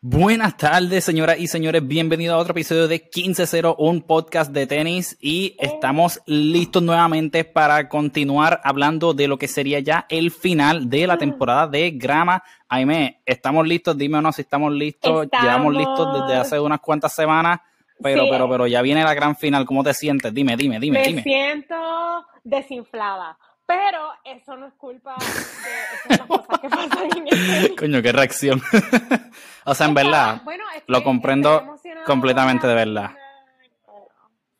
Buenas 0.00 0.56
tardes, 0.56 1.02
señoras 1.02 1.40
y 1.40 1.48
señores. 1.48 1.84
Bienvenidos 1.84 2.36
a 2.36 2.38
otro 2.38 2.52
episodio 2.52 2.86
de 2.86 3.00
1501, 3.12 3.74
un 3.78 4.02
podcast 4.02 4.52
de 4.52 4.68
tenis. 4.68 5.18
Y 5.20 5.56
estamos 5.58 6.22
listos 6.24 6.84
nuevamente 6.84 7.42
para 7.42 7.88
continuar 7.88 8.60
hablando 8.62 9.12
de 9.12 9.26
lo 9.26 9.38
que 9.38 9.48
sería 9.48 9.80
ya 9.80 10.06
el 10.08 10.30
final 10.30 10.88
de 10.88 11.08
la 11.08 11.18
temporada 11.18 11.66
de 11.66 11.90
Grama. 11.90 12.44
Aime, 12.68 13.22
¿estamos 13.26 13.66
listos? 13.66 13.98
Dime 13.98 14.18
o 14.18 14.22
no 14.22 14.30
si 14.30 14.42
estamos 14.42 14.72
listos. 14.72 15.26
Llevamos 15.32 15.74
listos 15.74 16.20
desde 16.20 16.38
hace 16.38 16.60
unas 16.60 16.78
cuantas 16.78 17.12
semanas. 17.12 17.58
Pero, 18.00 18.26
pero, 18.30 18.48
pero 18.48 18.68
ya 18.68 18.80
viene 18.82 19.02
la 19.02 19.14
gran 19.14 19.34
final. 19.34 19.66
¿Cómo 19.66 19.82
te 19.82 19.92
sientes? 19.94 20.32
Dime, 20.32 20.56
dime, 20.56 20.78
dime, 20.78 21.00
Me 21.00 21.08
dime. 21.08 21.22
siento 21.24 21.74
desinflada. 22.44 23.36
Pero 23.68 23.98
eso 24.24 24.56
no 24.56 24.66
es 24.68 24.72
culpa 24.74 25.14
de 25.18 26.14
esas 26.14 26.26
cosas 26.26 26.58
que 26.58 26.68
pasan 26.70 27.10
en 27.18 27.28
el 27.28 27.76
Coño, 27.78 28.00
qué 28.00 28.12
reacción. 28.12 28.62
o 29.66 29.74
sea, 29.74 29.86
en 29.88 29.92
verdad, 29.94 30.40
Bueno, 30.42 30.64
estoy- 30.74 30.84
lo 30.94 31.04
comprendo 31.04 31.76
completamente 32.06 32.66
de 32.66 32.74
verdad. 32.74 33.10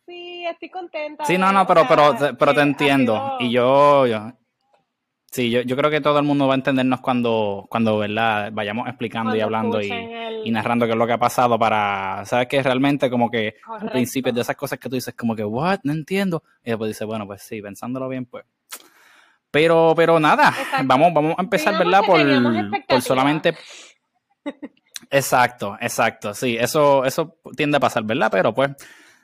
Sí, 0.05 0.45
estoy 0.47 0.69
contenta. 0.69 1.25
Sí, 1.25 1.39
no, 1.39 1.51
no, 1.53 1.67
pero, 1.67 1.87
pero, 1.89 2.15
te- 2.17 2.35
pero 2.35 2.55
te 2.55 2.61
entiendo. 2.61 3.37
Y 3.41 3.51
yo, 3.51 4.07
yo, 4.07 4.31
sí, 5.31 5.51
yo, 5.51 5.63
yo 5.63 5.75
creo 5.75 5.91
que 5.91 6.03
todo 6.03 6.19
el 6.19 6.25
mundo 6.27 6.47
va 6.47 6.53
a 6.53 6.57
entendernos 6.57 7.01
cuando, 7.01 7.67
cuando, 7.71 7.97
¿verdad? 7.97 8.51
Vayamos 8.53 8.89
explicando 8.89 9.35
y 9.35 9.41
hablando 9.41 9.81
y, 9.81 9.87
escuchen 9.87 10.13
el- 10.13 10.47
y 10.47 10.51
narrando 10.51 10.85
qué 10.85 10.93
es 10.93 10.99
lo 10.99 11.07
que 11.07 11.13
ha 11.15 11.19
pasado 11.19 11.59
para, 11.59 12.27
¿sabes? 12.27 12.47
Que 12.49 12.63
realmente 12.63 13.09
como 13.09 13.31
que 13.31 13.57
al 13.67 13.91
principio 13.91 14.33
de 14.35 14.43
esas 14.43 14.57
cosas 14.57 14.79
que 14.79 14.89
tú 14.91 14.97
dices 14.97 15.15
como 15.15 15.35
que, 15.35 15.45
what, 15.45 15.81
no 15.85 15.93
entiendo. 15.93 16.43
Y 16.63 16.71
después 16.71 16.89
dices, 16.89 17.07
bueno, 17.07 17.27
pues 17.27 17.41
sí, 17.43 17.63
pensándolo 17.63 18.07
bien, 18.09 18.27
pues. 18.27 18.45
Pero, 19.51 19.95
pero 19.97 20.21
nada, 20.21 20.49
Exacto. 20.51 20.85
vamos, 20.87 21.13
vamos 21.15 21.35
a 21.39 21.43
empezar, 21.43 21.79
¿verdad? 21.79 22.03
Por, 22.05 22.21
por 22.87 23.03
solamente 23.03 23.55
Exacto, 25.11 25.77
exacto. 25.81 26.35
Sí, 26.35 26.57
eso, 26.59 27.05
eso 27.05 27.37
tiende 27.57 27.77
a 27.77 27.81
pasar, 27.81 28.03
¿verdad? 28.05 28.29
Pero 28.31 28.53
pues, 28.55 28.71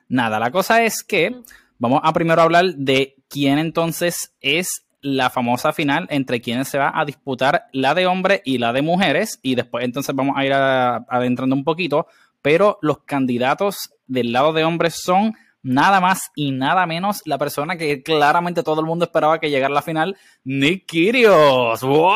nada, 0.09 0.39
la 0.39 0.51
cosa 0.51 0.83
es 0.83 1.03
que 1.03 1.37
vamos 1.79 2.01
a 2.03 2.13
primero 2.13 2.41
hablar 2.43 2.65
de 2.77 3.17
quién 3.29 3.59
entonces 3.59 4.35
es 4.41 4.87
la 5.03 5.29
famosa 5.29 5.73
final 5.75 6.07
entre 6.09 6.41
quienes 6.41 6.69
se 6.69 6.79
va 6.79 6.91
a 6.95 7.05
disputar 7.05 7.67
la 7.73 7.93
de 7.95 8.07
hombres 8.07 8.41
y 8.45 8.57
la 8.59 8.73
de 8.73 8.81
mujeres. 8.81 9.39
Y 9.43 9.55
después 9.55 9.85
entonces 9.85 10.15
vamos 10.15 10.37
a 10.39 10.45
ir 10.47 10.53
a- 10.55 11.05
adentrando 11.09 11.55
un 11.55 11.65
poquito. 11.65 12.07
Pero 12.41 12.79
los 12.81 13.01
candidatos 13.05 13.91
del 14.07 14.33
lado 14.33 14.53
de 14.55 14.65
hombres 14.65 14.95
son 15.03 15.35
nada 15.65 16.01
más 16.01 16.31
y 16.37 16.53
nada 16.53 16.87
menos 16.87 17.23
la 17.25 17.37
persona 17.39 17.77
que 17.77 18.03
claramente 18.05 18.63
todo 18.63 18.81
el 18.81 18.87
mundo 18.87 19.07
esperaba 19.07 19.41
que 19.41 19.51
llegara 19.51 19.73
a 19.73 19.75
la 19.75 19.83
final, 19.83 20.17
Nick 20.45 20.87
Kyrgios. 20.87 21.81
¡Wow! 21.83 22.13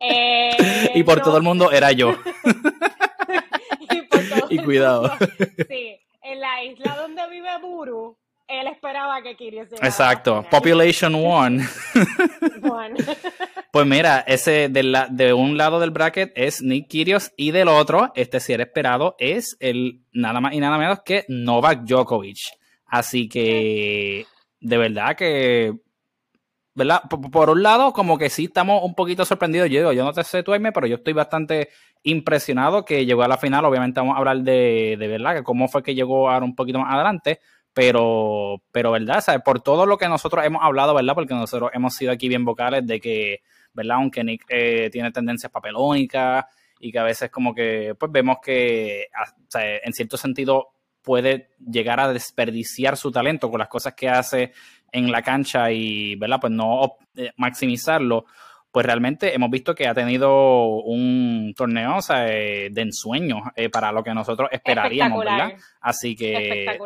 Eh, 0.00 0.90
Y 0.94 1.02
por 1.04 1.18
no 1.18 1.24
todo 1.24 1.36
el 1.36 1.42
mundo 1.42 1.70
era 1.70 1.92
yo. 1.92 2.10
y, 3.90 4.02
por 4.02 4.20
todo 4.28 4.46
Y 4.50 4.58
cuidado. 4.58 5.02
mundo. 5.18 5.64
Sí, 5.68 6.00
en 6.22 6.40
la 6.40 6.64
isla 6.64 6.96
donde 6.96 7.28
vive 7.28 7.48
Buru, 7.60 8.16
él 8.48 8.66
esperaba 8.66 9.22
que 9.22 9.34
llegara 9.34 9.68
Exacto. 9.82 10.44
Population 10.50 11.14
One. 11.14 11.66
Bueno, 12.60 12.96
Pues 13.72 13.86
mira, 13.86 14.24
ese 14.26 14.68
de, 14.68 14.82
la, 14.82 15.06
de 15.08 15.32
un 15.32 15.58
lado 15.58 15.78
del 15.78 15.90
bracket 15.90 16.32
es 16.34 16.62
Nick 16.62 16.88
Kyrgios 16.88 17.32
y 17.36 17.50
del 17.50 17.68
otro, 17.68 18.10
este 18.14 18.40
si 18.40 18.54
era 18.54 18.62
esperado, 18.62 19.14
es 19.18 19.56
el 19.60 20.00
nada 20.12 20.40
más 20.40 20.54
y 20.54 20.60
nada 20.60 20.78
menos 20.78 21.00
que 21.04 21.24
Novak 21.28 21.84
Djokovic. 21.84 22.38
Así 22.86 23.28
que, 23.28 24.26
de 24.60 24.78
verdad 24.78 25.14
que, 25.14 25.74
¿verdad? 26.74 27.02
Por, 27.10 27.30
por 27.30 27.50
un 27.50 27.62
lado, 27.62 27.92
como 27.92 28.16
que 28.16 28.30
sí 28.30 28.44
estamos 28.44 28.82
un 28.82 28.94
poquito 28.94 29.26
sorprendidos. 29.26 29.68
Yo 29.68 29.80
digo, 29.80 29.92
yo 29.92 30.04
no 30.04 30.12
te 30.14 30.24
sé 30.24 30.42
tú, 30.42 30.54
Aime, 30.54 30.72
pero 30.72 30.86
yo 30.86 30.96
estoy 30.96 31.12
bastante 31.12 31.68
impresionado 32.02 32.84
que 32.84 33.04
llegó 33.04 33.22
a 33.22 33.28
la 33.28 33.36
final. 33.36 33.66
Obviamente 33.66 34.00
vamos 34.00 34.16
a 34.16 34.18
hablar 34.18 34.38
de, 34.38 34.96
de 34.98 35.08
verdad, 35.08 35.36
que 35.36 35.42
cómo 35.42 35.68
fue 35.68 35.82
que 35.82 35.94
llegó 35.94 36.30
ahora 36.30 36.44
un 36.44 36.54
poquito 36.54 36.78
más 36.78 36.94
adelante. 36.94 37.40
Pero, 37.82 38.60
pero, 38.72 38.90
¿verdad? 38.90 39.20
¿Sabes? 39.20 39.40
Por 39.44 39.60
todo 39.62 39.86
lo 39.86 39.96
que 39.96 40.08
nosotros 40.08 40.44
hemos 40.44 40.64
hablado, 40.64 40.94
¿verdad? 40.94 41.14
Porque 41.14 41.32
nosotros 41.32 41.70
hemos 41.72 41.94
sido 41.94 42.10
aquí 42.10 42.28
bien 42.28 42.44
vocales 42.44 42.84
de 42.84 43.00
que, 43.00 43.42
¿verdad? 43.72 43.98
Aunque 43.98 44.24
Nick 44.24 44.44
eh, 44.48 44.90
tiene 44.90 45.12
tendencias 45.12 45.52
papelónicas 45.52 46.44
y 46.80 46.90
que 46.90 46.98
a 46.98 47.04
veces 47.04 47.30
como 47.30 47.54
que, 47.54 47.94
pues 47.96 48.10
vemos 48.10 48.38
que, 48.42 49.06
a- 49.14 49.30
o 49.30 49.46
sea, 49.48 49.76
en 49.76 49.92
cierto 49.92 50.16
sentido 50.16 50.70
puede 51.02 51.50
llegar 51.70 52.00
a 52.00 52.12
desperdiciar 52.12 52.96
su 52.96 53.12
talento 53.12 53.48
con 53.48 53.60
las 53.60 53.68
cosas 53.68 53.94
que 53.94 54.08
hace 54.08 54.52
en 54.90 55.12
la 55.12 55.22
cancha 55.22 55.70
y, 55.70 56.16
¿verdad? 56.16 56.38
Pues 56.40 56.52
no 56.52 56.96
eh, 57.14 57.30
maximizarlo. 57.36 58.24
Pues 58.70 58.84
realmente 58.84 59.34
hemos 59.34 59.50
visto 59.50 59.74
que 59.74 59.88
ha 59.88 59.94
tenido 59.94 60.66
un 60.82 61.54
torneo 61.56 61.96
o 61.96 62.02
sea, 62.02 62.28
eh, 62.28 62.68
de 62.70 62.82
ensueño 62.82 63.40
eh, 63.56 63.70
para 63.70 63.90
lo 63.92 64.04
que 64.04 64.12
nosotros 64.12 64.50
esperaríamos, 64.52 65.24
¿verdad? 65.38 65.52
Así 65.80 66.14
que 66.16 66.34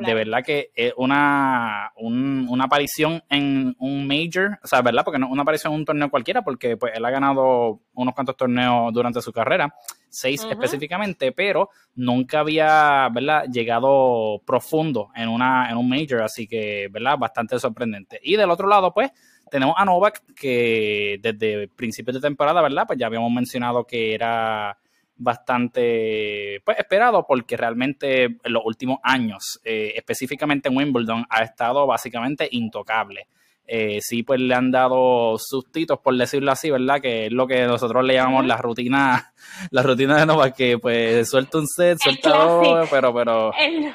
de 0.06 0.15
verdad 0.15 0.44
que 0.44 0.70
es 0.76 0.93
una, 0.97 1.91
un- 1.97 2.47
una 2.48 2.65
aparición 2.65 3.22
en 3.28 3.75
un 3.81 4.06
major, 4.06 4.59
o 4.62 4.66
sea, 4.66 4.81
¿verdad? 4.81 5.03
Porque 5.04 5.19
no 5.19 5.28
una 5.28 5.43
aparición 5.43 5.72
en 5.72 5.81
un 5.81 5.84
torneo 5.84 6.09
cualquiera, 6.10 6.43
porque 6.43 6.76
pues 6.76 6.93
él 6.94 7.04
ha 7.04 7.10
ganado 7.10 7.81
unos 7.94 8.14
cuantos 8.14 8.37
torneos 8.37 8.93
durante 8.93 9.20
su 9.20 9.32
carrera, 9.32 9.75
seis 10.09 10.44
específicamente, 10.53 11.32
pero 11.32 11.69
nunca 11.97 12.41
había, 12.41 13.09
¿verdad? 13.12 13.44
Llegado 13.50 14.41
profundo 14.47 15.10
en, 15.16 15.28
una, 15.28 15.69
en 15.70 15.76
un 15.76 15.88
major, 15.88 16.22
así 16.22 16.47
que, 16.47 16.87
¿verdad? 16.93 17.19
Bastante 17.19 17.59
sorprendente. 17.59 18.20
Y 18.22 18.37
del 18.37 18.50
otro 18.50 18.69
lado, 18.69 18.93
pues, 18.94 19.10
tenemos 19.52 19.76
a 19.78 19.84
Novak, 19.84 20.22
que 20.34 21.18
desde 21.20 21.68
principios 21.68 22.14
de 22.14 22.26
temporada, 22.26 22.62
¿verdad? 22.62 22.84
Pues 22.86 22.98
ya 22.98 23.06
habíamos 23.06 23.30
mencionado 23.30 23.84
que 23.84 24.14
era 24.14 24.78
bastante 25.14 26.62
pues, 26.64 26.78
esperado 26.78 27.26
porque 27.28 27.56
realmente 27.56 28.24
en 28.24 28.38
los 28.44 28.62
últimos 28.64 28.98
años, 29.02 29.60
eh, 29.62 29.92
específicamente 29.94 30.70
en 30.70 30.76
Wimbledon, 30.76 31.26
ha 31.28 31.42
estado 31.42 31.86
básicamente 31.86 32.48
intocable. 32.50 33.28
Eh, 33.66 34.00
sí, 34.00 34.22
pues 34.22 34.40
le 34.40 34.54
han 34.54 34.70
dado 34.70 35.36
sustitos, 35.38 35.98
por 36.00 36.16
decirlo 36.16 36.50
así, 36.50 36.70
¿verdad? 36.70 37.00
Que 37.00 37.26
es 37.26 37.32
lo 37.32 37.46
que 37.46 37.64
nosotros 37.66 38.04
le 38.04 38.14
llamamos 38.14 38.46
la 38.46 38.56
rutina, 38.56 39.34
la 39.70 39.82
rutina 39.82 40.16
de 40.16 40.26
Novak, 40.26 40.56
que 40.56 40.78
pues 40.78 41.28
suelta 41.28 41.58
un 41.58 41.69
set, 41.69 41.98
suelta 42.02 42.30
dos, 42.30 42.88
pero, 42.90 43.14
pero, 43.14 43.52
El, 43.54 43.94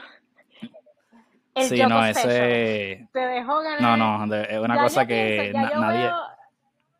el 1.57 1.67
sí, 1.69 1.81
no, 1.85 2.05
ese, 2.05 3.07
Te 3.13 3.19
dejó 3.19 3.59
ganar. 3.61 3.81
no, 3.81 3.97
no, 3.97 4.27
de- 4.27 4.47
es 4.49 4.59
una 4.59 4.75
Ya 4.75 4.81
cosa 4.83 5.05
que 5.05 5.49
pienso, 5.51 5.69
ya 5.73 5.79
nadie, 5.79 5.99
veo- 6.03 6.21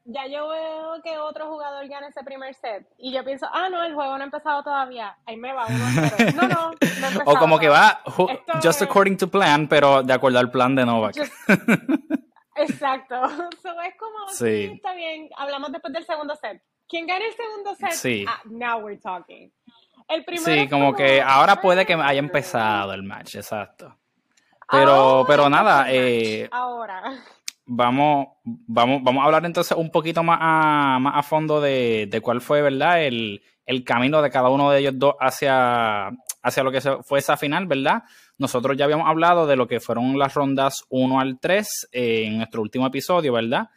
ya 0.10 0.26
yo 0.28 0.48
veo 0.48 1.02
que 1.04 1.18
otro 1.18 1.48
jugador 1.50 1.86
gana 1.90 2.08
ese 2.08 2.24
primer 2.24 2.54
set. 2.56 2.88
Y 2.98 3.12
yo 3.14 3.24
pienso, 3.26 3.46
ah, 3.52 3.68
no, 3.70 3.84
el 3.84 3.94
juego 3.94 4.16
no 4.18 4.22
ha 4.22 4.26
empezado 4.26 4.64
todavía. 4.64 5.18
Ahí 5.26 5.36
me 5.38 5.52
va 5.54 5.66
uno 5.68 5.86
a 5.86 6.10
cero. 6.10 6.32
No, 6.36 6.42
no, 6.48 6.48
no 6.48 6.62
ha 6.72 6.72
empezado 7.10 7.24
o 7.26 7.36
como 7.38 7.60
que 7.60 7.68
va 7.70 8.02
just 8.64 8.82
according 8.82 9.18
to 9.18 9.28
plan, 9.30 9.68
pero 9.68 10.04
de 10.04 10.14
acuerdo 10.14 10.40
al 10.40 10.50
plan 10.50 10.76
de 10.76 10.86
Novak. 10.86 11.16
Just- 11.18 11.34
Exacto. 12.56 13.16
So, 13.62 13.82
es 13.82 13.96
como, 13.98 14.28
sí. 14.30 14.36
Sí. 14.68 14.72
está 14.76 14.94
bien. 14.94 15.30
Hablamos 15.38 15.72
después 15.72 15.94
del 15.94 16.06
segundo 16.06 16.36
set. 16.36 16.62
¿Quién 16.88 17.06
gana 17.06 17.26
el 17.26 17.34
segundo 17.34 17.76
set? 17.76 17.92
Sí. 17.92 18.26
Ah, 18.28 18.40
now 18.46 18.80
we're 18.80 19.00
talking. 19.00 19.52
El 20.08 20.24
primero 20.24 20.46
Sí, 20.64 20.70
como 20.70 20.96
que 20.96 21.22
ahora 21.22 21.60
puede 21.60 21.86
que 21.86 21.94
haya 21.94 22.20
empezado 22.20 22.94
el 22.94 23.04
match, 23.04 23.36
exacto. 23.36 23.94
Pero, 24.70 24.92
ahora 24.92 25.28
pero 25.28 25.50
nada, 25.50 25.86
eh, 25.90 26.50
Ahora. 26.52 27.02
vamos, 27.66 28.28
vamos, 28.44 29.02
vamos 29.04 29.22
a 29.22 29.26
hablar 29.26 29.46
entonces 29.46 29.78
un 29.78 29.92
poquito 29.92 30.24
más 30.24 30.40
a, 30.42 31.00
más 31.00 31.14
a 31.16 31.24
fondo 31.24 31.62
de, 31.62 32.08
de 32.10 32.22
cuál 32.22 32.42
fue, 32.42 32.62
¿verdad? 32.62 33.04
El, 33.04 33.42
el 33.66 33.84
camino 33.84 34.22
de 34.22 34.30
cada 34.32 34.50
uno 34.50 34.72
de 34.72 34.80
ellos 34.80 34.94
dos 34.96 35.16
hacia, 35.20 36.08
hacia 36.42 36.64
lo 36.64 36.72
que 36.72 36.82
fue 36.82 37.20
esa 37.20 37.38
final, 37.38 37.68
¿verdad? 37.68 38.04
Nosotros 38.38 38.78
ya 38.78 38.86
habíamos 38.86 39.08
hablado 39.08 39.46
de 39.46 39.56
lo 39.58 39.68
que 39.68 39.80
fueron 39.80 40.18
las 40.18 40.34
rondas 40.34 40.86
1 40.90 41.20
al 41.20 41.40
3 41.40 41.90
eh, 41.92 42.24
en 42.26 42.38
nuestro 42.38 42.62
último 42.62 42.88
episodio, 42.88 43.34
¿verdad? 43.34 43.70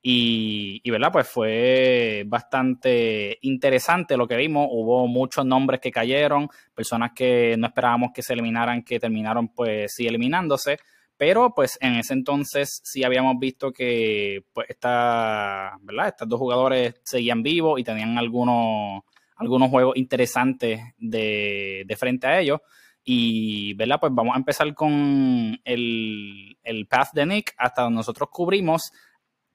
Y, 0.00 0.88
¿verdad? 0.90 1.10
Pues 1.12 1.28
fue 1.28 2.24
bastante 2.26 3.38
interesante 3.42 4.16
lo 4.16 4.28
que 4.28 4.36
vimos. 4.36 4.68
Hubo 4.70 5.06
muchos 5.08 5.44
nombres 5.44 5.80
que 5.80 5.90
cayeron, 5.90 6.48
personas 6.74 7.12
que 7.14 7.56
no 7.58 7.66
esperábamos 7.66 8.10
que 8.14 8.22
se 8.22 8.32
eliminaran, 8.32 8.82
que 8.82 9.00
terminaron 9.00 9.48
pues 9.48 9.94
sí 9.94 10.06
eliminándose. 10.06 10.78
Pero 11.16 11.52
pues 11.52 11.76
en 11.80 11.96
ese 11.96 12.14
entonces 12.14 12.80
sí 12.84 13.02
habíamos 13.02 13.38
visto 13.40 13.72
que 13.72 14.44
pues 14.52 14.70
esta, 14.70 15.76
¿verdad? 15.80 16.08
Estos 16.08 16.28
dos 16.28 16.38
jugadores 16.38 16.94
seguían 17.02 17.42
vivos 17.42 17.80
y 17.80 17.84
tenían 17.84 18.16
algunos, 18.18 19.02
algunos 19.36 19.68
juegos 19.68 19.96
interesantes 19.96 20.80
de, 20.96 21.82
de 21.84 21.96
frente 21.96 22.28
a 22.28 22.38
ellos. 22.38 22.60
Y, 23.02 23.74
¿verdad? 23.74 23.98
Pues 23.98 24.12
vamos 24.14 24.34
a 24.34 24.38
empezar 24.38 24.72
con 24.74 25.58
el, 25.64 26.56
el 26.62 26.86
path 26.86 27.14
de 27.14 27.26
Nick 27.26 27.54
hasta 27.56 27.82
donde 27.82 27.96
nosotros 27.96 28.28
cubrimos. 28.30 28.92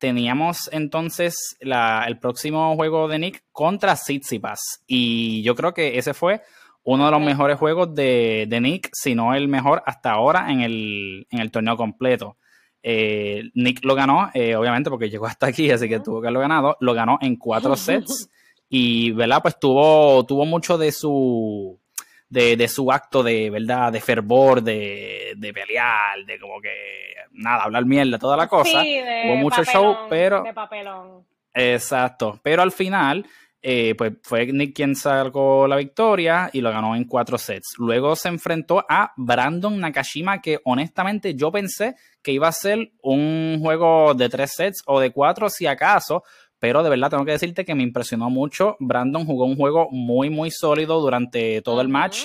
Teníamos 0.04 0.70
entonces 0.74 1.56
la, 1.62 2.04
el 2.06 2.20
próximo 2.20 2.76
juego 2.76 3.08
de 3.08 3.20
Nick 3.20 3.46
contra 3.54 3.96
Tsitsipas. 3.96 4.84
Y 4.86 5.42
yo 5.44 5.56
creo 5.56 5.74
que 5.74 5.98
ese 5.98 6.14
fue 6.14 6.42
uno 6.84 7.06
de 7.06 7.12
los 7.12 7.22
mejores 7.22 7.58
juegos 7.58 7.96
de, 7.96 8.46
de 8.50 8.60
Nick, 8.60 8.90
si 8.92 9.16
no 9.16 9.34
el 9.34 9.48
mejor 9.48 9.82
hasta 9.86 10.12
ahora 10.12 10.52
en 10.52 10.60
el, 10.60 11.26
en 11.32 11.40
el 11.40 11.52
torneo 11.52 11.78
completo. 11.78 12.36
Eh, 12.82 13.44
Nick 13.54 13.86
lo 13.86 13.96
ganó, 13.96 14.30
eh, 14.34 14.58
obviamente, 14.58 14.90
porque 14.90 15.10
llegó 15.10 15.26
hasta 15.26 15.48
aquí, 15.48 15.72
así 15.72 15.88
que 15.88 16.02
tuvo 16.02 16.20
que 16.20 16.28
haberlo 16.28 16.42
ganado. 16.42 16.76
Lo 16.82 16.94
ganó 16.94 17.18
en 17.22 17.38
cuatro 17.38 17.74
sets 17.78 18.30
y, 18.68 19.12
¿verdad? 19.12 19.42
Pues 19.42 19.58
tuvo, 19.58 20.26
tuvo 20.26 20.46
mucho 20.46 20.78
de 20.78 20.92
su, 20.92 21.80
de, 22.34 22.68
su 22.68 22.92
acto 22.92 23.24
de, 23.24 23.50
¿verdad? 23.50 23.92
De 23.92 24.02
fervor, 24.02 24.62
de, 24.62 25.34
de 25.38 25.54
pelear, 25.54 26.26
de 26.26 26.40
como 26.40 26.60
que, 26.60 26.70
nada, 27.32 27.64
hablar 27.64 27.86
mierda, 27.86 28.18
toda 28.18 28.36
la 28.36 28.48
cosa. 28.48 28.82
Sí, 28.82 28.96
de 28.96 29.24
Hubo 29.28 29.36
mucho 29.36 29.64
papelón, 29.64 29.84
show, 29.84 29.98
pero... 30.10 30.44
De 30.44 30.54
papelón. 30.54 31.26
Exacto, 31.54 32.40
pero 32.42 32.64
al 32.64 32.72
final, 32.72 33.28
eh, 33.62 33.94
pues 33.96 34.14
fue 34.24 34.48
Nick 34.48 34.76
quien 34.76 34.96
sacó 34.96 35.68
la 35.68 35.76
victoria 35.76 36.50
y 36.52 36.62
lo 36.62 36.72
ganó 36.72 36.96
en 36.96 37.06
cuatro 37.06 37.38
sets. 37.38 37.76
Luego 37.78 38.16
se 38.16 38.30
enfrentó 38.30 38.84
a 38.90 39.14
Brandon 39.16 39.80
Nakashima, 39.80 40.42
que 40.42 40.60
honestamente 40.66 41.36
yo 41.36 41.52
pensé 41.52 41.96
que 42.24 42.32
iba 42.32 42.48
a 42.48 42.52
ser 42.52 42.92
un 43.04 43.60
juego 43.62 44.16
de 44.16 44.30
tres 44.30 44.54
sets 44.56 44.82
o 44.88 45.00
de 45.00 45.12
cuatro 45.12 45.50
si 45.50 45.68
acaso, 45.68 46.24
pero 46.64 46.82
de 46.82 46.90
verdad 46.90 47.10
tengo 47.10 47.26
que 47.26 47.34
decirte 47.34 47.66
que 47.66 47.76
me 47.76 47.84
impresionó 47.84 48.30
mucho. 48.30 48.78
Brandon 48.80 49.26
jugó 49.26 49.44
un 49.44 49.58
juego 49.58 49.90
muy, 49.92 50.30
muy 50.30 50.50
sólido 50.50 51.02
durante 51.02 51.62
todo 51.62 51.82
el 51.82 51.90
match. 51.90 52.20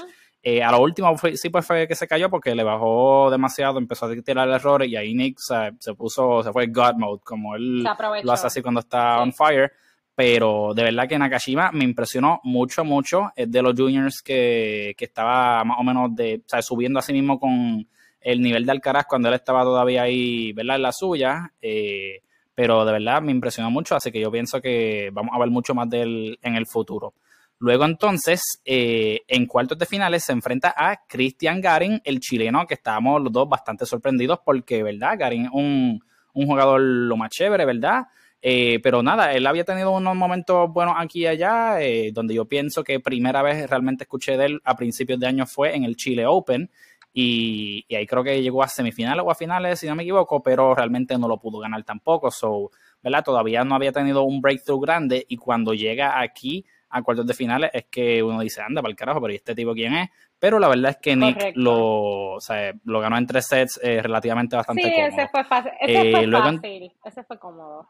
Eh, 0.45 0.63
a 0.63 0.71
lo 0.71 0.81
último 0.81 1.17
fue- 1.19 1.37
sí 1.37 1.51
pues 1.51 1.67
fue 1.67 1.89
que 1.89 1.97
se 1.97 2.07
cayó 2.07 2.31
porque 2.31 2.55
le 2.55 2.63
bajó 2.63 3.33
demasiado, 3.33 3.79
empezó 3.79 4.07
a 4.07 4.15
tirar 4.23 4.49
errores 4.49 4.89
y 4.89 4.95
ahí 4.95 5.13
Nick 5.13 5.39
se, 5.41 5.73
se 5.81 5.93
puso, 5.95 6.45
se 6.45 6.53
fue 6.53 6.69
God 6.69 6.95
mode, 6.99 7.21
como 7.25 7.57
él 7.57 7.83
lo 7.83 8.31
hace 8.33 8.47
así 8.47 8.63
cuando 8.63 8.79
está 8.79 9.17
Sí. 9.17 9.23
on 9.23 9.33
fire. 9.33 9.73
Pero 10.15 10.73
de 10.73 10.85
verdad 10.85 11.09
que 11.09 11.19
Nakashima 11.19 11.73
me 11.73 11.83
impresionó 11.83 12.39
mucho, 12.45 12.85
mucho. 12.85 13.33
Es 13.35 13.51
de 13.51 13.61
los 13.61 13.75
juniors 13.77 14.23
que, 14.23 14.95
que 14.97 15.07
estaba 15.07 15.65
más 15.65 15.79
o 15.81 15.83
menos 15.83 16.15
de, 16.15 16.43
o 16.47 16.49
sea, 16.49 16.63
subiendo 16.63 17.01
a 17.01 17.03
sí 17.03 17.13
mismo 17.13 17.41
con 17.41 17.85
el 18.21 18.41
nivel 18.41 18.65
de 18.65 18.71
Alcaraz 18.71 19.07
cuando 19.09 19.27
él 19.27 19.35
estaba 19.35 19.65
todavía 19.65 20.03
ahí, 20.03 20.53
¿verdad? 20.53 20.77
En 20.77 20.83
la 20.83 20.93
suya. 20.93 21.53
Eh, 21.61 22.21
pero 22.59 22.85
de 22.85 22.91
verdad 22.91 23.23
me 23.23 23.31
impresionó 23.31 23.71
mucho, 23.71 23.95
así 23.95 24.11
que 24.11 24.19
yo 24.19 24.33
pienso 24.33 24.61
que 24.61 25.11
vamos 25.13 25.31
a 25.33 25.39
ver 25.39 25.49
mucho 25.49 25.77
más 25.77 25.89
de 25.89 26.03
él 26.03 26.39
en 26.43 26.57
el 26.57 26.67
futuro. 26.67 27.15
Luego 27.61 27.85
entonces, 27.85 28.43
eh, 28.65 29.21
en 29.29 29.47
cuartos 29.47 29.79
de 29.79 29.87
finales 29.87 30.25
se 30.25 30.33
enfrenta 30.33 30.75
a 30.77 31.07
Cristian 31.07 31.61
Garin, 31.61 32.01
el 32.03 32.19
chileno, 32.19 32.67
que 32.67 32.75
estábamos 32.75 33.23
los 33.23 33.33
dos 33.33 33.49
bastante 33.49 33.87
sorprendidos 33.87 34.41
porque, 34.45 34.83
¿verdad? 34.83 35.15
Garin 35.17 35.45
es 35.45 35.51
un, 35.53 36.01
un 36.33 36.47
jugador 36.47 36.81
lo 36.81 37.17
más 37.17 37.31
chévere, 37.31 37.65
¿verdad? 37.65 38.09
Eh, 38.43 38.81
pero 38.83 39.05
nada, 39.05 39.33
él 39.35 39.47
había 39.47 39.63
tenido 39.63 39.93
unos 39.93 40.17
momentos 40.17 40.69
buenos 40.73 40.97
aquí 40.99 41.21
y 41.21 41.27
allá, 41.29 41.81
eh, 41.81 42.11
donde 42.13 42.35
yo 42.35 42.47
pienso 42.47 42.83
que 42.83 42.99
primera 42.99 43.41
vez 43.41 43.71
realmente 43.71 44.03
escuché 44.03 44.37
de 44.37 44.47
él 44.47 44.61
a 44.65 44.75
principios 44.75 45.21
de 45.21 45.29
año 45.29 45.47
fue 45.47 45.77
en 45.77 45.85
el 45.85 45.95
Chile 45.95 46.27
Open. 46.27 46.71
Y, 47.13 47.85
y 47.89 47.95
ahí 47.97 48.07
creo 48.07 48.23
que 48.23 48.41
llegó 48.43 48.63
a 48.63 48.69
semifinales 48.69 49.25
o 49.27 49.31
a 49.31 49.35
finales, 49.35 49.81
si 49.81 49.87
no 49.87 49.95
me 49.95 50.03
equivoco, 50.03 50.43
pero 50.43 50.75
realmente 50.75 51.17
no 51.19 51.27
lo 51.27 51.39
pudo 51.41 51.59
ganar 51.59 51.83
tampoco. 51.85 52.31
So, 52.31 52.71
¿verdad? 53.03 53.25
Todavía 53.25 53.65
no 53.65 53.75
había 53.75 53.93
tenido 53.93 54.23
un 54.23 54.41
breakthrough 54.41 54.81
grande 54.83 55.25
y 55.29 55.37
cuando 55.37 55.75
llega 55.75 56.21
aquí 56.21 56.65
a 56.91 57.03
cuartos 57.03 57.27
de 57.27 57.35
finales 57.35 57.71
es 57.75 57.87
que 57.91 58.23
uno 58.23 58.41
dice, 58.41 58.63
anda, 58.63 58.81
para 58.81 58.91
el 58.91 58.97
carajo, 58.97 59.21
pero 59.21 59.33
¿y 59.33 59.37
este 59.37 59.55
tipo 59.55 59.75
quién 59.75 59.95
es? 59.95 60.09
Pero 60.39 60.59
la 60.59 60.69
verdad 60.69 60.93
es 60.93 60.97
que 60.99 61.17
Nick 61.17 61.53
lo, 61.57 62.35
o 62.35 62.41
sea, 62.41 62.73
lo 62.85 63.01
ganó 63.01 63.19
en 63.19 63.27
tres 63.27 63.47
sets 63.47 63.81
eh, 63.83 64.01
relativamente 64.01 64.55
bastante 64.57 64.83
Sí, 64.85 64.95
cómodo. 64.95 65.09
ese 65.09 65.29
fue 65.29 65.45
fácil. 65.45 65.73
Ese 65.81 66.01
Eh, 66.01 66.13
fue 66.13 66.27
luego 66.27 66.53
fácil. 66.53 66.93
Ese 67.05 67.25
fue 67.25 67.39
cómodo. 67.39 67.89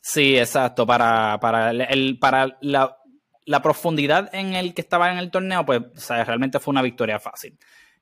Sí, 0.00 0.38
exacto. 0.38 0.86
Para, 0.86 1.38
para, 1.40 1.70
el, 1.70 1.80
el- 1.82 2.18
para 2.20 2.56
la, 2.60 2.96
la 3.46 3.62
profundidad 3.62 4.32
en 4.34 4.54
el 4.54 4.74
que 4.74 4.82
estaba 4.82 5.10
en 5.10 5.18
el 5.18 5.30
torneo, 5.30 5.64
pues 5.64 5.80
o 5.80 5.98
sea, 6.00 6.22
realmente 6.24 6.58
fue 6.60 6.72
una 6.72 6.82
victoria 6.82 7.18
fácil. 7.18 7.58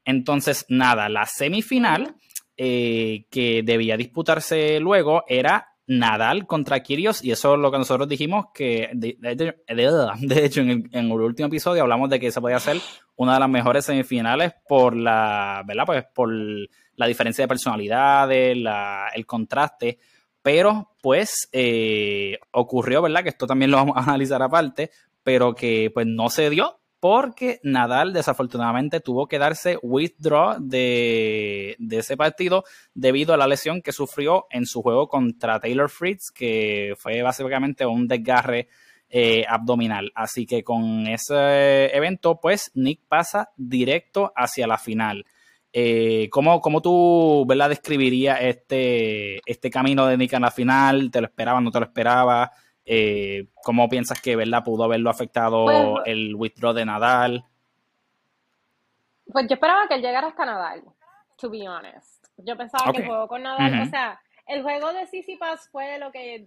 Entonces, 0.07 0.65
nada, 0.71 1.11
la 1.11 1.27
semifinal 1.27 2.15
eh, 2.57 3.27
que 3.31 3.63
debía 3.63 3.99
disputarse 3.99 4.81
luego 4.81 5.25
era 5.29 5.69
Nadal 5.89 6.47
contra 6.47 6.81
Kyrgios 6.83 7.23
y 7.23 7.31
eso 7.31 7.55
es 7.55 7.61
lo 7.61 7.71
que 7.71 7.79
nosotros 7.79 8.09
dijimos 8.09 8.47
que 8.55 8.91
de, 8.95 9.17
de- 9.21 10.45
hecho 10.45 10.63
en 10.63 10.89
el, 10.91 11.13
último 11.13 11.49
episodio 11.49 11.83
hablamos 11.83 12.09
de 12.09 12.19
que 12.19 12.33
se 12.33 12.41
podía 12.41 12.57
hacer 12.57 12.79
una 13.17 13.35
de 13.35 13.41
las 13.41 13.49
mejores 13.49 13.85
semifinales 13.85 14.55
por 14.69 14.97
la, 14.97 15.63
¿verdad? 15.67 15.85
Pues 15.87 16.05
por 16.15 16.33
la 16.33 17.07
diferencia 17.07 17.45
de 17.45 17.49
personalidades, 17.49 18.57
el 19.15 19.27
contraste, 19.27 19.99
pero 20.43 20.93
pues 21.03 21.49
eh, 21.53 22.39
ocurrió, 22.53 23.03
¿verdad? 23.03 23.23
Que 23.23 23.29
esto 23.31 23.47
también 23.47 23.71
lo 23.71 23.77
vamos 23.77 23.97
a 23.97 24.03
analizar 24.03 24.43
aparte, 24.43 24.91
pero 25.23 25.55
que 25.55 25.91
pues 25.93 26.07
no 26.07 26.31
se 26.31 26.51
dio 26.51 26.81
porque 27.09 27.61
Nadal 27.63 28.13
desafortunadamente 28.13 28.99
tuvo 28.99 29.29
que 29.29 29.39
darse 29.39 29.79
withdraw 29.81 30.57
de, 30.59 31.77
de 31.79 31.99
ese 31.99 32.17
partido 32.17 32.65
debido 32.95 33.33
a 33.33 33.37
la 33.37 33.47
lesión 33.47 33.81
que 33.81 33.93
sufrió 33.93 34.47
en 34.51 34.67
su 34.67 34.83
juego 34.83 35.07
contra 35.07 35.61
Taylor 35.61 35.89
Fritz, 35.89 36.33
que 36.35 36.95
fue 36.99 37.23
básicamente 37.23 37.87
un 37.87 38.09
desgarre 38.09 38.67
eh, 39.09 39.45
abdominal. 39.49 40.11
Así 40.17 40.47
que 40.47 40.65
con 40.65 41.07
ese 41.07 41.97
evento, 41.97 42.41
pues 42.41 42.73
Nick 42.75 43.03
pasa 43.07 43.51
directo 43.57 44.33
hacia 44.35 44.67
la 44.67 44.77
final. 44.77 45.25
Eh, 45.73 46.29
¿cómo, 46.29 46.61
cómo 46.61 46.83
tú 46.83 47.47
describirías 47.69 48.41
este, 48.41 49.39
este 49.47 49.71
camino 49.71 50.07
de 50.07 50.17
Nick 50.17 50.33
en 50.33 50.43
la 50.43 50.51
final? 50.51 51.13
¿Te 51.13 51.21
lo 51.21 51.29
esperabas, 51.29 51.63
no 51.63 51.71
te 51.71 51.79
lo 51.79 51.87
esperabas? 51.87 52.51
Eh, 52.89 53.49
¿Cómo 53.65 53.89
piensas 53.89 54.21
que 54.21 54.37
¿verdad? 54.37 54.63
pudo 54.63 54.85
haberlo 54.85 55.11
afectado 55.11 55.65
Pues- 55.65 56.07
el 56.07 56.35
withdraw 56.37 56.73
de 56.73 56.85
Nadal? 56.85 57.45
Pues 59.31 59.49
yo 59.49 59.55
esperaba 59.55 59.89
que 59.89 59.95
él 59.95 60.03
llegara 60.03 60.29
hasta 60.29 60.47
Nadal, 60.47 60.85
to 61.37 61.51
be 61.51 61.69
honest. 61.69 62.25
Yo 62.39 62.57
pensaba 62.57 62.93
que 62.93 62.99
el 62.99 63.07
juego 63.07 63.27
con 63.27 63.43
Nadal, 63.43 63.83
o 63.83 63.87
sea, 63.87 64.21
el 64.47 64.63
juego 64.63 64.93
de 64.93 65.07
Sissipas 65.07 65.69
fue 65.71 65.99
lo 65.99 66.13
que 66.13 66.47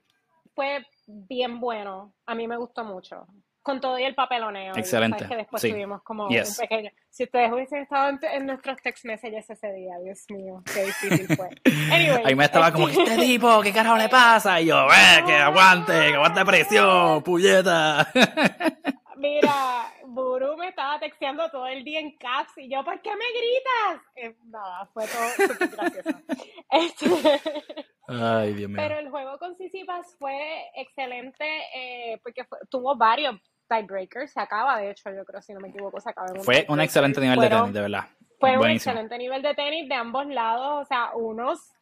fue 0.55 0.85
bien 1.07 1.59
bueno. 1.59 2.13
A 2.25 2.35
mí 2.35 2.47
me 2.47 2.55
gustó 2.55 2.85
mucho. 2.85 3.27
Con 3.69 3.81
todo 3.81 3.99
y 3.99 4.03
el 4.03 4.15
papeloneo. 4.15 4.75
Excelente, 4.75 5.27
que 5.27 5.35
después 5.35 5.61
sí. 5.61 5.69
tuvimos 5.69 6.01
como 6.01 6.27
Yes. 6.29 6.57
un 6.57 6.67
pequeño. 6.67 6.89
Si 7.09 7.23
ustedes 7.25 7.51
hubiesen 7.51 7.83
estado 7.83 8.09
en, 8.09 8.19
en 8.33 8.45
nuestros 8.47 8.77
text 8.81 9.05
messages 9.05 9.47
ese 9.47 9.71
día, 9.73 9.93
Dios 10.03 10.25
mío, 10.29 10.63
qué 10.73 10.85
difícil 10.85 11.35
fue. 11.35 11.49
Anyway, 11.91 12.23
Ahí 12.25 12.35
me 12.35 12.45
estaba 12.45 12.71
como, 12.71 12.87
¿qué 12.87 12.93
este 13.03 13.17
tipo? 13.17 13.61
¿Qué 13.61 13.71
carajo 13.71 13.95
le 13.97 14.09
pasa? 14.09 14.59
Y 14.59 14.65
yo, 14.65 14.87
¡eh, 14.87 15.23
que 15.25 15.35
aguante, 15.35 15.93
que 15.93 16.15
aguante 16.15 16.43
presión, 16.45 17.21
puñeta! 17.21 18.11
Mira, 19.17 19.91
Buru 20.05 20.55
me 20.57 20.69
estaba 20.69 20.97
texteando 20.99 21.49
todo 21.51 21.67
el 21.67 21.83
día 21.83 21.99
en 21.99 22.17
caps 22.17 22.57
y 22.57 22.69
yo, 22.71 22.83
¿por 22.83 22.99
qué 23.01 23.11
me 23.11 23.25
gritas? 23.37 24.07
Eh, 24.15 24.35
nada, 24.45 24.85
fue 24.93 25.05
todo 25.07 25.47
súper 25.47 25.67
gracioso. 25.69 26.09
Este, 26.71 27.07
Ay, 28.07 28.53
Dios 28.53 28.69
mío. 28.69 28.77
pero 28.79 28.99
el 28.99 29.09
juego 29.09 29.37
con 29.39 29.55
Sissipas 29.57 30.15
fue 30.19 30.67
excelente 30.75 31.45
eh, 31.75 32.19
porque 32.23 32.43
fue- 32.45 32.59
tuvo 32.69 32.95
varios 32.95 33.35
tiebreakers. 33.69 34.31
Se 34.33 34.41
acaba, 34.41 34.77
de 34.79 34.91
hecho, 34.91 35.09
yo 35.11 35.23
creo, 35.23 35.41
si 35.41 35.53
no 35.53 35.61
me 35.61 35.69
equivoco, 35.69 36.01
se 36.01 36.09
acaba 36.09 36.27
en 36.27 36.39
un 36.39 36.43
Fue 36.43 36.55
un 36.55 36.59
tiebreaker. 36.61 36.83
excelente 36.85 37.21
nivel 37.21 37.39
de 37.39 37.47
Fueron- 37.47 37.61
tenis, 37.61 37.73
de 37.75 37.81
verdad. 37.81 38.05
Fue 38.39 38.51
un 38.51 38.57
Buenísimo. 38.57 38.91
excelente 38.91 39.17
nivel 39.17 39.41
de 39.41 39.53
tenis 39.53 39.87
de 39.87 39.95
ambos 39.95 40.25
lados, 40.27 40.81
o 40.81 40.85
sea, 40.85 41.11
unos, 41.15 41.73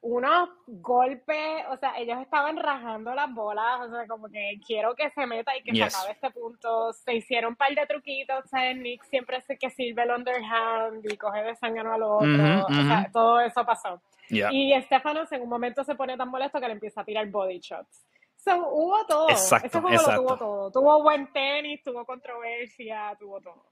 unos 0.00 0.48
golpes, 0.66 1.64
o 1.70 1.76
sea, 1.78 1.98
ellos 1.98 2.18
estaban 2.20 2.56
rajando 2.56 3.14
las 3.14 3.32
bolas, 3.34 3.80
o 3.80 3.90
sea, 3.90 4.06
como 4.06 4.28
que 4.28 4.60
quiero 4.66 4.94
que 4.94 5.10
se 5.10 5.26
meta 5.26 5.56
y 5.56 5.62
que 5.62 5.72
Yes. 5.72 5.92
se 5.92 5.98
acabe 5.98 6.12
este 6.12 6.30
punto. 6.30 6.92
Se 6.92 7.14
hicieron 7.14 7.50
un 7.50 7.56
par 7.56 7.74
de 7.74 7.84
truquitos, 7.86 8.44
o 8.44 8.48
sea, 8.48 8.72
Nick 8.74 9.02
siempre 9.04 9.40
sé 9.40 9.58
que 9.58 9.70
sirve 9.70 10.02
el 10.04 10.10
underhand 10.10 11.04
y 11.10 11.16
coge 11.16 11.42
de 11.42 11.56
sangre 11.56 11.80
al 11.80 12.02
otro, 12.02 12.26
Ujú, 12.28 12.64
o 12.68 12.74
sea, 12.86 13.00
ujú. 13.02 13.12
todo 13.12 13.40
eso 13.40 13.64
pasó. 13.64 14.00
Ya. 14.30 14.52
Y 14.52 14.72
Estefanos 14.74 15.32
en 15.32 15.42
un 15.42 15.48
momento 15.48 15.82
se 15.84 15.94
pone 15.94 16.16
tan 16.16 16.28
molesto 16.28 16.60
que 16.60 16.66
le 16.66 16.74
empieza 16.74 17.00
a 17.00 17.04
tirar 17.04 17.26
body 17.28 17.58
shots. 17.60 18.04
So, 18.38 18.56
hubo 18.68 19.04
todo. 19.06 19.28
Exacto, 19.30 19.66
Ese 19.66 19.80
juego 19.80 19.96
exacto. 19.96 20.22
lo 20.22 20.26
tuvo 20.28 20.38
todo. 20.38 20.70
Tuvo 20.70 21.02
buen 21.02 21.32
tenis, 21.32 21.82
tuvo 21.82 22.04
controversia, 22.06 23.16
tuvo 23.18 23.40
todo. 23.40 23.66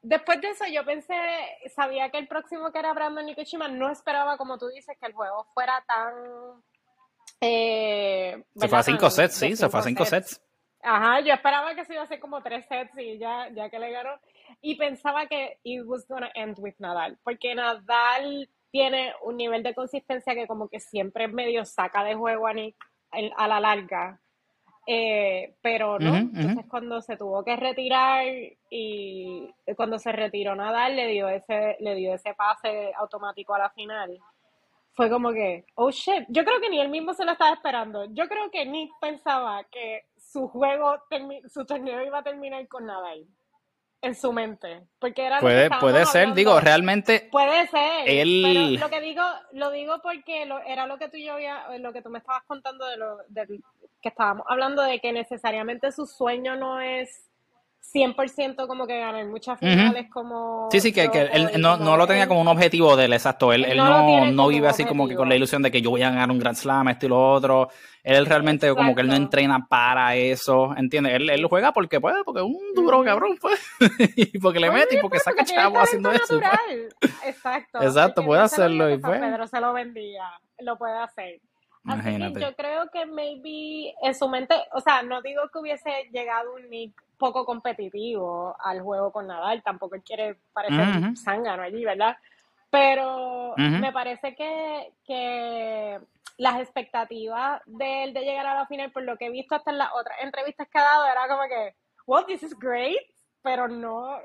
Después 0.00 0.40
de 0.40 0.50
eso, 0.50 0.64
yo 0.72 0.84
pensé, 0.84 1.14
sabía 1.74 2.08
que 2.10 2.18
el 2.18 2.28
próximo 2.28 2.70
que 2.70 2.78
era 2.78 2.92
Brandon 2.94 3.26
Nikushima, 3.26 3.66
no 3.66 3.90
esperaba, 3.90 4.38
como 4.38 4.56
tú 4.56 4.68
dices, 4.68 4.96
que 5.00 5.06
el 5.06 5.12
juego 5.12 5.44
fuera 5.52 5.82
tan. 5.86 6.62
Eh, 7.40 8.44
Se 8.54 8.68
fue 8.68 8.78
a 8.78 8.82
cinco 8.82 9.10
sets, 9.10 9.34
sí, 9.34 9.56
se 9.56 9.68
fue 9.68 9.80
a 9.80 9.82
cinco 9.82 10.04
sets. 10.04 10.40
Ajá, 10.80 11.20
yo 11.20 11.34
esperaba 11.34 11.74
que 11.74 11.84
se 11.84 11.94
iba 11.94 12.02
a 12.02 12.04
hacer 12.04 12.20
como 12.20 12.40
tres 12.40 12.64
sets 12.66 12.96
y 12.96 13.18
ya, 13.18 13.48
ya 13.50 13.68
que 13.68 13.80
le 13.80 13.90
ganó. 13.90 14.10
Y 14.60 14.76
pensaba 14.76 15.26
que 15.26 15.58
it 15.64 15.82
was 15.84 16.06
gonna 16.06 16.30
end 16.34 16.56
with 16.58 16.74
Nadal, 16.78 17.18
porque 17.24 17.54
Nadal 17.56 18.48
tiene 18.70 19.12
un 19.22 19.36
nivel 19.36 19.64
de 19.64 19.74
consistencia 19.74 20.34
que 20.34 20.46
como 20.46 20.68
que 20.68 20.78
siempre 20.78 21.26
medio 21.26 21.64
saca 21.64 22.04
de 22.04 22.14
juego 22.14 22.46
a 22.46 22.52
Nick 22.52 22.76
el- 23.12 23.32
a 23.36 23.48
la 23.48 23.60
larga. 23.60 24.20
Eh, 24.90 25.54
pero 25.60 25.98
no, 25.98 26.16
entonces 26.34 26.64
cuando 26.66 27.02
se 27.02 27.16
tuvo 27.18 27.44
que 27.44 27.56
retirar 27.56 28.24
y 28.70 29.52
cuando 29.76 29.98
se 29.98 30.12
retiró 30.12 30.54
Nadal 30.56 30.96
le 30.96 31.08
dio 31.08 31.28
ese, 31.28 31.76
le 31.80 31.94
dio 31.94 32.14
ese 32.14 32.32
pase 32.32 32.92
automático 32.96 33.54
a 33.54 33.58
la 33.58 33.70
final. 33.70 34.18
Fue 34.94 35.10
como 35.10 35.30
que, 35.32 35.66
oh 35.74 35.90
shit, 35.90 36.24
yo 36.28 36.42
creo 36.44 36.58
que 36.60 36.70
ni 36.70 36.80
él 36.80 36.88
mismo 36.88 37.12
se 37.12 37.24
lo 37.26 37.32
estaba 37.32 37.52
esperando. 37.54 38.06
Yo 38.14 38.26
creo 38.28 38.50
que 38.50 38.64
Nick 38.64 38.90
pensaba 39.00 39.62
que 39.64 40.06
su 40.16 40.48
juego, 40.48 40.96
su 41.48 41.66
torneo 41.66 42.02
iba 42.02 42.18
a 42.18 42.22
terminar 42.24 42.66
con 42.66 42.86
Nadal 42.86 43.26
en 44.00 44.14
su 44.14 44.32
mente, 44.32 44.82
porque 45.00 45.26
era 45.26 45.36
lo 45.36 45.40
que 45.40 45.44
Puede, 45.46 45.70
puede 45.80 46.04
ser, 46.06 46.20
hablando. 46.22 46.34
digo, 46.36 46.60
realmente 46.60 47.28
Puede 47.32 47.66
ser, 47.68 48.08
Él- 48.08 48.76
pero 48.78 48.86
lo 48.86 48.90
que 48.90 49.00
digo, 49.00 49.22
lo 49.52 49.70
digo 49.72 50.00
porque 50.02 50.46
lo, 50.46 50.60
era 50.60 50.86
lo 50.86 50.98
que 50.98 51.08
tú 51.08 51.16
y 51.16 51.24
yo 51.26 51.32
había, 51.34 51.66
lo 51.78 51.92
que 51.92 52.02
tú 52.02 52.08
me 52.10 52.18
estabas 52.18 52.44
contando 52.44 52.86
de 52.86 52.96
lo, 52.96 53.18
del 53.28 53.62
que 54.00 54.08
estábamos 54.10 54.46
hablando 54.48 54.82
de 54.82 55.00
que 55.00 55.12
necesariamente 55.12 55.90
su 55.90 56.06
sueño 56.06 56.54
no 56.54 56.80
es 56.80 57.27
100% 57.92 58.66
como 58.66 58.86
que 58.86 58.98
ganar 58.98 59.24
muchas 59.26 59.58
finales 59.58 60.06
como... 60.10 60.68
Sí, 60.70 60.80
sí, 60.80 60.92
que, 60.92 61.04
él 61.32 61.50
no, 61.58 61.76
no, 61.76 61.96
lo 61.96 62.06
tenía 62.06 62.28
como 62.28 62.40
un 62.40 62.48
objetivo 62.48 62.96
del 62.96 63.12
exacto. 63.12 63.52
Él, 63.52 63.64
él 63.64 63.78
no, 63.78 64.26
no, 64.30 64.48
vive 64.48 64.68
así 64.68 64.84
como 64.84 65.08
que 65.08 65.14
con 65.14 65.28
la 65.28 65.36
ilusión 65.36 65.62
de 65.62 65.70
que 65.70 65.80
yo 65.80 65.90
voy 65.90 66.02
a 66.02 66.10
ganar 66.10 66.30
un 66.30 66.38
Grand 66.38 66.56
Slam, 66.56 66.88
esto 66.88 67.06
y 67.06 67.08
lo 67.08 67.32
otro. 67.32 67.68
Él 68.02 68.26
realmente 68.26 68.74
como 68.74 68.94
que 68.94 69.02
él 69.02 69.08
no 69.08 69.14
entrena 69.14 69.66
para 69.68 70.14
eso, 70.16 70.74
¿entiendes? 70.76 71.14
Él, 71.14 71.30
él 71.30 71.44
juega 71.46 71.72
porque 71.72 72.00
puede, 72.00 72.24
porque 72.24 72.40
es 72.40 72.46
un 72.46 72.74
duro 72.74 73.02
cabrón, 73.04 73.38
pues. 73.40 73.60
y 74.16 74.38
porque 74.38 74.60
le 74.60 74.70
mete 74.70 74.96
y 74.96 75.00
porque 75.00 75.18
saca 75.18 75.44
chavo 75.44 75.78
haciendo 75.78 76.10
eso. 76.12 76.40
Pues. 76.40 77.12
Exacto. 77.26 77.78
Exacto, 77.82 78.24
puede 78.24 78.42
hacerlo. 78.42 78.90
Y 78.90 78.98
pues. 78.98 79.20
Pedro 79.20 79.46
se 79.46 79.60
lo 79.60 79.72
vendía, 79.72 80.24
lo 80.60 80.76
puede 80.76 80.98
hacer. 80.98 81.40
Así 81.84 82.16
que 82.18 82.40
yo 82.40 82.54
creo 82.54 82.90
que 82.90 83.06
maybe 83.06 83.94
en 84.02 84.14
su 84.14 84.28
mente, 84.28 84.54
o 84.72 84.80
sea, 84.80 85.02
no 85.02 85.22
digo 85.22 85.48
que 85.52 85.58
hubiese 85.58 85.90
llegado 86.12 86.54
un 86.54 86.68
Nick 86.68 86.92
poco 87.16 87.44
competitivo 87.44 88.56
al 88.60 88.80
juego 88.80 89.12
con 89.12 89.26
Nadal, 89.26 89.62
tampoco 89.62 89.96
él 89.96 90.02
quiere 90.02 90.36
parecer 90.52 90.80
uh 90.80 91.16
zángano 91.16 91.62
allí, 91.62 91.84
¿verdad? 91.84 92.16
Pero 92.70 93.54
me 93.56 93.92
parece 93.92 94.34
que, 94.34 94.92
que 95.06 95.98
las 96.36 96.60
expectativas 96.60 97.62
de 97.66 98.04
él 98.04 98.12
de 98.12 98.20
llegar 98.20 98.46
a 98.46 98.54
la 98.54 98.66
final, 98.66 98.92
por 98.92 99.02
lo 99.02 99.16
que 99.16 99.26
he 99.26 99.30
visto 99.30 99.54
hasta 99.54 99.70
en 99.70 99.78
las 99.78 99.90
otras 99.94 100.18
entrevistas 100.22 100.68
que 100.68 100.78
ha 100.78 100.82
dado, 100.82 101.06
era 101.06 101.28
como 101.28 101.42
que, 101.48 101.74
well, 102.06 102.24
this 102.26 102.42
is 102.42 102.56
great, 102.58 102.98
pero 103.42 103.68
no, 103.68 104.18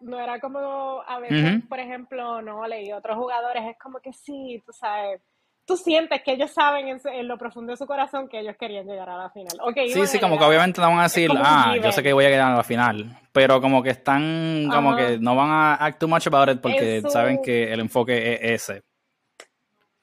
no 0.00 0.18
era 0.18 0.40
como 0.40 1.02
a 1.06 1.18
veces, 1.20 1.62
por 1.68 1.78
ejemplo, 1.78 2.40
no 2.42 2.66
leí 2.66 2.92
otros 2.92 3.16
jugadores, 3.16 3.64
es 3.64 3.78
como 3.78 4.00
que 4.00 4.12
sí, 4.12 4.62
tú 4.64 4.72
sabes 4.72 5.20
tú 5.66 5.76
sientes 5.76 6.22
que 6.22 6.32
ellos 6.32 6.50
saben 6.50 7.00
en, 7.04 7.28
lo 7.28 7.38
profundo 7.38 7.72
de 7.72 7.76
su 7.76 7.86
corazón 7.86 8.28
que 8.28 8.40
ellos 8.40 8.56
querían 8.58 8.86
llegar 8.86 9.08
a 9.08 9.16
la 9.16 9.30
final. 9.30 9.58
sí, 9.88 10.06
sí, 10.06 10.18
como 10.18 10.38
que 10.38 10.44
obviamente 10.44 10.80
no 10.80 10.88
van 10.88 11.00
a 11.00 11.04
decir, 11.04 11.30
ah, 11.36 11.76
yo 11.82 11.92
sé 11.92 12.02
que 12.02 12.12
voy 12.12 12.24
a 12.26 12.30
llegar 12.30 12.52
a 12.52 12.56
la 12.56 12.62
final, 12.62 13.18
pero 13.32 13.60
como 13.60 13.82
que 13.82 13.90
están, 13.90 14.68
como 14.70 14.96
que 14.96 15.18
no 15.18 15.34
van 15.34 15.50
a 15.50 15.74
act 15.74 15.98
too 15.98 16.08
much 16.08 16.26
about 16.26 16.48
it 16.48 16.60
porque 16.60 17.02
saben 17.08 17.40
que 17.42 17.72
el 17.72 17.80
enfoque 17.80 18.34
es 18.34 18.62
ese. 18.62 18.82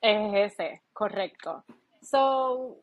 Es 0.01 0.51
ese, 0.51 0.82
correcto. 0.94 1.63
So, 2.01 2.77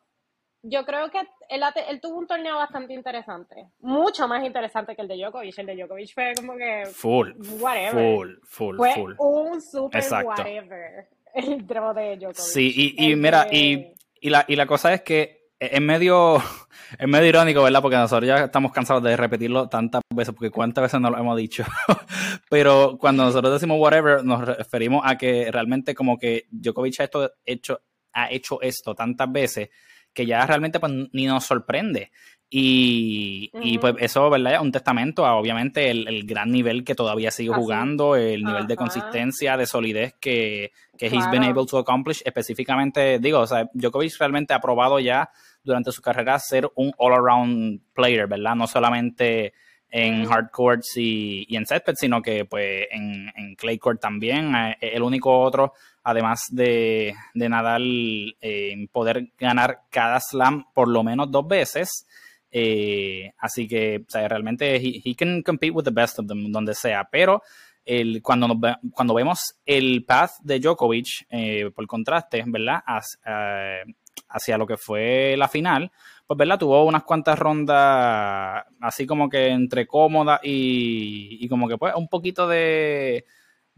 yo 0.62 0.84
creo 0.84 1.10
que 1.10 1.18
él, 1.48 1.62
él, 1.88 2.00
tuvo 2.00 2.18
un 2.18 2.26
torneo 2.28 2.56
bastante 2.56 2.94
interesante. 2.94 3.68
Mucho 3.80 4.28
más 4.28 4.44
interesante 4.44 4.94
que 4.94 5.02
el 5.02 5.08
de 5.08 5.16
Djokovic. 5.16 5.58
El 5.58 5.66
de 5.66 5.76
Djokovic 5.76 6.14
fue 6.14 6.32
como 6.36 6.56
que. 6.56 6.86
Full. 6.86 7.32
Whatever. 7.58 7.92
Full, 7.92 8.28
full, 8.44 8.76
fue 8.76 8.94
full. 8.94 9.14
Un 9.18 9.60
super 9.60 10.04
whatever 10.24 11.08
el 11.34 11.66
draw 11.66 11.94
de 11.94 12.16
Djokovic. 12.16 12.36
Sí, 12.36 12.94
y, 12.96 13.16
mira, 13.16 13.46
y, 13.50 13.94
la, 14.22 14.44
y 14.48 14.56
la 14.56 14.66
cosa 14.66 14.92
es 14.94 15.02
que 15.02 15.38
es 15.58 15.80
medio, 15.80 16.36
es 16.98 17.08
medio 17.08 17.28
irónico, 17.28 17.62
¿verdad? 17.62 17.82
Porque 17.82 17.96
nosotros 17.96 18.26
ya 18.26 18.44
estamos 18.44 18.72
cansados 18.72 19.02
de 19.02 19.16
repetirlo 19.16 19.68
tantas 19.68 20.02
veces, 20.14 20.34
porque 20.34 20.50
cuántas 20.50 20.82
veces 20.82 21.00
no 21.00 21.10
lo 21.10 21.18
hemos 21.18 21.36
dicho. 21.36 21.64
Pero 22.50 22.96
cuando 22.98 23.24
nosotros 23.24 23.52
decimos 23.52 23.78
whatever, 23.80 24.24
nos 24.24 24.44
referimos 24.44 25.02
a 25.04 25.16
que 25.16 25.50
realmente 25.50 25.94
como 25.94 26.18
que 26.18 26.46
Djokovic 26.50 27.00
ha, 27.00 27.04
esto, 27.04 27.32
hecho, 27.44 27.80
ha 28.12 28.30
hecho 28.30 28.60
esto 28.60 28.94
tantas 28.94 29.30
veces 29.30 29.70
que 30.12 30.26
ya 30.26 30.44
realmente 30.46 30.80
pues, 30.80 30.92
ni 31.12 31.26
nos 31.26 31.44
sorprende. 31.44 32.10
Y, 32.50 33.78
pues 33.78 33.94
eso, 33.98 34.30
¿verdad? 34.30 34.54
Es 34.54 34.60
un 34.60 34.72
testamento 34.72 35.26
a 35.26 35.36
obviamente 35.36 35.90
el, 35.90 36.26
gran 36.26 36.50
nivel 36.50 36.82
que 36.82 36.94
todavía 36.94 37.30
sigue 37.30 37.52
jugando, 37.52 38.16
el 38.16 38.42
nivel 38.42 38.66
de 38.66 38.76
consistencia, 38.76 39.58
de 39.58 39.66
solidez 39.66 40.14
que, 40.18 40.72
que 40.96 41.06
he's 41.08 41.30
been 41.30 41.44
able 41.44 41.66
to 41.66 41.76
accomplish. 41.76 42.22
Específicamente, 42.24 43.18
digo, 43.18 43.40
o 43.40 43.46
sea, 43.46 43.68
Djokovic 43.74 44.16
realmente 44.18 44.54
ha 44.54 44.60
probado 44.60 44.98
ya 44.98 45.30
durante 45.62 45.92
su 45.92 46.00
carrera 46.00 46.38
ser 46.38 46.70
un 46.74 46.92
all-around 46.96 47.82
player, 47.92 48.26
¿verdad? 48.26 48.54
No 48.54 48.66
solamente 48.66 49.52
en 49.90 50.30
hard 50.30 50.50
courts 50.50 50.96
y, 50.96 51.44
y 51.48 51.56
en 51.56 51.66
setbed, 51.66 51.94
sino 51.96 52.22
que 52.22 52.44
pues 52.44 52.86
en, 52.90 53.30
en, 53.36 53.54
clay 53.56 53.78
court 53.78 54.00
también. 54.00 54.54
Eh, 54.54 54.76
el 54.80 55.02
único 55.02 55.38
otro, 55.38 55.74
además 56.08 56.46
de, 56.50 57.14
de 57.34 57.48
Nadal, 57.50 58.34
eh, 58.40 58.88
poder 58.90 59.30
ganar 59.38 59.80
cada 59.90 60.18
slam 60.20 60.64
por 60.72 60.88
lo 60.88 61.04
menos 61.04 61.30
dos 61.30 61.46
veces. 61.46 62.06
Eh, 62.50 63.30
así 63.36 63.68
que 63.68 64.06
realmente 64.10 64.76
he, 64.76 65.14
can 65.14 65.42
compete 65.42 65.70
with 65.70 65.84
the 65.84 65.90
best 65.90 66.18
of 66.18 66.26
them 66.26 66.50
donde 66.50 66.74
sea, 66.74 67.06
pero 67.12 67.42
el, 67.84 68.22
cuando, 68.22 68.58
cuando 68.90 69.12
vemos 69.12 69.38
el 69.66 70.02
path 70.06 70.30
de 70.40 70.58
Djokovic, 70.60 71.26
eh, 71.28 71.70
por 71.74 71.86
contraste, 71.86 72.42
¿verdad? 72.46 72.82
Eh, 73.26 73.82
hacia 74.30 74.56
lo 74.56 74.66
que 74.66 74.78
fue 74.78 75.36
la 75.36 75.48
final, 75.48 75.92
pues, 76.26 76.38
¿verdad? 76.38 76.58
Tuvo 76.58 76.86
unas 76.86 77.02
cuantas 77.02 77.38
rondas 77.38 78.64
así 78.80 79.06
como 79.06 79.28
que 79.28 79.48
entre 79.48 79.86
cómoda 79.86 80.40
y, 80.42 81.36
y 81.44 81.48
como 81.48 81.68
que 81.68 81.76
pues 81.76 81.94
un 81.94 82.08
poquito 82.08 82.48
de, 82.48 83.26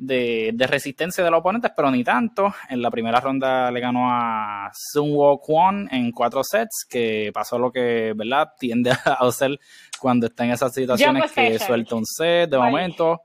de, 0.00 0.66
resistencia 0.66 1.22
de 1.22 1.30
los 1.30 1.40
oponentes, 1.40 1.70
pero 1.76 1.90
ni 1.90 2.02
tanto. 2.02 2.52
En 2.68 2.80
la 2.82 2.90
primera 2.90 3.20
ronda 3.20 3.70
le 3.70 3.80
ganó 3.80 4.10
a 4.10 4.70
Sunwo 4.72 5.40
Kwon 5.40 5.88
en 5.92 6.10
cuatro 6.10 6.42
sets, 6.42 6.86
que 6.88 7.30
pasó 7.32 7.58
lo 7.58 7.70
que, 7.70 8.14
¿verdad? 8.16 8.48
Tiende 8.58 8.90
a 9.04 9.12
hacer 9.20 9.58
cuando 10.00 10.26
está 10.26 10.44
en 10.44 10.52
esas 10.52 10.72
situaciones 10.72 11.30
que 11.32 11.58
suelta 11.58 11.94
un 11.94 12.06
set 12.06 12.50
de 12.50 12.58
momento. 12.58 13.20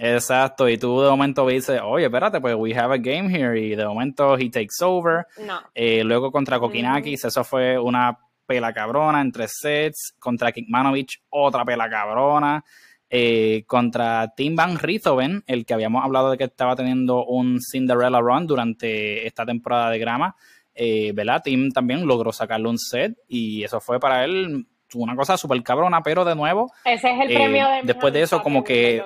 Exacto, 0.00 0.68
y 0.68 0.78
tú 0.78 1.00
de 1.00 1.10
momento 1.10 1.44
dices, 1.48 1.80
oye, 1.82 2.04
espérate, 2.04 2.40
pues 2.40 2.54
we 2.54 2.72
have 2.72 2.94
a 2.94 2.98
game 2.98 3.34
here, 3.34 3.58
y 3.58 3.74
de 3.74 3.84
momento 3.84 4.38
he 4.38 4.48
takes 4.48 4.80
over. 4.80 5.26
Eh, 5.74 6.04
luego 6.04 6.30
contra 6.30 6.60
Kokinakis, 6.60 7.24
eso 7.24 7.42
fue 7.42 7.76
una 7.76 8.16
pela 8.46 8.72
cabrona 8.72 9.20
en 9.20 9.32
tres 9.32 9.52
sets. 9.60 10.14
Contra 10.18 10.52
Kikmanovic, 10.52 11.22
otra 11.30 11.64
pela 11.64 11.90
cabrona. 11.90 12.64
Eh, 13.10 13.64
contra 13.66 14.34
Tim 14.36 14.54
Van 14.54 14.78
Riethoven, 14.78 15.42
el 15.46 15.64
que 15.64 15.72
habíamos 15.72 16.04
hablado 16.04 16.30
de 16.30 16.36
que 16.36 16.44
estaba 16.44 16.76
teniendo 16.76 17.24
un 17.24 17.58
Cinderella 17.60 18.20
Run 18.20 18.46
durante 18.46 19.26
esta 19.26 19.46
temporada 19.46 19.90
de 19.90 19.98
grama. 19.98 20.36
Eh, 20.74 21.12
¿Verdad? 21.14 21.42
Tim 21.42 21.70
también 21.70 22.06
logró 22.06 22.32
sacarle 22.32 22.68
un 22.68 22.78
set 22.78 23.16
y 23.26 23.64
eso 23.64 23.80
fue 23.80 23.98
para 23.98 24.24
él 24.24 24.66
una 24.94 25.16
cosa 25.16 25.36
súper 25.36 25.62
cabrona, 25.62 26.02
pero 26.02 26.24
de 26.24 26.34
nuevo. 26.34 26.70
Ese 26.84 27.10
es 27.10 27.20
el 27.20 27.34
premio 27.34 27.66
eh, 27.66 27.80
de. 27.80 27.86
Después 27.86 28.12
de 28.12 28.22
eso, 28.22 28.42
como 28.42 28.62
que. 28.62 29.02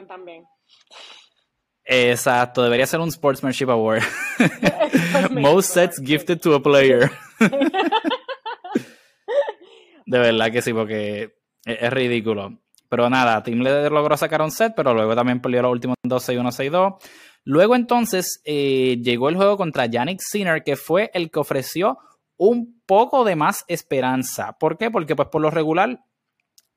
Exacto, 1.84 2.62
debería 2.62 2.86
ser 2.86 3.00
un 3.00 3.10
Sportsmanship 3.10 3.68
Award. 3.68 4.02
Most 5.30 5.74
sets 5.74 6.00
gifted 6.00 6.40
to 6.40 6.54
a 6.54 6.62
player. 6.62 7.10
de 10.06 10.18
verdad 10.18 10.52
que 10.52 10.62
sí, 10.62 10.72
porque 10.72 11.34
es 11.64 11.92
ridículo. 11.92 12.58
Pero 12.92 13.08
nada, 13.08 13.42
Tim 13.42 13.60
le 13.60 13.88
logró 13.88 14.18
sacar 14.18 14.42
un 14.42 14.50
set, 14.50 14.74
pero 14.76 14.92
luego 14.92 15.14
también 15.14 15.40
perdió 15.40 15.62
los 15.62 15.72
últimos 15.72 15.96
2 16.02 16.28
6-1, 16.28 16.70
6-2. 16.70 16.96
Luego 17.42 17.74
entonces 17.74 18.42
eh, 18.44 18.98
llegó 19.02 19.30
el 19.30 19.36
juego 19.36 19.56
contra 19.56 19.86
Yannick 19.86 20.20
Sinner, 20.20 20.62
que 20.62 20.76
fue 20.76 21.10
el 21.14 21.30
que 21.30 21.40
ofreció 21.40 21.96
un 22.36 22.82
poco 22.84 23.24
de 23.24 23.34
más 23.34 23.64
esperanza. 23.66 24.58
¿Por 24.60 24.76
qué? 24.76 24.90
Porque 24.90 25.16
pues 25.16 25.28
por 25.28 25.40
lo 25.40 25.50
regular, 25.50 26.00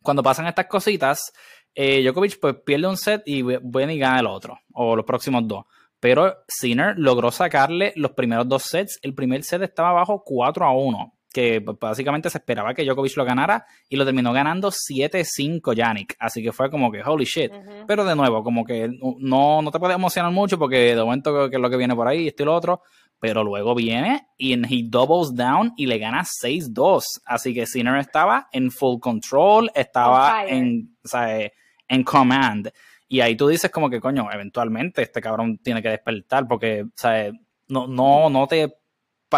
cuando 0.02 0.24
pasan 0.24 0.48
estas 0.48 0.68
cositas, 0.68 1.34
eh, 1.74 2.02
Djokovic 2.02 2.40
pues 2.40 2.56
pierde 2.66 2.88
un 2.88 2.96
set 2.96 3.22
y 3.26 3.42
viene 3.42 3.96
y 3.96 4.00
gana 4.00 4.22
el 4.22 4.28
otro, 4.28 4.58
o 4.72 4.96
los 4.96 5.04
próximos 5.04 5.46
dos. 5.46 5.66
Pero 6.00 6.34
Sinner 6.48 6.98
logró 6.98 7.30
sacarle 7.30 7.92
los 7.98 8.12
primeros 8.12 8.48
dos 8.48 8.64
sets. 8.64 9.00
El 9.02 9.16
primer 9.16 9.44
set 9.44 9.64
estaba 9.64 9.90
abajo 9.90 10.24
4 10.26 10.66
a 10.66 10.72
1 10.72 11.15
que 11.36 11.60
básicamente 11.60 12.30
se 12.30 12.38
esperaba 12.38 12.74
que 12.74 12.86
Djokovic 12.86 13.18
lo 13.18 13.25
ganara 13.25 13.65
y 13.89 13.98
lo 13.98 14.06
terminó 14.06 14.32
ganando 14.32 14.72
7-5 14.72 15.74
Yannick. 15.75 16.15
Así 16.18 16.42
que 16.42 16.54
fue 16.54 16.72
como 16.72 16.89
que 16.89 17.04
holy 17.04 17.25
shit. 17.25 17.51
Pero 17.86 18.06
de 18.06 18.15
nuevo, 18.15 18.42
como 18.42 18.63
que 18.63 18.89
no, 19.20 19.62
no 19.62 19.70
te 19.70 19.77
puedes 19.77 19.98
emocionar 19.98 20.32
mucho 20.32 20.58
porque 20.58 20.96
de 20.96 21.04
momento 21.04 21.50
que 21.50 21.58
es 21.58 21.62
lo 21.62 21.70
que 21.70 21.75
viene 21.75 21.94
por 21.94 22.08
ahí, 22.08 22.30
esto 22.30 22.44
y 22.44 22.46
lo 22.46 22.56
otro. 22.56 22.84
Pero 23.20 23.44
luego 23.44 23.75
viene 23.75 24.27
y 24.38 24.54
he 24.54 24.84
doubles 24.86 25.36
down 25.36 25.74
y 25.75 25.88
le 25.88 25.98
gana 25.98 26.24
6-2. 26.24 27.04
Así 27.25 27.54
que 27.54 27.65
Sinner 27.65 27.98
estaba 27.98 28.48
en 28.54 28.72
full 28.72 29.01
control, 29.01 29.70
estaba 29.75 30.46
en, 30.46 30.96
o 31.04 31.08
sea, 31.10 31.51
en 31.89 32.04
command. 32.06 32.72
Y 33.10 33.20
ahí 33.20 33.36
tú 33.36 33.50
dices 33.50 33.70
como 33.72 33.89
que, 33.89 34.00
coño, 34.00 34.30
eventualmente 34.32 35.01
este 35.01 35.20
cabrón 35.20 35.58
tiene 35.58 35.82
que 35.82 35.89
despertar 35.89 36.48
porque, 36.48 36.84
o 36.84 36.92
sea, 36.96 37.30
no, 37.68 37.88
no, 37.88 38.30
no 38.30 38.48
te 38.48 38.74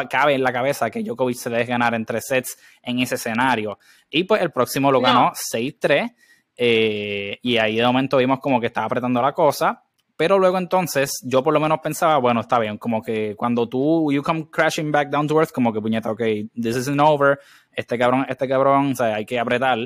cabe 0.09 0.35
en 0.35 0.43
la 0.43 0.53
cabeza 0.53 0.89
que 0.89 1.03
Djokovic 1.03 1.37
se 1.37 1.49
deje 1.49 1.71
ganar 1.71 1.93
en 1.93 2.05
tres 2.05 2.25
sets 2.27 2.57
en 2.81 2.99
ese 2.99 3.15
escenario. 3.15 3.79
Y 4.09 4.23
pues 4.23 4.41
el 4.41 4.51
próximo 4.51 4.91
lo 4.91 5.01
ganó 5.01 5.31
6-3. 5.31 6.15
Eh, 6.59 7.37
y 7.41 7.57
ahí 7.57 7.77
de 7.77 7.85
momento 7.85 8.17
vimos 8.17 8.39
como 8.39 8.59
que 8.59 8.67
estaba 8.67 8.85
apretando 8.85 9.21
la 9.21 9.33
cosa. 9.33 9.83
Pero 10.15 10.39
luego 10.39 10.57
entonces 10.57 11.11
yo 11.23 11.43
por 11.43 11.53
lo 11.53 11.59
menos 11.59 11.79
pensaba, 11.79 12.17
bueno, 12.17 12.41
está 12.41 12.57
bien, 12.57 12.79
como 12.79 13.03
que 13.03 13.35
cuando 13.35 13.69
tú, 13.69 14.11
you 14.11 14.23
come 14.23 14.49
crashing 14.49 14.91
back 14.91 15.09
down 15.09 15.27
to 15.27 15.39
earth, 15.39 15.51
como 15.51 15.71
que 15.71 15.79
puñeta, 15.79 16.09
ok, 16.09 16.21
this 16.55 16.75
isn't 16.75 16.99
over, 16.99 17.39
este 17.71 17.99
cabrón, 17.99 18.25
este 18.27 18.47
cabrón, 18.47 18.93
o 18.93 18.95
sea, 18.95 19.15
hay 19.15 19.25
que 19.25 19.39
apretar. 19.39 19.77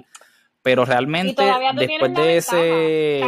Pero 0.62 0.86
realmente 0.86 1.44
después 1.76 2.14
de 2.14 2.38
ese... 2.38 3.22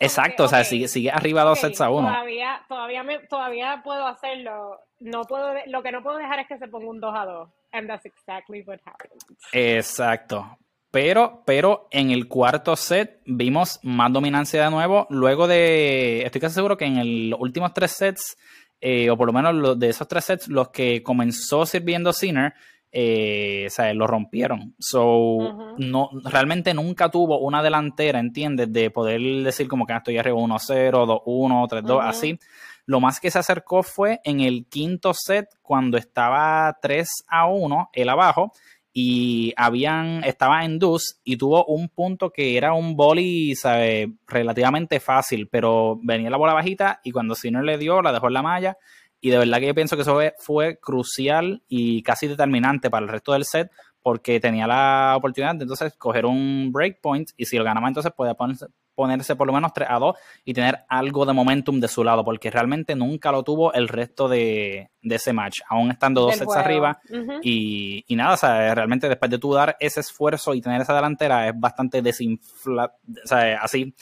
Exacto, 0.00 0.44
o 0.44 0.48
sea, 0.48 0.64
sigue, 0.64 0.88
sigue 0.88 1.10
arriba 1.10 1.42
dos 1.42 1.60
sets 1.60 1.80
a 1.80 1.90
uno. 1.90 2.08
Todavía, 2.08 2.62
todavía, 2.68 3.02
me, 3.02 3.18
todavía 3.20 3.80
puedo 3.84 4.06
hacerlo. 4.06 4.80
No 5.00 5.22
puedo, 5.22 5.52
lo 5.66 5.82
que 5.82 5.92
no 5.92 6.02
puedo 6.02 6.18
dejar 6.18 6.40
es 6.40 6.48
que 6.48 6.58
se 6.58 6.68
ponga 6.68 6.88
un 6.88 7.00
2 7.00 7.14
a 7.14 7.24
2. 7.24 7.48
and 7.72 7.88
that's 7.88 8.04
exactly 8.06 8.62
what 8.66 8.80
happened. 8.84 9.20
Exacto. 9.52 10.58
Pero, 10.90 11.42
pero 11.44 11.86
en 11.90 12.10
el 12.10 12.28
cuarto 12.28 12.74
set 12.74 13.20
vimos 13.26 13.78
más 13.82 14.12
dominancia 14.12 14.64
de 14.64 14.70
nuevo. 14.70 15.06
Luego 15.10 15.46
de. 15.46 16.22
Estoy 16.22 16.40
casi 16.40 16.54
seguro 16.54 16.76
que 16.76 16.86
en 16.86 17.30
los 17.30 17.40
últimos 17.40 17.74
tres 17.74 17.92
sets, 17.92 18.36
eh, 18.80 19.10
o 19.10 19.16
por 19.16 19.26
lo 19.26 19.32
menos 19.34 19.78
de 19.78 19.88
esos 19.88 20.08
tres 20.08 20.24
sets, 20.24 20.48
los 20.48 20.70
que 20.70 21.02
comenzó 21.02 21.66
sirviendo 21.66 22.12
Sinner, 22.12 22.54
eh, 22.90 23.64
o 23.66 23.70
sea, 23.70 23.92
lo 23.94 24.06
rompieron. 24.06 24.74
So, 24.78 25.74
no, 25.78 26.10
realmente 26.24 26.74
nunca 26.74 27.10
tuvo 27.10 27.38
una 27.40 27.62
delantera, 27.62 28.18
¿entiendes? 28.18 28.72
De 28.72 28.90
poder 28.90 29.20
decir 29.42 29.68
como 29.68 29.86
que 29.86 29.92
ah, 29.92 29.98
estoy 29.98 30.18
arriba 30.18 30.38
1-0, 30.38 31.22
2-1, 31.24 31.68
3-2, 31.68 32.00
así. 32.02 32.38
Lo 32.86 33.00
más 33.00 33.20
que 33.20 33.30
se 33.30 33.38
acercó 33.38 33.82
fue 33.82 34.20
en 34.24 34.40
el 34.40 34.66
quinto 34.66 35.12
set, 35.12 35.48
cuando 35.60 35.98
estaba 35.98 36.74
3 36.80 37.06
a 37.28 37.46
1, 37.46 37.90
él 37.92 38.08
abajo, 38.08 38.52
y 39.00 39.52
habían, 39.56 40.24
estaba 40.24 40.64
en 40.64 40.78
dus 40.78 41.20
y 41.22 41.36
tuvo 41.36 41.64
un 41.66 41.88
punto 41.88 42.30
que 42.30 42.56
era 42.56 42.72
un 42.72 42.96
boli, 42.96 43.54
¿sabe? 43.54 44.14
relativamente 44.26 44.98
fácil, 44.98 45.48
pero 45.48 46.00
venía 46.02 46.30
la 46.30 46.36
bola 46.36 46.54
bajita 46.54 47.00
y 47.04 47.12
cuando 47.12 47.34
Sinner 47.34 47.62
le 47.62 47.78
dio, 47.78 48.02
la 48.02 48.12
dejó 48.12 48.28
en 48.28 48.34
la 48.34 48.42
malla. 48.42 48.76
Y 49.20 49.30
de 49.30 49.38
verdad 49.38 49.58
que 49.58 49.66
yo 49.66 49.74
pienso 49.74 49.96
que 49.96 50.02
eso 50.02 50.18
fue, 50.38 50.78
crucial 50.78 51.62
y 51.68 52.02
casi 52.02 52.26
determinante 52.28 52.90
para 52.90 53.04
el 53.04 53.12
resto 53.12 53.32
del 53.32 53.44
set, 53.44 53.70
porque 54.02 54.40
tenía 54.40 54.66
la 54.66 55.14
oportunidad 55.16 55.54
de 55.56 55.62
entonces 55.64 55.94
coger 55.96 56.24
un 56.24 56.70
breakpoint 56.72 57.30
y 57.36 57.44
si 57.46 57.58
lo 57.58 57.64
ganaba 57.64 57.88
entonces 57.88 58.12
podía 58.12 58.34
ponerse, 58.34 58.66
ponerse 58.98 59.36
por 59.36 59.46
lo 59.46 59.52
menos 59.52 59.72
3 59.72 59.88
a 59.90 59.98
2 60.00 60.16
y 60.44 60.54
tener 60.54 60.80
algo 60.88 61.24
de 61.24 61.32
momentum 61.32 61.78
de 61.78 61.86
su 61.86 62.02
lado, 62.02 62.24
porque 62.24 62.50
realmente 62.50 62.96
nunca 62.96 63.30
lo 63.30 63.44
tuvo 63.44 63.72
el 63.72 63.86
resto 63.86 64.28
de, 64.28 64.90
ese 65.02 65.32
match, 65.32 65.60
aún 65.68 65.92
estando 65.92 66.22
dos 66.22 66.34
sets 66.34 66.56
arriba. 66.56 66.98
y, 67.42 68.04
nada, 68.10 68.34
o 68.34 68.36
sea, 68.36 68.74
realmente 68.74 69.08
después 69.08 69.30
de 69.30 69.38
tú 69.38 69.54
dar 69.54 69.76
ese 69.78 70.00
esfuerzo 70.00 70.52
y 70.52 70.60
tener 70.60 70.80
esa 70.80 70.94
delantera 70.94 71.48
es 71.48 71.54
bastante 71.56 72.02
desinflado, 72.02 72.92
o 73.24 73.26
sea, 73.26 73.60
así 73.62 73.94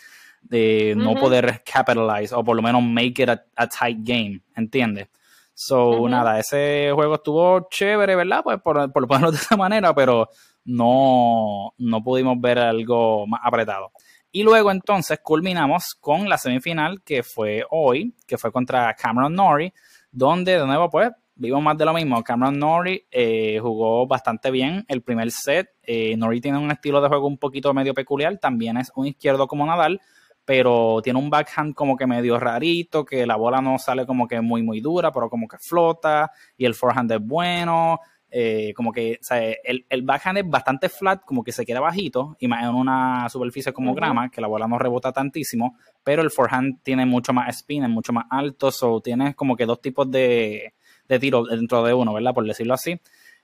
de 0.49 0.95
no 0.97 1.15
poder 1.15 1.62
capitalize 1.65 2.35
o 2.35 2.45
por 2.45 2.57
lo 2.57 2.62
menos 2.62 2.83
make 2.83 3.23
it 3.23 3.29
a, 3.29 3.67
tight 3.69 3.99
game, 4.00 4.41
¿entiendes? 4.55 5.09
So, 5.55 6.07
nada, 6.09 6.38
ese 6.38 6.91
juego 6.95 7.15
estuvo 7.15 7.69
chévere, 7.71 8.15
¿verdad? 8.15 8.43
Pues 8.45 8.61
por, 8.61 8.93
por 8.93 9.07
ponerlo 9.07 9.31
de 9.33 9.38
esa 9.38 9.57
manera, 9.57 9.95
pero 9.95 10.29
no, 10.65 11.73
no 11.79 12.03
pudimos 12.03 12.41
ver 12.41 12.59
algo 12.59 13.26
más 13.26 13.41
apretado. 13.43 13.93
Y 14.31 14.43
luego 14.43 14.71
entonces 14.71 15.21
culminamos 15.23 15.95
con 15.99 16.29
la 16.29 16.37
semifinal 16.37 17.03
que 17.03 17.23
fue 17.23 17.65
hoy, 17.71 18.15
que 18.26 18.37
fue 18.37 18.53
contra 18.53 18.93
Cameron 18.95 19.35
Norrie, 19.35 19.73
donde 20.11 20.59
de 20.59 20.67
nuevo 20.67 20.91
pues 20.91 21.11
vimos 21.37 21.62
más 21.62 21.79
de 21.79 21.85
lo 21.85 21.95
mismo. 21.95 22.23
Cameron 22.23 22.59
Norrie 22.59 23.07
eh, 23.11 23.59
jugó 23.62 24.07
bastante 24.07 24.50
bien 24.50 24.85
el 24.88 25.03
primer 25.03 25.31
set. 25.31 25.71
Eh, 25.83 26.17
Norrie 26.17 26.41
tiene 26.41 26.59
un 26.59 26.71
estilo 26.71 27.00
de 27.00 27.09
juego 27.09 27.26
un 27.26 27.38
poquito 27.38 27.73
medio 27.73 27.95
peculiar, 27.95 28.37
también 28.38 28.76
es 28.76 28.91
un 28.95 29.07
izquierdo 29.07 29.47
como 29.47 29.65
Nadal, 29.65 30.00
pero 30.47 31.00
tiene 31.03 31.19
un 31.19 31.29
backhand 31.29 31.75
como 31.75 31.97
que 31.97 32.07
medio 32.07 32.38
rarito, 32.38 33.05
que 33.05 33.26
la 33.26 33.37
bola 33.37 33.61
no 33.61 33.79
sale 33.79 34.07
como 34.07 34.26
que 34.29 34.41
muy 34.41 34.62
muy 34.62 34.81
dura, 34.81 35.12
pero 35.12 35.29
como 35.29 35.49
que 35.49 35.59
flota, 35.59 36.31
y 36.57 36.65
el 36.65 36.75
forehand 36.75 37.12
es 37.12 37.21
bueno. 37.21 38.00
Eh, 38.31 38.73
como 38.75 38.93
que, 38.93 39.19
o 39.21 39.25
sea, 39.25 39.38
el, 39.38 39.87
el, 39.88 40.03
backhand 40.03 40.38
es 40.38 40.49
bastante 40.49 40.88
flat, 40.88 41.23
como 41.25 41.43
que 41.43 41.53
se 41.53 41.65
queda 41.65 41.81
bajito, 41.81 42.37
y 42.38 42.49
más 42.49 42.65
en 42.65 42.75
una 42.75 43.29
superficie 43.29 43.73
como 43.73 43.95
grama, 43.95 44.31
que 44.31 44.41
la 44.41 44.49
bola 44.49 44.67
no 44.67 44.79
rebota 44.79 45.12
tantísimo, 45.12 45.76
pero 46.03 46.23
el 46.23 46.31
forehand 46.31 46.83
tiene 46.83 47.07
mucho 47.07 47.33
más 47.33 47.49
spin, 47.57 47.85
es 47.85 47.88
mucho 47.88 48.12
más 48.12 48.26
alto, 48.29 48.71
so 48.71 49.00
tienes 49.00 49.35
como 49.37 49.57
que 49.57 49.65
dos 49.65 49.81
tipos 49.81 50.11
de, 50.11 50.75
de 51.09 51.19
tiro 51.19 51.45
dentro 51.45 51.83
de 51.83 51.95
uno, 51.95 52.12
¿verdad? 52.12 52.35
Por 52.35 52.45
decirlo 52.45 52.75
así. 52.75 53.00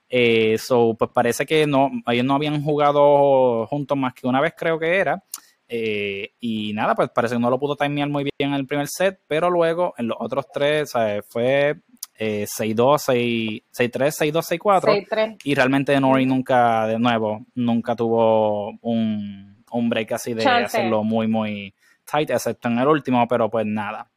Eh, 0.09 0.57
so, 0.59 0.95
pues 0.95 1.09
parece 1.11 1.45
que 1.45 1.65
no, 1.65 1.89
ellos 2.07 2.25
no 2.25 2.35
habían 2.35 2.61
jugado 2.61 3.65
juntos 3.67 3.97
más 3.97 4.13
que 4.13 4.27
una 4.27 4.41
vez, 4.41 4.53
creo 4.55 4.77
que 4.77 4.97
era. 4.97 5.23
Eh, 5.67 6.33
y 6.39 6.73
nada, 6.73 6.93
pues 6.95 7.09
parece 7.09 7.35
que 7.35 7.41
no 7.41 7.49
lo 7.49 7.59
pudo 7.59 7.75
timear 7.75 8.09
muy 8.09 8.23
bien 8.23 8.51
en 8.51 8.53
el 8.53 8.67
primer 8.67 8.87
set, 8.87 9.21
pero 9.27 9.49
luego 9.49 9.93
en 9.97 10.07
los 10.07 10.17
otros 10.19 10.45
tres, 10.53 10.91
¿sabes? 10.91 11.25
Fue 11.29 11.81
6-2, 12.19 13.63
6-3, 13.71 13.71
6-2, 13.71 14.59
6-4. 14.59 15.37
Y 15.43 15.55
realmente 15.55 15.99
Nori 15.99 16.25
nunca, 16.25 16.87
de 16.87 16.99
nuevo, 16.99 17.45
nunca 17.55 17.95
tuvo 17.95 18.71
un, 18.81 19.63
un 19.71 19.89
break 19.89 20.11
así 20.13 20.33
de 20.33 20.45
hacerlo 20.45 21.03
muy, 21.03 21.27
muy 21.27 21.73
tight, 22.09 22.29
excepto 22.29 22.67
en 22.67 22.79
el 22.79 22.87
último, 22.87 23.27
pero 23.27 23.49
pues 23.49 23.65
nada. 23.65 24.09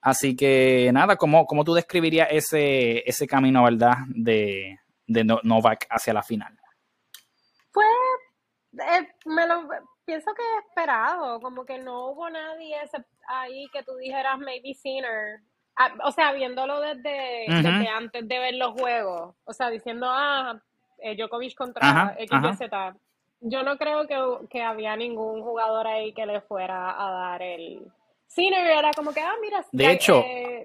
Así 0.00 0.34
que 0.34 0.90
nada, 0.92 1.16
¿cómo, 1.16 1.44
cómo 1.44 1.64
tú 1.64 1.74
describirías 1.74 2.28
ese, 2.30 3.02
ese 3.08 3.26
camino, 3.26 3.64
verdad, 3.64 3.96
de, 4.08 4.78
de 5.06 5.24
Novak 5.24 5.86
hacia 5.90 6.14
la 6.14 6.22
final? 6.22 6.56
Pues 7.72 7.86
eh, 8.72 9.08
me 9.26 9.46
lo 9.46 9.68
pienso 10.10 10.34
que 10.34 10.42
esperado, 10.66 11.40
como 11.40 11.64
que 11.64 11.78
no 11.78 12.08
hubo 12.08 12.28
nadie 12.28 12.76
ahí 13.28 13.68
que 13.72 13.82
tú 13.82 13.94
dijeras 13.96 14.38
maybe 14.38 14.74
Sinner 14.74 15.40
Ah, 15.76 15.94
o 16.04 16.12
sea, 16.12 16.32
viéndolo 16.32 16.78
desde, 16.80 17.46
antes 17.88 18.28
de 18.28 18.38
ver 18.38 18.54
los 18.56 18.78
juegos, 18.78 19.34
o 19.44 19.52
sea, 19.54 19.70
diciendo, 19.70 20.06
ah, 20.10 20.60
eh, 20.98 21.16
Djokovic 21.16 21.54
contra 21.54 22.14
XYZ, 22.18 22.70
yo 23.40 23.62
no 23.62 23.78
creo 23.78 24.06
que, 24.50 24.62
había 24.62 24.94
ningún 24.96 25.42
jugador 25.42 25.86
ahí 25.86 26.12
que 26.12 26.26
le 26.26 26.42
fuera 26.42 26.90
a 26.90 27.10
dar 27.10 27.42
el... 27.42 27.90
Sinner. 28.26 28.64
Era 28.66 28.92
como 28.92 29.12
que, 29.12 29.20
ah, 29.20 29.32
mira, 29.40 29.64
de 29.72 29.92
hecho, 29.92 30.22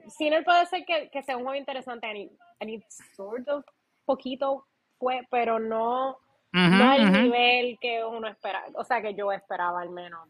Sinner 0.09 0.43
puede 0.43 0.65
ser 0.65 0.85
que, 0.85 1.23
sea 1.23 1.37
un 1.37 1.43
juego 1.43 1.57
interesante, 1.57 2.29
and 2.59 2.83
sort 3.15 3.47
of, 3.47 3.63
poquito 4.03 4.65
fue, 4.99 5.25
pero 5.31 5.59
no, 5.59 6.17
no 6.55 6.91
al 6.91 7.11
nivel 7.11 7.77
que 7.79 8.03
uno 8.03 8.27
espera, 8.27 8.63
o 8.75 8.83
sea, 8.83 9.01
que 9.01 9.13
yo 9.13 9.31
esperaba 9.31 9.81
al 9.81 9.89
menos. 9.89 10.27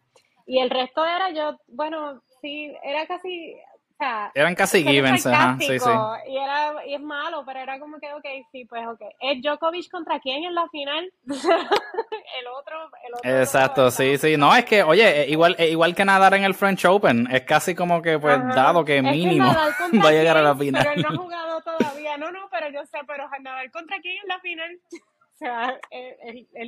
Y 0.47 0.59
el 0.59 0.69
resto 0.69 1.03
era 1.05 1.31
yo, 1.31 1.57
bueno, 1.67 2.21
sí, 2.41 2.73
era 2.83 3.07
casi, 3.07 3.55
eran 4.33 4.55
casi 4.55 4.83
givens, 4.83 5.25
ajá, 5.25 5.55
sí, 5.57 5.79
sí. 5.79 5.89
Y, 6.27 6.37
era, 6.37 6.85
y 6.85 6.95
es 6.95 7.01
malo, 7.01 7.43
pero 7.45 7.61
era 7.61 7.79
como 7.79 7.97
que, 7.97 8.11
ok, 8.13 8.25
sí, 8.51 8.65
pues, 8.65 8.85
ok. 8.85 9.01
¿Es 9.21 9.41
Djokovic 9.41 9.89
contra 9.89 10.19
quién 10.19 10.43
en 10.43 10.53
la 10.53 10.67
final? 10.67 11.11
el 11.25 12.47
otro, 12.59 12.89
el 13.07 13.13
otro. 13.13 13.39
Exacto, 13.39 13.91
sí, 13.91 14.17
sí. 14.17 14.35
No, 14.35 14.53
es 14.53 14.65
que, 14.65 14.83
oye, 14.83 15.21
eh, 15.21 15.29
igual, 15.29 15.55
eh, 15.57 15.69
igual 15.69 15.95
que 15.95 16.03
nadar 16.03 16.33
en 16.33 16.43
el 16.43 16.55
French 16.55 16.83
Open, 16.85 17.27
es 17.31 17.43
casi 17.43 17.73
como 17.73 18.01
que, 18.01 18.19
pues, 18.19 18.37
dado 18.53 18.83
que 18.83 19.01
mínimo 19.01 19.45
va 20.03 20.09
a 20.09 20.11
llegar 20.11 20.37
a 20.37 20.41
la 20.41 20.55
final. 20.55 20.83
Pero 20.83 20.95
él 20.95 21.01
no 21.01 21.09
ha 21.09 21.17
jugado 21.23 21.61
todavía. 21.61 22.17
No, 22.17 22.31
no, 22.31 22.49
pero 22.51 22.69
yo 22.69 22.85
sé, 22.85 22.99
pero 23.07 23.29
nadar 23.41 23.71
contra 23.71 23.97
quién 24.01 24.17
en 24.21 24.27
la 24.27 24.39
final. 24.39 24.79
O 25.35 25.37
sea, 25.37 25.77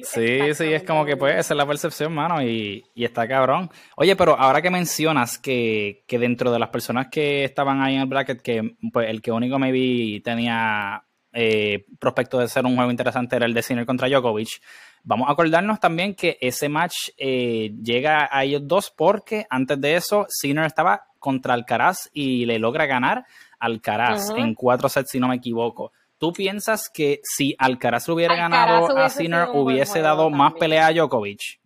sí, 0.03 0.53
sí, 0.53 0.73
es 0.73 0.83
como 0.83 1.05
que 1.05 1.15
pues 1.15 1.37
esa 1.37 1.53
es 1.53 1.57
la 1.57 1.65
percepción, 1.65 2.13
mano, 2.13 2.41
y, 2.41 2.83
está 2.95 3.25
cabrón. 3.25 3.69
Oye, 3.95 4.15
pero 4.17 4.37
ahora 4.37 4.61
que 4.61 4.69
mencionas 4.69 5.37
que, 5.37 6.03
dentro 6.09 6.51
de 6.51 6.59
las 6.59 6.69
personas 6.69 7.07
que 7.09 7.45
estaban 7.45 7.81
ahí 7.81 7.95
en 7.95 8.01
el 8.01 8.07
bracket, 8.07 8.41
que 8.41 8.75
pues 8.91 9.09
el 9.09 9.21
que 9.21 9.31
único 9.31 9.57
me 9.57 9.71
vi 9.71 10.19
tenía 10.19 11.01
eh, 11.31 11.85
prospecto 11.97 12.39
de 12.39 12.49
ser 12.49 12.65
un 12.65 12.75
juego 12.75 12.91
interesante 12.91 13.37
era 13.37 13.45
el 13.45 13.53
de 13.53 13.61
Sinner 13.61 13.85
contra 13.85 14.09
Djokovic. 14.09 14.61
Vamos 15.03 15.29
a 15.29 15.31
acordarnos 15.31 15.79
también 15.79 16.13
que 16.13 16.37
ese 16.41 16.67
match 16.67 17.11
eh, 17.17 17.73
llega 17.81 18.27
a 18.29 18.43
ellos 18.43 18.67
dos 18.67 18.91
porque 18.91 19.45
antes 19.49 19.79
de 19.79 19.95
eso 19.95 20.25
Sinner 20.27 20.65
estaba 20.65 21.05
contra 21.19 21.53
Alcaraz 21.53 22.09
y 22.11 22.45
le 22.45 22.59
logra 22.59 22.85
ganar 22.85 23.25
Alcaraz 23.59 24.29
en 24.35 24.53
cuatro 24.55 24.89
sets, 24.89 25.11
si 25.11 25.19
no 25.21 25.29
me 25.29 25.35
equivoco. 25.35 25.93
¿Tú 26.19 26.33
piensas 26.33 26.89
que 26.91 27.19
si 27.23 27.55
Alcaraz 27.59 28.09
hubiera 28.09 28.35
ganado 28.35 28.97
a 28.97 29.09
Sinner, 29.09 29.49
hubiese 29.53 30.01
dado 30.01 30.29
más 30.29 30.53
pelea 30.53 30.87
a 30.87 30.91
Djokovic? 30.91 31.59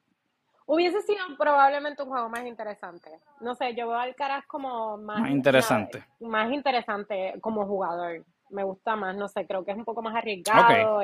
Hubiese 0.65 1.01
sido 1.01 1.19
probablemente 1.37 2.03
un 2.03 2.09
juego 2.09 2.29
más 2.29 2.45
interesante. 2.45 3.09
No 3.39 3.55
sé, 3.55 3.75
yo 3.75 3.87
veo 3.87 3.97
a 3.97 4.03
Alcaraz 4.03 4.45
como 4.47 4.97
más, 4.97 5.29
interesante. 5.29 6.03
Más, 6.19 6.51
interesante 6.51 7.33
como 7.41 7.65
jugador. 7.65 8.23
Me 8.49 8.63
gusta 8.63 8.95
más, 8.95 9.15
no 9.15 9.27
sé, 9.29 9.45
creo 9.45 9.63
que 9.63 9.71
es 9.71 9.77
un 9.77 9.85
poco 9.85 10.01
más 10.01 10.15
arriesgado. 10.15 10.99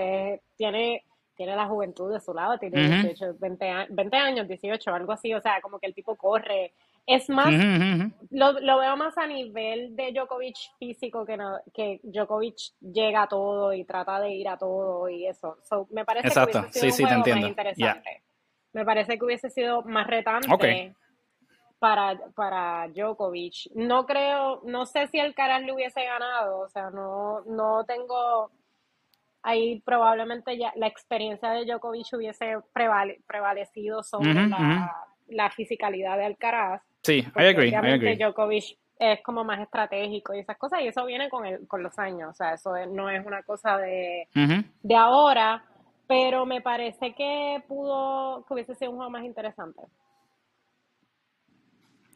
tiene, 0.58 1.04
tiene 1.36 1.56
la 1.56 1.68
juventud 1.68 2.12
de 2.12 2.20
su 2.20 2.34
lado, 2.34 2.58
tiene 2.58 3.02
18, 3.02 3.36
20, 3.40 3.88
20 3.90 4.18
años, 4.18 4.48
18, 4.48 4.94
algo 4.94 5.14
así. 5.14 5.34
O 5.34 5.42
sea, 5.42 5.62
como 5.62 5.80
que 5.80 5.88
el 5.88 5.94
tipo 5.94 6.16
corre, 6.16 6.74
es 7.08 7.30
más, 7.30 7.48
Lo, 8.32 8.54
veo 8.54 8.98
más 8.98 9.18
a 9.18 9.26
nivel 9.26 9.96
de 9.96 10.12
Djokovic 10.12 10.58
físico 10.78 11.26
que, 11.26 11.38
no, 11.38 11.58
que 11.74 12.02
Djokovic 12.04 12.58
llega 12.82 13.24
a 13.24 13.28
todo 13.28 13.74
y 13.74 13.86
trata 13.86 14.20
de 14.20 14.32
ir 14.32 14.50
a 14.50 14.58
todo 14.58 15.08
y 15.08 15.26
eso. 15.26 15.58
me 15.90 16.04
parece 16.04 16.30
que 16.30 16.60
hubiese 16.60 16.92
sido 16.92 17.10
un 17.10 17.24
juego 17.24 17.40
más 17.40 17.50
interesante. 17.50 18.24
Me 18.74 18.86
parece 18.86 19.18
que 19.18 19.26
hubiese 19.26 19.50
sido 19.50 19.84
más 19.84 20.06
retante 20.06 20.94
para, 21.80 22.20
para 22.36 22.90
Djokovic. 22.90 23.72
No 23.74 24.06
creo, 24.06 24.62
no 24.66 24.86
sé 24.86 25.08
si 25.08 25.18
el 25.18 25.34
Caras 25.34 25.64
le 25.64 25.72
hubiese 25.72 26.04
ganado, 26.04 26.60
o 26.60 26.68
sea, 26.68 26.90
no, 26.90 27.40
no 27.46 27.86
tengo 27.86 28.52
ahí 29.44 29.80
probablemente 29.80 30.58
ya 30.58 30.74
la 30.76 30.88
experiencia 30.88 31.52
de 31.52 31.64
Djokovic 31.64 32.08
hubiese 32.12 32.58
prevalecido 33.26 34.04
sobre 34.04 34.34
la, 34.50 34.94
la 35.30 35.50
fisicalidad 35.52 36.18
de 36.18 36.26
Alcaraz 36.26 36.82
Sí, 37.08 37.26
I 37.38 37.46
agree, 37.46 37.70
I 37.70 37.76
agree. 37.76 38.18
Djokovic 38.18 38.78
es 39.00 39.22
como 39.22 39.46
más 39.46 39.62
estratégico 39.62 40.34
y 40.34 40.40
esas 40.40 40.58
cosas, 40.58 40.82
y 40.82 40.88
eso 40.88 41.06
viene 41.06 41.30
con, 41.30 41.46
el, 41.46 41.66
con 41.66 41.82
los 41.82 41.98
años, 41.98 42.32
o 42.32 42.34
sea, 42.34 42.56
eso 42.56 42.74
no 42.88 43.10
es 43.10 43.26
una 43.26 43.44
cosa 43.44 43.78
de, 43.78 44.28
de 44.84 44.96
ahora, 44.96 45.64
pero 46.06 46.46
me 46.46 46.60
parece 46.60 47.14
que 47.14 47.64
pudo, 47.66 48.44
que 48.46 48.54
hubiese 48.54 48.76
sido 48.76 48.92
un 48.92 48.98
juego 48.98 49.10
más 49.12 49.24
interesante. 49.24 49.84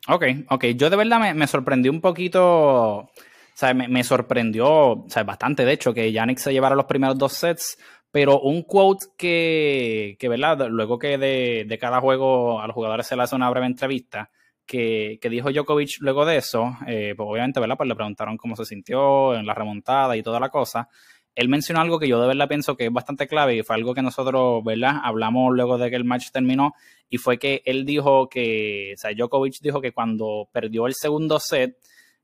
Ok, 0.10 0.26
ok, 0.50 0.66
yo 0.76 0.90
de 0.90 0.98
verdad 0.98 1.22
me, 1.22 1.34
me 1.36 1.48
sorprendí 1.48 1.88
un 1.88 2.02
poquito, 2.02 2.42
o 2.44 3.10
sea, 3.54 3.74
me, 3.74 3.88
me, 3.88 4.04
sorprendió, 4.04 4.68
o 4.68 5.06
sea, 5.08 5.24
bastante 5.24 5.64
de 5.64 5.72
hecho, 5.72 5.94
que 5.94 6.12
Yannick 6.12 6.40
se 6.40 6.52
llevara 6.52 6.76
los 6.76 6.86
primeros 6.86 7.18
dos 7.18 7.32
sets, 7.32 7.78
pero 8.12 8.42
un 8.42 8.64
quote 8.64 9.06
que, 9.18 10.18
que 10.20 10.28
¿verdad? 10.28 10.68
Luego 10.70 11.00
que 11.00 11.18
de, 11.18 11.64
de 11.66 11.78
cada 11.78 12.02
juego 12.02 12.60
a 12.60 12.68
los 12.68 12.74
jugadores 12.74 13.08
se 13.08 13.16
le 13.16 13.24
hace 13.24 13.38
una 13.38 13.50
breve 13.50 13.68
entrevista, 13.68 14.30
que, 14.66 15.20
dijo 15.30 15.52
Djokovic 15.52 15.98
luego 16.00 16.26
de 16.26 16.38
eso, 16.38 16.78
eh, 16.88 17.14
pues 17.16 17.28
obviamente, 17.30 17.60
¿verdad? 17.60 17.78
Pues 17.78 17.90
le 17.90 17.96
preguntaron 17.96 18.38
cómo 18.38 18.56
se 18.56 18.66
sintió 18.66 19.36
en 19.36 19.46
la 19.46 19.54
remontada 19.54 20.16
y 20.16 20.24
toda 20.24 20.40
la 20.40 20.50
cosa. 20.50 20.88
Él 21.36 21.48
mencionó 21.48 21.82
algo 21.82 22.00
que 22.00 22.08
yo 22.08 22.22
de 22.22 22.28
verdad 22.28 22.48
pienso 22.48 22.76
que 22.76 22.86
es 22.86 22.92
bastante 22.92 23.28
clave 23.28 23.56
y 23.56 23.64
fue 23.64 23.76
algo 23.76 23.94
que 23.94 24.02
nosotros, 24.02 24.64
¿verdad? 24.64 25.02
Hablamos 25.04 25.54
luego 25.54 25.78
de 25.78 25.90
que 25.90 25.96
el 25.96 26.04
match 26.04 26.32
terminó 26.32 26.74
y 27.10 27.18
fue 27.18 27.38
que 27.38 27.62
él 27.66 27.86
dijo 27.86 28.28
que, 28.30 28.94
o 28.96 28.98
sea, 28.98 29.12
Djokovic 29.14 29.60
dijo 29.62 29.82
que 29.82 29.94
cuando 29.94 30.50
perdió 30.52 30.88
el 30.88 30.94
segundo 30.94 31.40
set, 31.40 31.78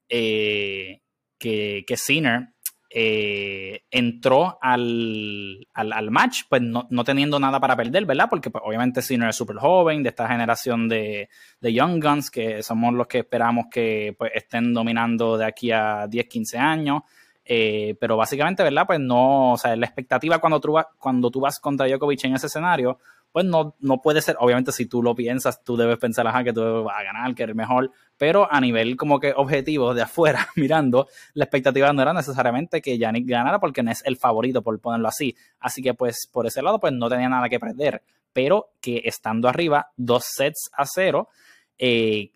eh, 0.10 1.02
que, 1.38 1.84
que 1.88 1.98
Sinner 1.98 2.50
eh, 3.00 3.84
entró 3.92 4.58
al, 4.60 5.68
al, 5.76 6.10
match, 6.10 6.46
pues 6.50 6.64
no, 6.64 6.88
no, 6.90 7.04
teniendo 7.04 7.40
nada 7.40 7.60
para 7.60 7.76
perder, 7.76 8.08
¿verdad? 8.08 8.26
Porque 8.28 8.50
pues, 8.50 8.64
obviamente 8.66 9.04
Sinner 9.04 9.30
es 9.30 9.36
súper 9.36 9.58
joven, 9.58 10.02
de 10.02 10.10
esta 10.10 10.28
generación 10.28 10.90
de, 10.90 11.30
de, 11.62 11.74
Young 11.74 12.04
Guns, 12.04 12.32
que 12.32 12.64
somos 12.64 12.96
los 12.96 13.06
que 13.06 13.20
esperamos 13.20 13.68
que 13.70 14.16
pues, 14.18 14.32
estén 14.34 14.74
dominando 14.74 15.38
de 15.38 15.46
aquí 15.46 15.72
a 15.72 16.08
10, 16.08 16.26
15 16.28 16.58
años. 16.58 17.04
Eh, 17.46 17.96
pero 18.00 18.18
básicamente, 18.18 18.64
¿verdad? 18.64 18.88
Pues 18.88 19.00
no, 19.00 19.52
o 19.54 19.58
sea, 19.58 19.76
la 19.76 19.86
expectativa 19.86 20.40
cuando 20.40 20.60
tú, 20.60 20.72
vas, 20.72 20.88
cuando 20.98 21.30
tú 21.30 21.40
vas 21.40 21.60
contra 21.60 21.86
Djokovic 21.86 22.24
en 22.24 22.34
ese 22.34 22.48
escenario, 22.48 22.98
pues 23.32 23.46
no, 23.46 23.76
no 23.80 24.02
puede 24.02 24.24
ser, 24.24 24.38
obviamente 24.40 24.72
si 24.72 24.88
tú 24.88 25.04
lo 25.04 25.14
piensas, 25.14 25.64
tú 25.64 25.78
debes 25.78 26.00
pensar, 26.00 26.26
ajá, 26.26 26.44
que 26.44 26.52
tú 26.52 26.84
vas 26.84 26.98
a 26.98 27.04
ganar, 27.04 27.36
que 27.36 27.44
eres 27.44 27.56
mejor, 27.56 27.92
pero 28.18 28.52
a 28.52 28.60
nivel 28.60 28.96
como 28.98 29.20
que 29.20 29.34
objetivo 29.36 29.94
de 29.94 30.02
afuera, 30.02 30.48
mirando, 30.56 31.08
la 31.34 31.46
expectativa 31.46 31.92
no 31.94 32.02
era 32.02 32.14
necesariamente 32.14 32.82
que 32.82 32.98
Yannick 32.98 33.28
ganara 33.28 33.60
porque 33.60 33.84
no 33.84 33.92
es 33.92 34.04
el 34.06 34.18
favorito, 34.18 34.62
por 34.62 34.80
ponerlo 34.80 35.08
así. 35.08 35.36
Así 35.60 35.82
que 35.82 35.94
pues 35.94 36.28
por 36.32 36.48
ese 36.48 36.62
lado, 36.62 36.80
pues 36.80 36.94
no 36.94 37.10
tenía 37.10 37.30
nada 37.30 37.50
que 37.50 37.60
perder, 37.60 38.04
pero 38.34 38.72
que 38.82 39.02
estando 39.06 39.48
arriba, 39.48 39.92
dos 39.96 40.26
sets 40.36 40.70
a 40.74 40.86
cero, 40.86 41.30
eh, 41.78 42.32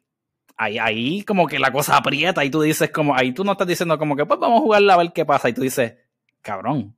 Ahí, 0.57 0.77
ahí, 0.77 1.23
como 1.23 1.47
que 1.47 1.57
la 1.57 1.71
cosa 1.71 1.97
aprieta 1.97 2.45
y 2.45 2.51
tú 2.51 2.61
dices 2.61 2.91
como, 2.91 3.15
ahí 3.15 3.31
tú 3.33 3.43
no 3.43 3.53
estás 3.53 3.65
diciendo 3.65 3.97
como 3.97 4.15
que 4.15 4.27
pues 4.27 4.39
vamos 4.39 4.59
a 4.59 4.61
jugarla 4.61 4.93
a 4.93 4.97
ver 4.97 5.11
qué 5.11 5.25
pasa 5.25 5.49
y 5.49 5.53
tú 5.53 5.61
dices, 5.61 5.95
cabrón, 6.43 6.95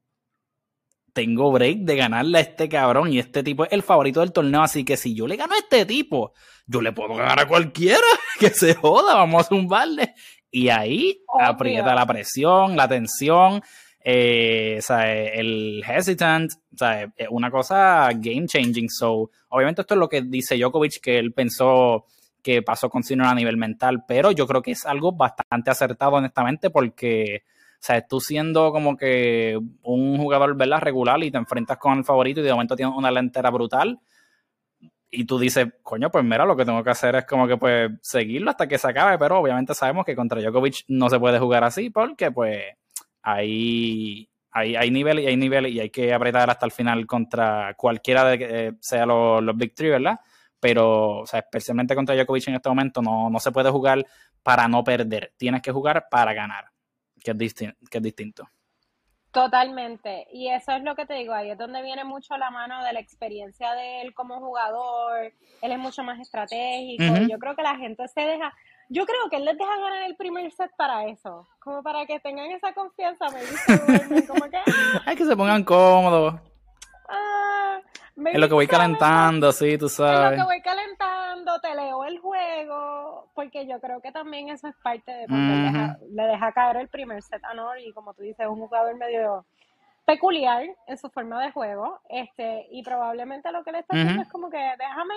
tengo 1.13 1.51
break 1.51 1.79
de 1.79 1.95
ganarle 1.95 2.39
a 2.39 2.41
este 2.41 2.67
cabrón 2.67 3.13
y 3.13 3.19
este 3.19 3.43
tipo 3.43 3.63
es 3.63 3.71
el 3.71 3.83
favorito 3.83 4.19
del 4.19 4.33
torneo, 4.33 4.63
así 4.63 4.83
que 4.83 4.97
si 4.97 5.15
yo 5.15 5.27
le 5.27 5.37
gano 5.37 5.53
a 5.53 5.59
este 5.59 5.85
tipo, 5.85 6.33
yo 6.65 6.81
le 6.81 6.91
puedo 6.91 7.15
ganar 7.15 7.39
a 7.39 7.47
cualquiera, 7.47 8.01
que 8.39 8.49
se 8.49 8.73
joda, 8.73 9.15
vamos 9.15 9.45
a 9.45 9.49
zumbarle. 9.49 10.13
Y 10.49 10.69
ahí 10.69 11.23
aprieta 11.39 11.95
la 11.95 12.05
presión, 12.05 12.75
la 12.75 12.87
tensión, 12.87 13.61
eh, 14.03 14.79
el 15.33 15.83
hesitant, 15.87 16.51
es 17.15 17.27
una 17.29 17.49
cosa 17.49 18.09
game 18.13 18.45
changing. 18.45 18.89
So, 18.89 19.31
obviamente 19.49 19.81
esto 19.81 19.95
es 19.95 19.99
lo 19.99 20.09
que 20.09 20.21
dice 20.21 20.57
Djokovic, 20.57 20.99
que 21.01 21.17
él 21.17 21.33
pensó 21.33 22.05
que 22.43 22.61
pasó 22.61 22.89
con 22.89 23.03
Sinner 23.03 23.27
a 23.27 23.33
nivel 23.33 23.57
mental, 23.57 24.03
pero 24.07 24.31
yo 24.31 24.45
creo 24.45 24.61
que 24.61 24.71
es 24.71 24.85
algo 24.85 25.13
bastante 25.13 25.71
acertado 25.71 26.13
honestamente 26.13 26.69
porque 26.69 27.43
sea, 27.85 28.01
tú 28.07 28.21
siendo 28.21 28.71
como 28.71 28.95
que 28.95 29.59
un 29.81 30.17
jugador, 30.17 30.55
¿verdad? 30.55 30.79
Regular 30.79 31.21
y 31.21 31.31
te 31.31 31.37
enfrentas 31.37 31.77
con 31.77 31.97
el 31.97 32.05
favorito 32.05 32.39
y 32.39 32.43
de 32.43 32.51
momento 32.51 32.77
tienes 32.77 32.95
una 32.95 33.11
lentera 33.11 33.49
brutal 33.49 33.99
y 35.11 35.25
tú 35.25 35.37
dices, 35.37 35.67
coño, 35.83 36.09
pues 36.09 36.23
mira, 36.23 36.45
lo 36.45 36.55
que 36.55 36.63
tengo 36.63 36.83
que 36.83 36.89
hacer 36.89 37.15
es 37.15 37.25
como 37.25 37.45
que 37.45 37.57
pues 37.57 37.91
seguirlo 38.01 38.51
hasta 38.51 38.67
que 38.67 38.77
se 38.77 38.87
acabe, 38.87 39.17
pero 39.19 39.39
obviamente 39.39 39.75
sabemos 39.75 40.05
que 40.05 40.15
contra 40.15 40.41
Djokovic 40.41 40.85
no 40.87 41.09
se 41.09 41.19
puede 41.19 41.39
jugar 41.39 41.65
así 41.65 41.89
porque 41.89 42.31
pues 42.31 42.63
hay, 43.21 44.29
hay, 44.51 44.75
hay 44.77 44.89
niveles 44.89 45.25
y 45.25 45.27
hay 45.27 45.37
niveles 45.37 45.71
y 45.73 45.79
hay 45.81 45.89
que 45.89 46.13
apretar 46.13 46.49
hasta 46.49 46.65
el 46.65 46.71
final 46.71 47.05
contra 47.05 47.73
cualquiera 47.75 48.23
de 48.23 48.39
que 48.39 48.47
eh, 48.67 48.71
sea 48.79 49.05
los, 49.05 49.43
los 49.43 49.57
Big 49.57 49.75
Three, 49.75 49.89
¿verdad? 49.89 50.19
Pero, 50.59 51.19
o 51.19 51.25
sea, 51.27 51.41
especialmente 51.41 51.95
contra 51.95 52.15
Djokovic 52.15 52.47
en 52.47 52.55
este 52.55 52.69
momento 52.69 53.01
no, 53.01 53.29
no 53.29 53.39
se 53.39 53.51
puede 53.51 53.69
jugar 53.69 54.05
para 54.41 54.69
no 54.69 54.85
perder, 54.85 55.33
tienes 55.37 55.61
que 55.61 55.73
jugar 55.73 56.07
para 56.09 56.33
ganar 56.33 56.72
que 57.23 57.31
es, 57.31 57.37
distinto, 57.37 57.77
que 57.89 57.97
es 57.97 58.03
distinto. 58.03 58.49
Totalmente. 59.33 60.27
Y 60.31 60.49
eso 60.49 60.73
es 60.73 60.83
lo 60.83 60.95
que 60.95 61.07
te 61.07 61.15
digo, 61.15 61.33
ahí 61.33 61.49
es 61.49 61.57
donde 61.57 61.81
viene 61.81 62.03
mucho 62.03 62.37
la 62.37 62.51
mano 62.51 62.83
de 62.83 62.93
la 62.93 62.99
experiencia 62.99 63.73
de 63.73 64.01
él 64.01 64.13
como 64.13 64.39
jugador. 64.39 65.33
Él 65.61 65.71
es 65.71 65.79
mucho 65.79 66.03
más 66.03 66.19
estratégico. 66.19 67.03
Yo 67.27 67.39
creo 67.39 67.55
que 67.55 67.63
la 67.63 67.75
gente 67.75 68.07
se 68.09 68.21
deja. 68.21 68.53
Yo 68.89 69.07
creo 69.07 69.29
que 69.31 69.37
él 69.37 69.45
les 69.45 69.57
deja 69.57 69.75
ganar 69.75 70.03
el 70.03 70.15
primer 70.15 70.51
set 70.51 70.69
para 70.77 71.07
eso. 71.07 71.47
Como 71.57 71.81
para 71.81 72.05
que 72.05 72.19
tengan 72.19 72.51
esa 72.51 72.73
confianza. 72.73 73.25
Me 73.31 73.41
dice, 73.41 74.27
como 74.27 74.47
que. 74.51 74.59
Hay 75.03 75.15
que 75.15 75.25
se 75.25 75.35
pongan 75.35 75.63
cómodos. 75.63 76.35
Ah, 77.09 77.79
es 78.15 78.39
lo 78.39 78.47
que 78.47 78.53
voy 78.53 78.67
calentando, 78.67 79.51
sí, 79.51 79.77
tú 79.77 79.89
sabes. 79.89 80.31
Es 80.33 80.37
lo 80.37 80.43
que 80.45 80.53
voy 80.53 80.61
calentando, 80.61 81.59
te 81.59 81.75
leo 81.75 82.05
el 82.05 82.19
juego, 82.19 83.31
porque 83.33 83.67
yo 83.67 83.79
creo 83.79 84.01
que 84.01 84.11
también 84.11 84.49
eso 84.49 84.67
es 84.67 84.75
parte 84.83 85.11
de 85.11 85.27
porque 85.27 86.05
le 86.11 86.23
deja 86.23 86.51
caer 86.51 86.77
el 86.77 86.89
primer 86.89 87.21
set 87.21 87.43
a 87.43 87.53
Nori, 87.53 87.87
y 87.87 87.93
como 87.93 88.13
tú 88.13 88.21
dices, 88.21 88.41
es 88.41 88.47
un 88.47 88.59
jugador 88.59 88.95
medio 88.95 89.45
peculiar 90.05 90.63
en 90.87 90.97
su 90.97 91.09
forma 91.09 91.41
de 91.43 91.51
juego, 91.51 92.01
este, 92.09 92.67
y 92.71 92.83
probablemente 92.83 93.51
lo 93.51 93.63
que 93.63 93.71
le 93.71 93.79
está 93.79 93.95
haciendo 93.95 94.21
es 94.21 94.29
como 94.29 94.49
que 94.49 94.57
déjame 94.57 95.15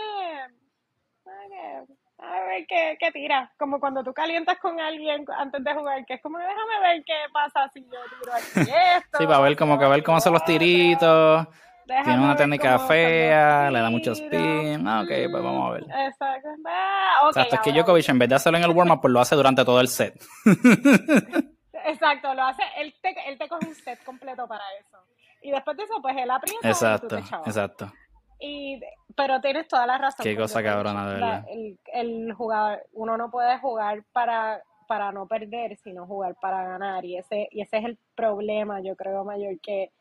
a 2.18 2.40
ver 2.46 2.66
qué, 2.66 2.96
qué 2.98 3.10
tira, 3.12 3.52
como 3.58 3.78
cuando 3.78 4.02
tú 4.02 4.14
calientas 4.14 4.58
con 4.58 4.80
alguien 4.80 5.24
antes 5.36 5.62
de 5.62 5.74
jugar, 5.74 6.04
que 6.06 6.14
es 6.14 6.22
como 6.22 6.38
déjame 6.38 6.80
ver 6.80 7.04
qué 7.04 7.14
pasa 7.32 7.68
si 7.74 7.82
yo 7.82 7.90
tiro 7.90 8.32
aquí 8.32 8.70
esto. 8.96 9.18
Sí, 9.18 9.26
para 9.26 9.40
ver 9.40 9.56
como 9.56 9.78
que 9.78 9.84
a 9.84 9.88
ver 9.88 10.02
cómo 10.02 10.20
son 10.20 10.32
los 10.32 10.44
tiritos. 10.44 11.46
Tiene 11.86 12.18
una 12.18 12.34
técnica 12.34 12.80
fea, 12.80 13.70
le 13.70 13.78
da 13.78 13.90
mucho 13.90 14.12
spin. 14.12 14.86
Ah, 14.88 15.02
ok, 15.02 15.08
pues 15.30 15.42
vamos 15.42 15.68
a 15.68 15.72
ver. 15.74 15.82
Exacto. 15.84 16.48
Ah, 16.66 17.28
okay, 17.28 17.46
es 17.52 17.60
que 17.60 17.72
Djokovic, 17.72 18.08
en 18.08 18.18
vez 18.18 18.28
de 18.28 18.34
hacerlo 18.34 18.58
en 18.58 18.64
el 18.64 18.70
warm-up, 18.70 19.00
pues 19.00 19.12
lo 19.12 19.20
hace 19.20 19.36
durante 19.36 19.64
todo 19.64 19.80
el 19.80 19.88
set. 19.88 20.20
Exacto, 21.86 22.34
lo 22.34 22.42
hace, 22.42 22.62
él 22.78 22.92
te, 23.00 23.14
él 23.28 23.38
te 23.38 23.48
coge 23.48 23.68
un 23.68 23.74
set 23.74 24.02
completo 24.02 24.48
para 24.48 24.64
eso. 24.80 24.98
Y 25.42 25.52
después 25.52 25.76
de 25.76 25.84
eso, 25.84 25.94
pues 26.02 26.16
él 26.16 26.28
aprieta. 26.28 26.68
Exacto, 26.68 27.18
exacto. 27.18 27.92
Y, 28.40 28.80
pero 29.14 29.40
tienes 29.40 29.68
toda 29.68 29.86
la 29.86 29.96
razón. 29.96 30.24
Qué 30.24 30.36
cosa 30.36 30.62
cabrona, 30.62 31.08
de 31.08 31.14
verdad. 31.14 31.44
El, 31.48 31.78
el 31.92 32.32
jugador, 32.32 32.82
uno 32.92 33.16
no 33.16 33.30
puede 33.30 33.58
jugar 33.58 34.02
para, 34.12 34.60
para 34.88 35.12
no 35.12 35.26
perder, 35.28 35.76
sino 35.76 36.06
jugar 36.06 36.34
para 36.40 36.64
ganar. 36.64 37.04
Y 37.04 37.16
ese, 37.16 37.48
y 37.52 37.60
ese 37.60 37.78
es 37.78 37.84
el 37.84 37.98
problema, 38.16 38.80
yo 38.80 38.96
creo, 38.96 39.24
mayor, 39.24 39.60
que, 39.60 39.92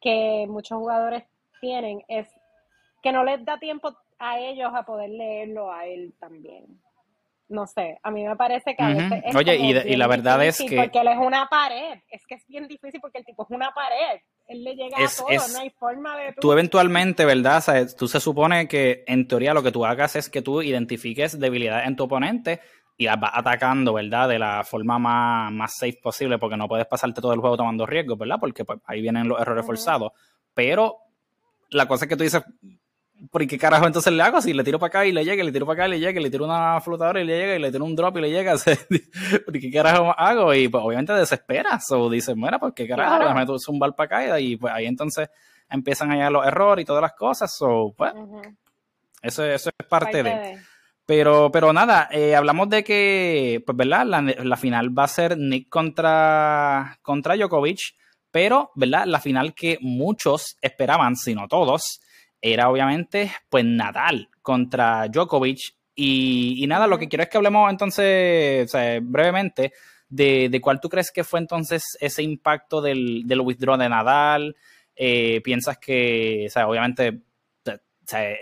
que 0.00 0.46
muchos 0.48 0.78
jugadores 0.78 1.24
tienen 1.62 2.02
es 2.08 2.28
que 3.02 3.12
no 3.12 3.24
les 3.24 3.42
da 3.44 3.58
tiempo 3.58 3.96
a 4.18 4.38
ellos 4.38 4.70
a 4.74 4.82
poder 4.82 5.08
leerlo 5.08 5.72
a 5.72 5.86
él 5.86 6.12
también. 6.20 6.66
No 7.48 7.66
sé, 7.66 7.98
a 8.02 8.10
mí 8.10 8.26
me 8.26 8.34
parece 8.34 8.74
que 8.74 8.82
a 8.82 8.88
veces 8.88 9.22
es 9.26 9.36
Oye, 9.36 9.56
y, 9.56 9.96
la 9.96 10.06
verdad 10.06 10.42
es 10.44 10.58
que... 10.58 10.76
Porque 10.76 11.00
él 11.00 11.08
es 11.08 11.18
una 11.18 11.48
pared, 11.48 12.00
es 12.08 12.24
que 12.26 12.36
es 12.36 12.46
bien 12.46 12.66
difícil 12.66 12.98
porque 13.00 13.18
el 13.18 13.26
tipo 13.26 13.44
es 13.44 13.50
una 13.50 13.72
pared, 13.72 14.20
él 14.46 14.64
le 14.64 14.74
llega 14.74 14.96
a 14.96 15.08
todo, 15.08 15.28
no 15.52 15.60
hay 15.60 15.70
forma 15.70 16.16
de... 16.16 16.32
Tú, 16.40 16.52
eventualmente, 16.52 17.26
¿verdad? 17.26 17.62
tú 17.98 18.08
se 18.08 18.20
supone 18.20 18.68
que 18.68 19.04
en 19.06 19.28
teoría 19.28 19.52
lo 19.52 19.62
que 19.62 19.72
tú 19.72 19.84
hagas 19.84 20.16
es 20.16 20.30
que 20.30 20.40
tú 20.40 20.62
identifiques 20.62 21.38
debilidades 21.38 21.86
en 21.86 21.96
tu 21.96 22.04
oponente 22.04 22.60
y 22.96 23.04
las 23.04 23.20
vas 23.20 23.32
atacando, 23.34 23.92
¿verdad? 23.92 24.28
De 24.28 24.38
la 24.38 24.64
forma 24.64 24.98
más, 24.98 25.52
más 25.52 25.76
safe 25.76 25.98
posible, 26.02 26.38
porque 26.38 26.56
no 26.56 26.68
puedes 26.68 26.86
pasarte 26.86 27.20
todo 27.20 27.34
el 27.34 27.40
juego 27.40 27.56
tomando 27.56 27.84
riesgos, 27.84 28.16
¿verdad? 28.16 28.36
Porque 28.40 28.64
pues, 28.64 28.78
ahí 28.86 29.02
vienen 29.02 29.28
los 29.28 29.40
errores 29.40 29.66
forzados. 29.66 30.12
Pero 30.54 30.98
la 31.72 31.86
cosa 31.86 32.04
es 32.04 32.08
que 32.08 32.16
tú 32.16 32.24
dices, 32.24 32.42
¿por 33.30 33.46
qué 33.46 33.58
carajo 33.58 33.86
entonces 33.86 34.12
le 34.12 34.22
hago? 34.22 34.40
Si 34.40 34.52
le 34.52 34.64
tiro 34.64 34.78
para 34.78 34.88
acá 34.88 35.06
y 35.06 35.12
le 35.12 35.24
llega, 35.24 35.42
le 35.44 35.52
tiro 35.52 35.66
para 35.66 35.84
acá 35.84 35.88
y 35.88 35.90
le 35.90 36.00
llega, 36.00 36.20
le 36.20 36.30
tiro 36.30 36.44
una 36.44 36.80
flotadora 36.80 37.20
y 37.20 37.24
le 37.24 37.38
llega, 37.38 37.56
y 37.56 37.58
le 37.58 37.70
tiro 37.70 37.84
un 37.84 37.94
drop 37.94 38.16
y 38.18 38.20
le 38.20 38.30
llega, 38.30 38.54
¿por 39.44 39.58
qué 39.58 39.70
carajo 39.70 40.14
hago? 40.16 40.54
Y 40.54 40.68
pues 40.68 40.82
obviamente 40.84 41.12
desesperas, 41.12 41.90
o 41.92 42.10
dices, 42.10 42.36
mira, 42.36 42.58
¿por 42.58 42.74
qué 42.74 42.86
carajo? 42.86 43.16
Claro. 43.16 43.34
Déjame 43.34 43.58
zumbar 43.58 43.94
para 43.94 44.24
acá 44.24 44.40
y 44.40 44.56
pues 44.56 44.72
ahí 44.72 44.86
entonces 44.86 45.28
empiezan 45.68 46.10
a 46.10 46.14
llegar 46.14 46.32
los 46.32 46.46
errores 46.46 46.82
y 46.82 46.86
todas 46.86 47.02
las 47.02 47.14
cosas, 47.14 47.56
o 47.60 47.94
pues, 47.96 48.12
eso, 49.22 49.44
eso 49.44 49.70
es 49.78 49.86
parte, 49.86 50.22
de... 50.22 50.58
Pero, 51.04 51.50
pero 51.50 51.72
nada, 51.72 52.08
eh, 52.12 52.36
hablamos 52.36 52.68
de 52.68 52.84
que, 52.84 53.62
pues, 53.66 53.76
¿verdad? 53.76 54.06
La, 54.06 54.22
la, 54.22 54.56
final 54.56 54.96
va 54.96 55.04
a 55.04 55.08
ser 55.08 55.36
Nick 55.36 55.68
contra, 55.68 56.98
contra 57.02 57.36
Djokovic. 57.36 57.80
Pero, 58.32 58.72
¿verdad? 58.74 59.04
La 59.06 59.20
final 59.20 59.54
que 59.54 59.78
muchos 59.80 60.56
esperaban, 60.60 61.14
si 61.14 61.34
no 61.34 61.46
todos, 61.46 62.00
era 62.40 62.68
obviamente 62.68 63.30
pues 63.48 63.64
Nadal 63.64 64.28
contra 64.42 65.06
Djokovic. 65.08 65.60
Y, 65.94 66.64
nada, 66.66 66.86
lo 66.86 66.98
que 66.98 67.08
quiero 67.08 67.22
es 67.22 67.28
que 67.28 67.36
hablemos 67.36 67.70
entonces, 67.70 68.72
brevemente, 69.02 69.72
de, 70.08 70.48
de, 70.48 70.60
cuál 70.60 70.80
tú 70.80 70.88
crees 70.88 71.12
que 71.12 71.22
fue 71.22 71.38
entonces 71.38 71.82
ese 72.00 72.22
impacto 72.22 72.80
del, 72.80 73.22
del 73.26 73.40
withdraw 73.40 73.76
de 73.76 73.88
Nadal. 73.88 74.56
Eh, 74.96 75.40
piensas 75.42 75.78
que, 75.78 76.46
o 76.48 76.50
sea, 76.50 76.66
obviamente, 76.66 77.22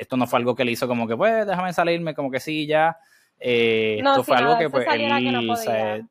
esto 0.00 0.16
no 0.16 0.26
fue 0.26 0.38
algo 0.38 0.54
que 0.54 0.64
le 0.64 0.72
hizo 0.72 0.88
como 0.88 1.06
que, 1.06 1.16
pues, 1.16 1.46
déjame 1.46 1.72
salirme, 1.72 2.14
como 2.14 2.30
que 2.30 2.40
sí, 2.40 2.66
ya. 2.66 2.96
Eh, 3.38 3.98
esto 3.98 4.24
fue 4.24 4.36
algo 4.36 4.58
que, 4.58 4.70
pues, 4.70 4.86
él, 4.92 6.08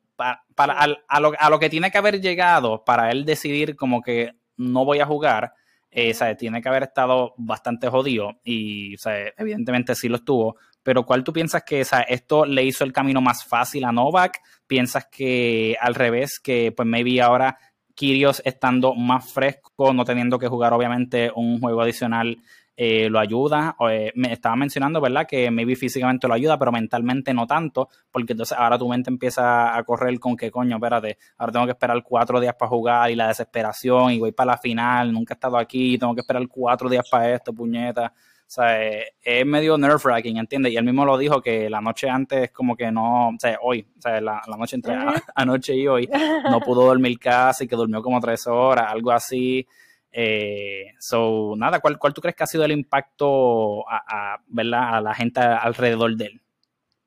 para, 0.54 0.74
a, 0.74 0.86
lo, 1.20 1.32
a, 1.38 1.50
lo, 1.50 1.58
que 1.58 1.70
tiene 1.70 1.90
que 1.90 1.98
haber 1.98 2.20
llegado 2.20 2.84
para 2.84 3.10
él 3.10 3.24
decidir 3.24 3.76
como 3.76 4.02
que 4.02 4.32
no 4.56 4.84
voy 4.84 5.00
a 5.00 5.06
jugar, 5.06 5.54
eh, 5.90 6.14
tiene 6.38 6.62
que 6.62 6.68
haber 6.68 6.84
estado 6.84 7.34
bastante 7.36 7.88
jodido 7.88 8.40
y 8.44 8.94
evidentemente 9.36 9.94
sí 9.94 10.08
lo 10.08 10.16
estuvo, 10.16 10.56
pero 10.82 11.04
¿cuál 11.04 11.24
tú 11.24 11.32
piensas 11.32 11.62
que 11.64 11.84
esto 12.08 12.46
le 12.46 12.64
hizo 12.64 12.84
el 12.84 12.92
camino 12.92 13.20
más 13.20 13.44
fácil 13.44 13.84
a 13.84 13.92
Novak? 13.92 14.40
¿Piensas 14.66 15.06
que 15.10 15.76
al 15.80 15.94
revés, 15.94 16.38
que 16.40 16.72
pues 16.72 16.86
maybe 16.86 17.20
ahora 17.20 17.58
Kirios 17.94 18.40
estando 18.44 18.94
más 18.94 19.32
fresco, 19.32 19.92
no 19.92 20.04
teniendo 20.04 20.38
que 20.38 20.48
jugar 20.48 20.72
obviamente 20.72 21.30
un 21.34 21.60
juego 21.60 21.82
adicional, 21.82 22.38
eh, 22.82 23.10
lo 23.10 23.18
ayuda. 23.18 23.76
Eh, 23.90 24.10
me 24.14 24.32
estaba 24.32 24.56
mencionando, 24.56 25.02
¿verdad? 25.02 25.26
Que 25.28 25.50
maybe 25.50 25.76
físicamente 25.76 26.26
lo 26.26 26.32
ayuda, 26.32 26.58
pero 26.58 26.72
mentalmente 26.72 27.34
no 27.34 27.46
tanto, 27.46 27.90
porque 28.10 28.32
entonces 28.32 28.56
ahora 28.56 28.78
tu 28.78 28.88
mente 28.88 29.10
empieza 29.10 29.76
a 29.76 29.84
correr 29.84 30.18
con 30.18 30.34
que 30.34 30.50
coño, 30.50 30.76
espérate, 30.76 31.18
ahora 31.36 31.52
tengo 31.52 31.66
que 31.66 31.72
esperar 31.72 32.02
cuatro 32.02 32.40
días 32.40 32.54
para 32.54 32.70
jugar 32.70 33.10
y 33.10 33.16
la 33.16 33.28
desesperación 33.28 34.12
y 34.12 34.18
voy 34.18 34.32
para 34.32 34.52
la 34.52 34.56
final, 34.56 35.12
nunca 35.12 35.34
he 35.34 35.36
estado 35.36 35.58
aquí, 35.58 35.98
tengo 35.98 36.14
que 36.14 36.22
esperar 36.22 36.48
cuatro 36.48 36.88
días 36.88 37.06
para 37.10 37.34
esto, 37.34 37.52
puñeta. 37.52 38.14
O 38.14 38.50
sea, 38.52 38.82
es 39.22 39.44
medio 39.44 39.76
nerve-wracking, 39.76 40.38
¿entiendes? 40.38 40.72
Y 40.72 40.76
él 40.78 40.84
mismo 40.84 41.04
lo 41.04 41.18
dijo 41.18 41.42
que 41.42 41.68
la 41.68 41.82
noche 41.82 42.08
antes 42.08 42.50
como 42.50 42.74
que 42.74 42.90
no, 42.90 43.28
o 43.28 43.36
sea, 43.38 43.58
hoy, 43.60 43.86
o 43.98 44.00
sea, 44.00 44.22
la, 44.22 44.40
noche 44.56 44.76
entre 44.76 44.94
anoche 45.34 45.76
y 45.76 45.86
hoy, 45.86 46.08
no 46.50 46.60
pudo 46.60 46.86
dormir 46.86 47.18
casi, 47.18 47.68
que 47.68 47.76
durmió 47.76 48.00
como 48.00 48.18
tres 48.20 48.46
horas, 48.46 48.90
algo 48.90 49.12
así. 49.12 49.66
Eh, 50.12 50.94
so, 50.98 51.54
nada, 51.56 51.80
¿cuál, 51.80 51.98
¿cuál 51.98 52.12
tú 52.12 52.20
crees 52.20 52.34
que 52.34 52.42
ha 52.42 52.46
sido 52.46 52.64
el 52.64 52.72
impacto 52.72 53.88
a, 53.88 54.38
¿verdad? 54.46 54.96
a 54.96 55.00
la 55.00 55.14
gente 55.14 55.40
alrededor 55.40 56.16
de 56.16 56.26
él? 56.26 56.40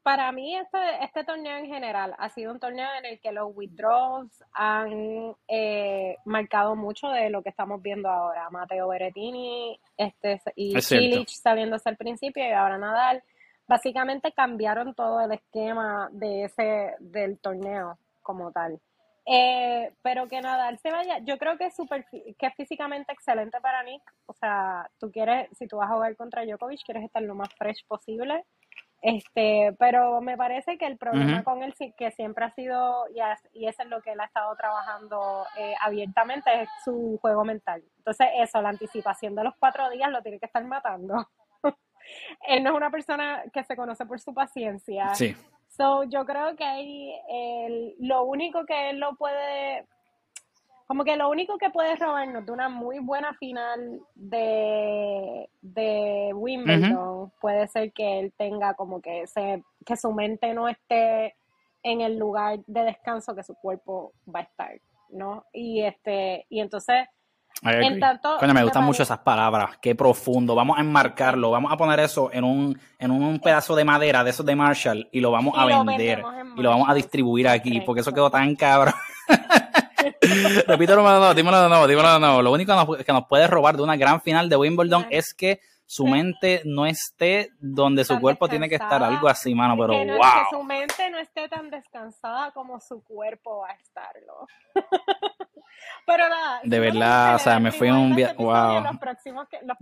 Para 0.03 0.33
mí 0.33 0.57
este, 0.57 0.77
este 1.01 1.23
torneo 1.23 1.57
en 1.57 1.65
general 1.65 2.13
ha 2.17 2.27
sido 2.27 2.51
un 2.51 2.59
torneo 2.59 2.89
en 2.99 3.05
el 3.05 3.21
que 3.21 3.31
los 3.31 3.51
withdraws 3.55 4.43
han 4.51 5.33
eh, 5.47 6.17
marcado 6.25 6.75
mucho 6.75 7.07
de 7.07 7.29
lo 7.29 7.41
que 7.41 7.49
estamos 7.49 7.81
viendo 7.81 8.09
ahora. 8.09 8.49
Mateo 8.49 8.89
Berettini 8.89 9.79
este, 9.95 10.41
y 10.57 10.79
Cilic 10.81 11.29
saliéndose 11.29 11.87
al 11.87 11.95
principio 11.95 12.45
y 12.45 12.51
ahora 12.51 12.77
Nadal. 12.77 13.23
Básicamente 13.65 14.33
cambiaron 14.33 14.93
todo 14.93 15.21
el 15.21 15.31
esquema 15.31 16.09
de 16.11 16.43
ese 16.43 16.95
del 16.99 17.39
torneo 17.39 17.97
como 18.21 18.51
tal. 18.51 18.81
Eh, 19.25 19.93
pero 20.01 20.27
que 20.27 20.41
Nadal 20.41 20.77
se 20.79 20.91
vaya, 20.91 21.19
yo 21.19 21.37
creo 21.37 21.57
que 21.57 21.67
es 21.67 21.75
super, 21.75 22.05
que 22.09 22.35
es 22.45 22.55
físicamente 22.55 23.13
excelente 23.13 23.59
para 23.61 23.83
Nick. 23.83 24.01
O 24.25 24.33
sea, 24.33 24.89
tú 24.99 25.11
quieres, 25.11 25.47
si 25.57 25.67
tú 25.67 25.77
vas 25.77 25.89
a 25.89 25.93
jugar 25.93 26.15
contra 26.15 26.45
Djokovic, 26.45 26.83
quieres 26.83 27.03
estar 27.03 27.21
lo 27.21 27.35
más 27.35 27.53
fresh 27.55 27.85
posible. 27.87 28.45
Este, 29.03 29.75
pero 29.79 30.21
me 30.21 30.37
parece 30.37 30.77
que 30.77 30.85
el 30.85 30.97
problema 30.97 31.43
con 31.43 31.61
él 31.61 31.73
que 31.97 32.11
siempre 32.11 32.45
ha 32.45 32.51
sido, 32.51 33.05
y, 33.13 33.19
y 33.59 33.67
eso 33.67 33.83
es 33.83 33.89
lo 33.89 34.01
que 34.01 34.13
él 34.13 34.19
ha 34.21 34.25
estado 34.25 34.55
trabajando 34.55 35.45
eh, 35.57 35.73
abiertamente, 35.81 36.61
es 36.61 36.69
su 36.85 37.19
juego 37.21 37.43
mental. 37.43 37.83
Entonces, 37.97 38.27
eso, 38.39 38.61
la 38.61 38.69
anticipación 38.69 39.35
de 39.35 39.43
los 39.43 39.55
cuatro 39.59 39.89
días 39.89 40.09
lo 40.09 40.21
tiene 40.21 40.39
que 40.39 40.45
estar 40.45 40.63
matando. 40.63 41.15
él 42.47 42.63
no 42.63 42.69
es 42.69 42.75
una 42.77 42.91
persona 42.91 43.43
que 43.51 43.65
se 43.65 43.75
conoce 43.75 44.05
por 44.05 44.21
su 44.21 44.33
paciencia. 44.33 45.13
Sí. 45.15 45.35
So, 45.75 46.03
yo 46.03 46.23
creo 46.23 46.55
que 46.55 46.63
ahí 46.63 47.13
el, 47.27 47.95
lo 47.99 48.23
único 48.25 48.63
que 48.65 48.91
él 48.91 48.99
lo 48.99 49.15
puede, 49.15 49.87
como 50.85 51.03
que 51.03 51.15
lo 51.15 51.29
único 51.29 51.57
que 51.57 51.71
puede 51.71 51.95
robarnos 51.95 52.45
de 52.45 52.51
una 52.51 52.69
muy 52.69 52.99
buena 52.99 53.33
final 53.33 53.99
de, 54.13 55.49
de 55.61 56.31
Wimbledon 56.35 57.31
puede 57.41 57.67
ser 57.67 57.91
que 57.91 58.19
él 58.19 58.33
tenga 58.37 58.75
como 58.75 59.01
que, 59.01 59.25
se, 59.25 59.63
que 59.83 59.97
su 59.97 60.11
mente 60.11 60.53
no 60.53 60.69
esté 60.69 61.35
en 61.81 62.01
el 62.01 62.19
lugar 62.19 62.59
de 62.67 62.83
descanso 62.83 63.33
que 63.33 63.43
su 63.43 63.55
cuerpo 63.55 64.13
va 64.33 64.41
a 64.41 64.43
estar, 64.43 64.79
¿no? 65.09 65.43
Y 65.53 65.81
este, 65.81 66.45
y 66.49 66.59
entonces 66.59 67.07
en 67.61 67.99
tanto, 67.99 68.37
me 68.41 68.63
gustan 68.63 68.83
mucho 68.83 69.03
esas 69.03 69.19
palabras. 69.19 69.77
Qué 69.81 69.95
profundo. 69.95 70.55
Vamos 70.55 70.77
a 70.77 70.81
enmarcarlo. 70.81 71.51
Vamos 71.51 71.71
a 71.71 71.77
poner 71.77 71.99
eso 71.99 72.29
en 72.33 72.43
un, 72.43 72.79
en 72.99 73.11
un 73.11 73.39
pedazo 73.39 73.75
de 73.75 73.85
madera 73.85 74.23
de 74.23 74.31
esos 74.31 74.45
de 74.45 74.55
Marshall 74.55 75.07
y 75.11 75.21
lo 75.21 75.31
vamos 75.31 75.53
a 75.57 75.65
vender. 75.65 76.23
Y 76.57 76.61
lo 76.61 76.69
vamos 76.69 76.89
a 76.89 76.93
distribuir 76.93 77.47
aquí 77.47 77.81
porque 77.81 78.01
eso 78.01 78.13
quedó 78.13 78.29
tan 78.29 78.55
cabrón. 78.55 78.93
Repítelo 80.67 81.03
de 81.03 81.19
nuevo, 81.19 81.33
dímelo 81.33 81.61
de 81.61 81.69
nuevo, 81.69 81.87
dímelo 81.87 82.13
de 82.13 82.19
nuevo. 82.19 82.41
Lo 82.41 82.51
único 82.51 82.97
que 82.97 83.13
nos, 83.13 83.27
puede 83.27 83.47
robar 83.47 83.77
de 83.77 83.83
una 83.83 83.95
gran 83.95 84.21
final 84.21 84.49
de 84.49 84.57
Wimbledon 84.57 85.07
es 85.09 85.33
que 85.33 85.61
su 85.85 86.07
mente 86.07 86.61
no 86.65 86.85
esté 86.85 87.51
donde 87.59 88.03
su 88.03 88.19
cuerpo 88.19 88.47
tiene 88.47 88.67
que 88.67 88.75
estar, 88.75 89.03
algo 89.03 89.27
así, 89.27 89.53
mano, 89.53 89.75
pero 89.77 89.93
wow. 89.93 90.05
Que 90.05 90.55
su 90.55 90.63
mente 90.63 91.09
no 91.09 91.19
esté 91.19 91.47
tan 91.47 91.69
descansada 91.69 92.51
como 92.51 92.79
su 92.79 93.03
cuerpo 93.03 93.59
va 93.59 93.69
a 93.69 93.73
estarlo. 93.73 94.47
Pero 96.05 96.27
nada. 96.27 96.59
De 96.63 96.79
verdad, 96.79 97.35
o 97.35 97.39
sea, 97.39 97.59
me 97.59 97.71
fui 97.71 97.89
un 97.89 98.15
viaje. 98.15 98.35
Wow. 98.35 98.99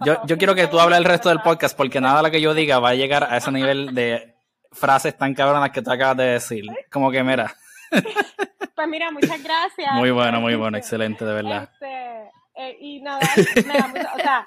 yo, 0.06 0.26
yo 0.26 0.38
quiero 0.38 0.54
que 0.54 0.68
tú 0.68 0.80
hables 0.80 1.00
el 1.00 1.06
resto 1.06 1.30
del 1.30 1.42
podcast 1.42 1.76
porque 1.76 2.00
nada 2.00 2.18
de 2.18 2.24
lo 2.24 2.32
que 2.32 2.42
yo 2.42 2.54
diga 2.54 2.80
va 2.80 2.90
a 2.90 2.96
llegar 2.96 3.24
a 3.24 3.38
ese 3.38 3.52
nivel 3.54 3.96
de 3.96 4.36
frases 4.72 5.18
tan 5.18 5.34
cabronas 5.34 5.72
que 5.72 5.82
tú 5.82 5.92
acabas 5.92 6.18
de 6.18 6.26
decir. 6.26 6.66
Como 6.92 7.12
que, 7.12 7.24
mira. 7.24 7.52
Pues 8.74 8.90
mira, 8.90 9.12
muchas 9.12 9.44
gracias. 9.44 9.94
Muy 9.94 10.10
bueno, 10.10 10.42
muy 10.42 10.56
bueno, 10.56 10.76
excelente, 10.76 11.24
de 11.24 11.34
verdad. 11.34 11.70
Este, 11.74 12.32
eh, 12.56 12.78
y 12.80 13.00
nada, 13.00 13.20
me 13.56 13.74
da 13.78 13.88
mucho, 13.88 14.08
o 14.16 14.18
sea, 14.18 14.44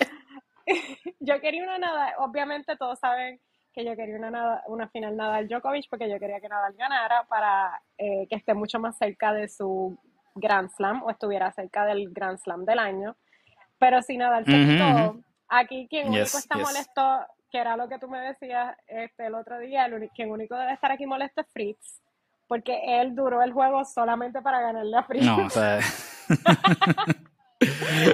yo 1.20 1.40
quería 1.40 1.62
una 1.62 1.78
nada, 1.78 2.14
obviamente 2.18 2.76
todos 2.76 2.98
saben 2.98 3.40
que 3.72 3.84
yo 3.84 3.94
quería 3.94 4.16
una, 4.16 4.30
nada, 4.30 4.64
una 4.66 4.88
final 4.88 5.16
Nadal 5.16 5.46
Djokovic 5.46 5.88
porque 5.88 6.10
yo 6.10 6.18
quería 6.18 6.40
que 6.40 6.48
Nadal 6.48 6.74
ganara 6.74 7.24
para 7.28 7.80
eh, 7.96 8.26
que 8.28 8.34
esté 8.34 8.54
mucho 8.54 8.80
más 8.80 8.98
cerca 8.98 9.32
de 9.32 9.48
su 9.48 9.96
Grand 10.34 10.70
Slam 10.70 11.02
o 11.02 11.10
estuviera 11.10 11.52
cerca 11.52 11.84
del 11.84 12.10
Grand 12.10 12.38
Slam 12.38 12.64
del 12.64 12.78
año. 12.78 13.16
Pero 13.78 14.02
si 14.02 14.16
Nadal 14.16 14.44
se 14.44 15.12
aquí 15.48 15.86
quien 15.88 16.08
único 16.08 16.38
está 16.38 16.56
molesto, 16.56 17.26
que 17.50 17.58
era 17.58 17.76
lo 17.76 17.88
que 17.88 17.98
tú 17.98 18.08
me 18.08 18.18
decías 18.20 18.76
este, 18.86 19.26
el 19.26 19.34
otro 19.34 19.58
día, 19.58 19.86
el 19.86 20.10
quien 20.10 20.30
único 20.30 20.56
debe 20.56 20.72
estar 20.72 20.90
aquí 20.90 21.06
molesto 21.06 21.40
es 21.42 21.46
Fritz, 21.52 22.00
porque 22.48 23.00
él 23.00 23.14
duró 23.14 23.42
el 23.42 23.52
juego 23.52 23.84
solamente 23.84 24.40
para 24.42 24.60
ganarle 24.60 24.96
a 24.96 25.02
Fritz. 25.04 25.24
No, 25.24 25.46
o 25.46 25.50
sea... 25.50 25.80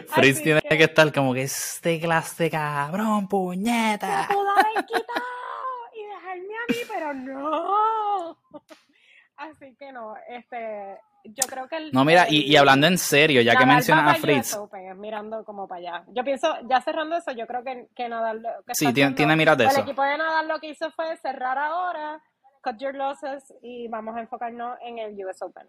Fritz 0.09 0.42
tiene 0.42 0.61
que... 0.61 0.85
estar 0.85 1.12
como 1.12 1.35
que 1.35 1.42
este 1.42 2.00
clase 2.00 2.50
cabrón, 2.50 3.26
puñeta. 3.28 4.26
Se 4.26 4.35
pudo 4.35 4.50
haber 4.50 4.87
quitado 4.87 5.24
y 5.94 6.04
dejarme 6.06 6.54
a 6.54 6.66
mí, 6.68 6.76
pero 6.88 7.14
no. 7.14 8.37
Así 9.37 9.74
que 9.76 9.90
no, 9.90 10.14
este, 10.28 10.98
yo 11.24 11.46
creo 11.48 11.68
que 11.68 11.76
el, 11.76 11.92
No, 11.92 12.04
mira, 12.04 12.26
y, 12.28 12.54
hablando 12.56 12.87
en 12.87 12.98
serio, 12.98 13.42
ya 13.42 13.56
que 13.56 13.66
mencionas 13.66 14.16
a 14.16 14.20
Fritz. 14.20 14.56
mirando 14.96 15.44
como 15.44 15.68
para 15.68 15.80
allá. 15.80 16.04
Yo 16.09 16.24
pienso, 16.24 16.54
ya 16.68 16.80
cerrando 16.80 17.16
eso, 17.16 17.33
yo 17.33 17.46
creo 17.46 17.62
que, 17.62 17.88
que 17.94 18.09
Nadal. 18.09 18.46
sí, 18.72 18.92
tiene, 18.92 19.14
tiene 19.14 19.37
miras 19.37 19.56
de 19.56 19.66
eso. 19.66 19.76
El 19.76 19.83
equipo 19.83 20.02
de 20.02 20.16
Nadal 20.18 20.48
lo 20.48 20.59
que 20.59 20.70
hizo 20.70 20.90
fue 20.92 21.16
cerrar 21.18 21.59
ahora, 21.59 22.22
cut 22.62 22.78
your 22.78 22.94
losses 22.94 23.52
y 23.62 23.88
vamos 23.88 24.16
a 24.16 24.20
enfocarnos 24.20 24.78
en 24.83 24.98
el 24.98 25.24
US 25.24 25.42
Open. 25.42 25.66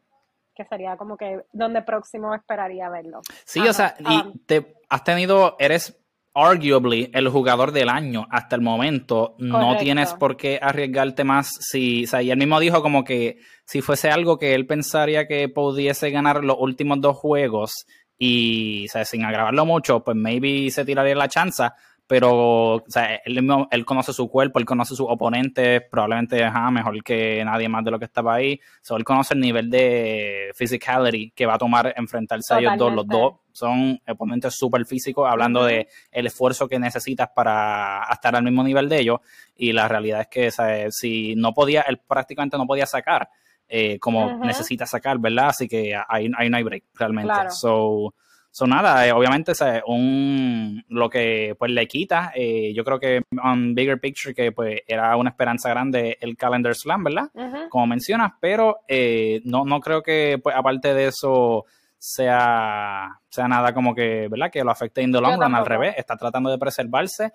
Que 0.54 0.66
sería 0.66 0.98
como 0.98 1.16
que 1.16 1.46
donde 1.54 1.82
próximo 1.82 2.36
esperaría 2.36 2.90
verlo. 2.90 3.22
Sí, 3.46 3.62
o 3.62 3.74
sea, 3.74 3.96
y 4.00 4.38
te 4.40 4.76
has 4.90 5.04
tenido, 5.04 5.56
eres 5.60 6.01
arguably 6.34 7.10
el 7.14 7.30
jugador 7.30 7.72
del 7.72 7.90
año 7.90 8.28
hasta 8.30 8.56
el 8.56 8.62
momento. 8.62 9.36
No 9.40 9.78
tienes 9.78 10.14
por 10.14 10.38
qué 10.38 10.60
arriesgarte 10.62 11.24
más. 11.24 11.50
Si, 11.60 12.06
o 12.06 12.08
sea, 12.08 12.22
y 12.22 12.32
él 12.32 12.38
mismo 12.38 12.60
dijo 12.60 12.82
como 12.82 13.04
que 13.04 13.40
si 13.66 13.82
fuese 13.82 14.10
algo 14.10 14.38
que 14.38 14.54
él 14.54 14.66
pensaría 14.66 15.28
que 15.28 15.50
pudiese 15.50 16.10
ganar 16.12 16.44
los 16.44 16.58
últimos 16.60 17.02
dos 17.02 17.18
juegos 17.18 17.86
y, 18.18 18.86
o 18.86 18.92
sea, 18.92 19.06
sin 19.06 19.26
agravarlo 19.26 19.66
mucho, 19.66 20.04
pues 20.04 20.16
maybe 20.16 20.70
se 20.70 20.86
tiraría 20.86 21.16
la 21.16 21.28
chanza 21.28 21.76
pero 22.12 22.74
o 22.74 22.84
sea, 22.90 23.22
él, 23.24 23.50
él 23.72 23.86
conoce 23.86 24.12
su 24.12 24.28
cuerpo, 24.28 24.60
él 24.60 24.66
conoce 24.66 24.98
sus 24.98 25.06
oponentes, 25.08 25.82
probablemente 25.90 26.46
mejor 26.70 27.02
que 27.06 27.42
nadie 27.46 27.70
más 27.70 27.86
de 27.86 27.92
lo 27.92 28.00
que 28.00 28.04
estaba 28.04 28.34
ahí. 28.34 28.60
So, 28.82 28.98
él 28.98 29.06
conoce 29.06 29.34
el 29.34 29.40
nivel 29.40 29.70
de 29.70 30.52
physicality 30.54 31.32
que 31.32 31.46
va 31.46 31.54
a 31.54 31.58
tomar 31.58 31.94
enfrentarse 31.96 32.54
a 32.54 32.60
ellos 32.60 32.74
dos. 32.78 32.94
Los 32.94 33.08
dos 33.08 33.36
son 33.54 33.98
oponentes 34.06 34.54
súper 34.54 34.86
físicos, 34.86 35.26
hablando 35.26 35.64
de 35.64 35.88
el 36.12 36.28
esfuerzo 36.28 36.68
que 36.68 36.78
necesitas 36.78 37.30
para 37.34 38.06
estar 38.12 38.36
al 38.36 38.44
mismo 38.44 38.62
nivel 38.62 38.90
de 38.90 39.00
ellos. 39.00 39.20
Y 39.56 39.72
la 39.72 39.88
realidad 39.88 40.20
es 40.20 40.28
que 40.28 40.92
si 40.92 41.34
no 41.38 41.54
podía, 41.54 41.84
él 41.84 42.02
prácticamente 42.06 42.58
no 42.58 42.68
podía 42.68 42.88
sacar 42.88 43.30
eh, 43.70 43.98
como 44.00 44.38
necesita 44.44 44.86
sacar, 44.86 45.18
¿verdad? 45.18 45.48
Así 45.48 45.70
que 45.70 45.96
ahí, 45.96 46.30
ahí, 46.38 46.50
no 46.50 46.58
hay 46.58 46.64
break 46.64 46.84
realmente. 46.94 47.52
So, 47.52 48.14
So, 48.54 48.68
nada, 48.68 49.08
eh, 49.08 49.14
obviamente 49.14 49.54
un, 49.88 50.84
lo 50.90 51.10
que 51.10 51.56
pues 51.58 51.72
le 51.72 51.88
quita, 51.88 52.34
eh, 52.36 52.74
yo 52.76 52.84
creo 52.84 53.00
que 53.00 53.24
on 53.42 53.74
bigger 53.74 53.98
picture 53.98 54.36
que 54.36 54.52
pues 54.52 54.82
era 54.86 55.16
una 55.16 55.30
esperanza 55.30 55.70
grande 55.70 56.18
el 56.20 56.36
calendar 56.36 56.76
slam, 56.76 57.06
¿verdad? 57.06 57.30
Como 57.70 57.88
mencionas, 57.88 58.34
pero 58.42 58.80
eh, 58.90 59.42
no, 59.46 59.64
no 59.64 59.80
creo 59.80 60.04
que 60.04 60.38
pues 60.44 60.54
aparte 60.54 60.94
de 60.94 61.08
eso 61.08 61.66
sea, 61.98 63.22
sea 63.30 63.48
nada 63.48 63.74
como 63.74 63.96
que, 63.96 64.28
¿verdad? 64.30 64.52
Que 64.52 64.66
lo 64.66 64.72
afecte 64.72 65.02
in 65.02 65.14
the 65.14 65.22
long 65.22 65.42
run, 65.42 65.56
al 65.56 65.66
revés, 65.66 65.96
está 65.98 66.18
tratando 66.18 66.50
de 66.50 66.58
preservarse, 66.58 67.32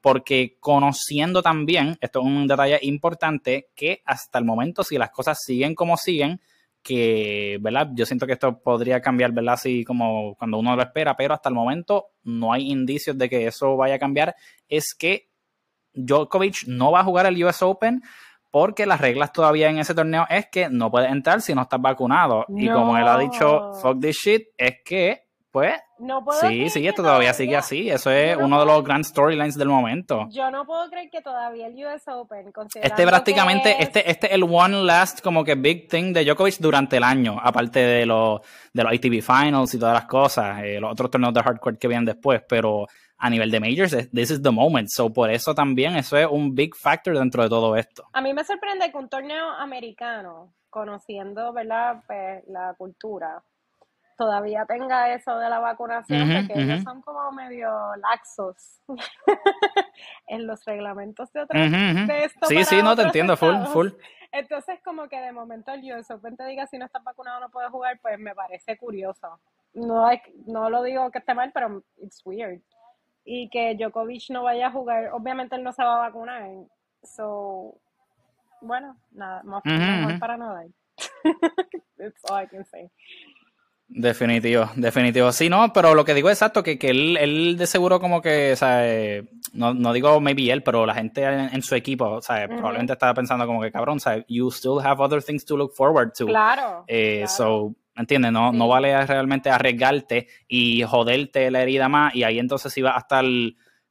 porque 0.00 0.56
conociendo 0.60 1.42
también, 1.42 1.98
esto 2.00 2.20
es 2.20 2.26
un 2.26 2.46
detalle 2.46 2.78
importante, 2.82 3.70
que 3.74 4.02
hasta 4.04 4.38
el 4.38 4.44
momento, 4.44 4.84
si 4.84 4.98
las 4.98 5.10
cosas 5.10 5.42
siguen 5.42 5.74
como 5.74 5.96
siguen, 5.96 6.40
que, 6.86 7.58
¿verdad? 7.60 7.88
Yo 7.94 8.06
siento 8.06 8.28
que 8.28 8.34
esto 8.34 8.60
podría 8.60 9.00
cambiar, 9.00 9.32
¿verdad? 9.32 9.54
Así 9.54 9.84
como 9.84 10.36
cuando 10.36 10.58
uno 10.58 10.76
lo 10.76 10.82
espera, 10.82 11.16
pero 11.16 11.34
hasta 11.34 11.48
el 11.48 11.54
momento 11.56 12.10
no 12.22 12.52
hay 12.52 12.70
indicios 12.70 13.18
de 13.18 13.28
que 13.28 13.48
eso 13.48 13.76
vaya 13.76 13.96
a 13.96 13.98
cambiar. 13.98 14.36
Es 14.68 14.94
que 14.96 15.28
Djokovic 15.94 16.68
no 16.68 16.92
va 16.92 17.00
a 17.00 17.04
jugar 17.04 17.26
el 17.26 17.42
US 17.42 17.60
Open 17.62 18.02
porque 18.52 18.86
las 18.86 19.00
reglas 19.00 19.32
todavía 19.32 19.68
en 19.68 19.78
ese 19.78 19.94
torneo 19.94 20.26
es 20.30 20.46
que 20.46 20.68
no 20.68 20.88
puedes 20.88 21.10
entrar 21.10 21.40
si 21.40 21.56
no 21.56 21.62
estás 21.62 21.80
vacunado. 21.80 22.46
Y 22.48 22.68
como 22.68 22.96
él 22.96 23.08
ha 23.08 23.18
dicho, 23.18 23.72
fuck 23.82 24.00
this 24.00 24.16
shit, 24.16 24.42
es 24.56 24.76
que 24.84 25.24
pues 25.50 25.74
no 25.98 26.24
puedo 26.24 26.40
sí, 26.40 26.68
sí, 26.68 26.86
esto 26.86 27.02
todavía, 27.02 27.32
sigue 27.32 27.56
así. 27.56 27.88
Eso 27.88 28.10
es 28.10 28.36
uno 28.36 28.60
de 28.60 28.66
los 28.66 28.84
grand 28.84 29.04
storylines 29.04 29.56
del 29.56 29.68
momento. 29.68 30.26
Yo 30.30 30.50
no 30.50 30.66
puedo 30.66 30.88
creer 30.90 31.10
que 31.10 31.22
todavía 31.22 31.66
el 31.66 31.74
US 31.74 32.02
Open, 32.08 32.52
este 32.74 33.06
prácticamente, 33.06 33.82
este, 33.82 34.10
este 34.10 34.26
es 34.26 34.32
el 34.32 34.42
one 34.44 34.82
last 34.82 35.20
como 35.22 35.44
que 35.44 35.54
big 35.54 35.88
thing 35.88 36.12
de 36.12 36.24
Djokovic 36.24 36.58
durante 36.58 36.98
el 36.98 37.04
año, 37.04 37.38
aparte 37.42 37.80
de 37.80 38.06
los 38.06 38.40
de 38.72 38.82
los 38.82 38.92
ATP 38.92 39.22
Finals 39.22 39.74
y 39.74 39.78
todas 39.78 39.94
las 39.94 40.06
cosas, 40.06 40.62
eh, 40.62 40.78
los 40.80 40.92
otros 40.92 41.10
torneos 41.10 41.32
de 41.32 41.42
hardcore 41.42 41.78
que 41.78 41.88
vienen 41.88 42.04
después, 42.04 42.42
pero 42.48 42.86
a 43.18 43.30
nivel 43.30 43.50
de 43.50 43.60
majors, 43.60 44.10
this 44.12 44.30
is 44.30 44.42
the 44.42 44.50
moment. 44.50 44.88
So 44.90 45.12
por 45.12 45.30
eso 45.30 45.54
también 45.54 45.96
eso 45.96 46.16
es 46.16 46.26
un 46.30 46.54
big 46.54 46.74
factor 46.74 47.18
dentro 47.18 47.42
de 47.42 47.48
todo 47.48 47.76
esto. 47.76 48.04
A 48.12 48.20
mí 48.20 48.34
me 48.34 48.44
sorprende 48.44 48.90
que 48.90 48.96
un 48.96 49.08
torneo 49.08 49.50
americano, 49.52 50.52
conociendo, 50.68 51.52
¿verdad? 51.52 52.02
Pues, 52.06 52.44
la 52.48 52.74
cultura 52.76 53.42
todavía 54.16 54.64
tenga 54.66 55.12
eso 55.14 55.38
de 55.38 55.48
la 55.48 55.58
vacunación, 55.58 56.28
porque 56.48 56.60
ellos 56.62 56.82
son 56.82 57.02
como 57.02 57.30
medio 57.32 57.68
laxos 57.96 58.80
en 60.26 60.46
los 60.46 60.64
reglamentos 60.64 61.32
de, 61.32 61.40
otros, 61.42 61.70
de 61.70 62.24
esto. 62.24 62.46
Sí, 62.46 62.64
sí, 62.64 62.82
no 62.82 62.96
te 62.96 63.02
entiendo, 63.02 63.36
full, 63.36 63.64
full. 63.72 63.88
Entonces, 64.32 64.80
como 64.84 65.08
que 65.08 65.20
de 65.20 65.32
momento 65.32 65.72
el 65.72 65.92
US 65.92 66.10
Open 66.10 66.36
te 66.36 66.44
diga 66.46 66.66
si 66.66 66.78
no 66.78 66.86
estás 66.86 67.02
vacunado 67.02 67.40
no 67.40 67.50
puedes 67.50 67.70
jugar, 67.70 67.98
pues 68.00 68.18
me 68.18 68.34
parece 68.34 68.76
curioso. 68.76 69.40
No, 69.72 70.06
hay, 70.06 70.20
no 70.46 70.68
lo 70.70 70.82
digo 70.82 71.10
que 71.10 71.18
esté 71.18 71.34
mal, 71.34 71.52
pero 71.52 71.82
it's 71.98 72.20
weird. 72.24 72.60
Y 73.24 73.48
que 73.50 73.74
Djokovic 73.74 74.30
no 74.30 74.42
vaya 74.42 74.68
a 74.68 74.70
jugar, 74.70 75.10
obviamente 75.12 75.56
él 75.56 75.62
no 75.62 75.72
se 75.72 75.82
va 75.82 75.96
a 75.96 76.08
vacunar. 76.08 76.48
So, 77.02 77.78
bueno, 78.60 78.96
nada, 79.10 79.42
más 79.42 79.64
mejor 79.64 80.18
para 80.18 80.36
no 80.36 80.54
dar. 80.54 80.66
That's 81.98 82.22
all 82.30 82.42
I 82.42 82.46
can 82.46 82.64
say. 82.64 82.90
Definitivo, 83.88 84.68
definitivo. 84.74 85.30
Sí, 85.30 85.48
no, 85.48 85.72
pero 85.72 85.94
lo 85.94 86.04
que 86.04 86.12
digo 86.12 86.28
es 86.28 86.38
exacto, 86.38 86.62
que, 86.62 86.78
que 86.78 86.90
él, 86.90 87.16
él 87.18 87.56
de 87.56 87.66
seguro 87.66 88.00
como 88.00 88.20
que, 88.20 88.52
o 88.52 88.56
sea, 88.56 88.86
eh, 88.86 89.24
no, 89.52 89.74
no 89.74 89.92
digo 89.92 90.20
maybe 90.20 90.50
él, 90.50 90.62
pero 90.62 90.84
la 90.86 90.94
gente 90.94 91.24
en, 91.24 91.62
su 91.62 91.76
equipo, 91.76 92.04
o 92.06 92.20
sea, 92.20 92.48
probablemente 92.48 92.94
estaba 92.94 93.14
pensando 93.14 93.46
como 93.46 93.62
que, 93.62 93.70
cabrón, 93.70 93.98
o 93.98 94.00
sea, 94.00 94.24
you 94.28 94.50
still 94.50 94.80
have 94.84 95.00
other 95.00 95.22
things 95.22 95.44
to 95.44 95.56
look 95.56 95.72
forward 95.72 96.12
to. 96.18 96.26
Claro. 96.26 96.84
Eh, 96.88 97.24
So, 97.28 97.74
¿entiendes? 97.94 98.32
No, 98.32 98.52
no 98.52 98.66
vale 98.66 99.06
realmente 99.06 99.50
arriesgarte 99.50 100.26
y 100.48 100.82
joderte 100.82 101.50
la 101.50 101.62
herida 101.62 101.88
más 101.88 102.14
y 102.14 102.24
ahí 102.24 102.38
entonces 102.38 102.76
iba 102.76 102.94
a 102.94 102.98
estar 102.98 103.24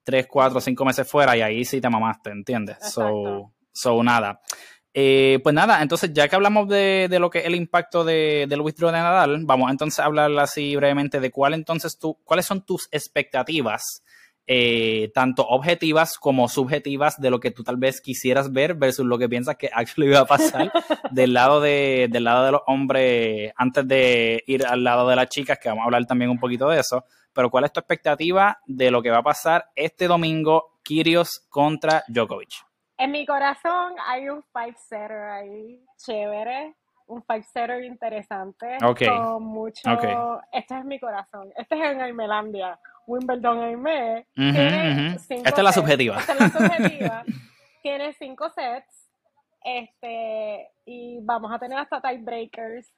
3, 0.04 0.28
4, 0.30 0.62
5 0.62 0.86
meses 0.86 1.10
fuera 1.10 1.36
y 1.38 1.42
ahí 1.42 1.66
sí 1.66 1.80
te 1.80 1.90
mamaste, 1.90 2.32
¿entiendes? 2.32 2.78
So, 2.82 3.54
so, 3.72 4.04
nada. 4.04 4.42
Eh, 4.98 5.42
pues 5.44 5.54
nada, 5.54 5.82
entonces 5.82 6.12
ya 6.14 6.30
que 6.30 6.38
hablamos 6.38 6.70
de, 6.70 7.10
lo 7.20 7.30
que 7.30 7.40
es 7.40 7.46
el 7.48 7.56
impacto 7.56 8.06
de, 8.06 8.46
del 8.48 8.62
withdraw 8.62 8.92
de 8.94 9.00
Nadal, 9.00 9.42
vamos 9.44 9.70
entonces 9.70 10.00
a 10.00 10.06
hablar 10.06 10.32
así 10.40 10.74
brevemente 10.78 11.20
de 11.20 11.32
cuál 11.32 11.54
entonces 11.54 12.00
tú, 12.00 12.18
cuáles 12.24 12.46
son 12.46 12.66
tus 12.66 12.88
expectativas, 12.94 14.06
eh, 14.48 15.12
tanto 15.14 15.46
objetivas 15.46 16.18
como 16.18 16.48
subjetivas, 16.48 17.20
de 17.20 17.30
lo 17.30 17.42
que 17.42 17.52
tú 17.52 17.62
tal 17.62 17.76
vez 17.76 18.00
quisieras 18.00 18.54
ver 18.54 18.76
versus 18.76 19.06
lo 19.06 19.18
que 19.18 19.28
piensas 19.28 19.58
que 19.58 19.70
actually 19.74 20.12
va 20.12 20.22
a 20.22 20.26
pasar 20.26 20.72
del 21.12 21.34
lado 21.34 21.60
de, 21.60 22.08
del 22.10 22.24
lado 22.24 22.46
de 22.46 22.52
los 22.54 22.62
hombres, 22.66 23.52
antes 23.58 23.86
de 23.86 24.46
ir 24.48 24.66
al 24.66 24.86
lado 24.86 25.10
de 25.10 25.18
las 25.18 25.28
chicas, 25.28 25.60
que 25.62 25.68
vamos 25.68 25.82
a 25.82 25.86
hablar 25.88 26.06
también 26.06 26.32
un 26.32 26.40
poquito 26.40 26.70
de 26.70 26.80
eso. 26.80 27.04
Pero 27.34 27.50
¿cuál 27.50 27.66
es 27.66 27.74
tu 27.74 27.82
expectativa 27.82 28.60
de 28.66 28.92
lo 28.92 29.02
que 29.02 29.12
va 29.12 29.18
a 29.18 29.24
pasar 29.24 29.66
este 29.76 30.08
domingo, 30.08 30.80
Kirios 30.84 31.46
contra 31.50 32.06
Djokovic? 32.08 32.65
En 32.98 33.12
mi 33.12 33.26
corazón 33.26 33.94
hay 34.08 34.30
un 34.30 34.44
five 34.54 34.76
setter 34.78 35.12
ahí 35.12 35.84
chévere, 35.98 36.76
un 37.08 37.22
five 37.24 37.44
setter 37.44 37.84
interesante 37.84 38.78
con 38.80 39.44
mucho. 39.44 39.82
Este 40.52 40.78
es 40.78 40.86
mi 40.86 41.00
corazón. 41.00 41.52
Este 41.58 41.76
es 41.76 41.92
en 41.92 42.02
Aimelandia, 42.02 42.80
Wimbledon 43.06 43.64
Aime. 43.64 44.28
Esta 44.36 45.50
es 45.50 45.64
la 45.64 45.74
subjetiva. 45.74 46.20
Esta 46.20 46.34
es 46.34 46.40
la 46.40 46.50
subjetiva. 46.50 47.24
tiene 47.82 48.14
cinco 48.14 48.50
sets. 48.50 49.10
Este, 49.64 50.70
y 50.86 51.20
vamos 51.22 51.52
a 51.52 51.60
tener 51.60 51.78
hasta 51.78 52.00
tiebreakers 52.00 52.92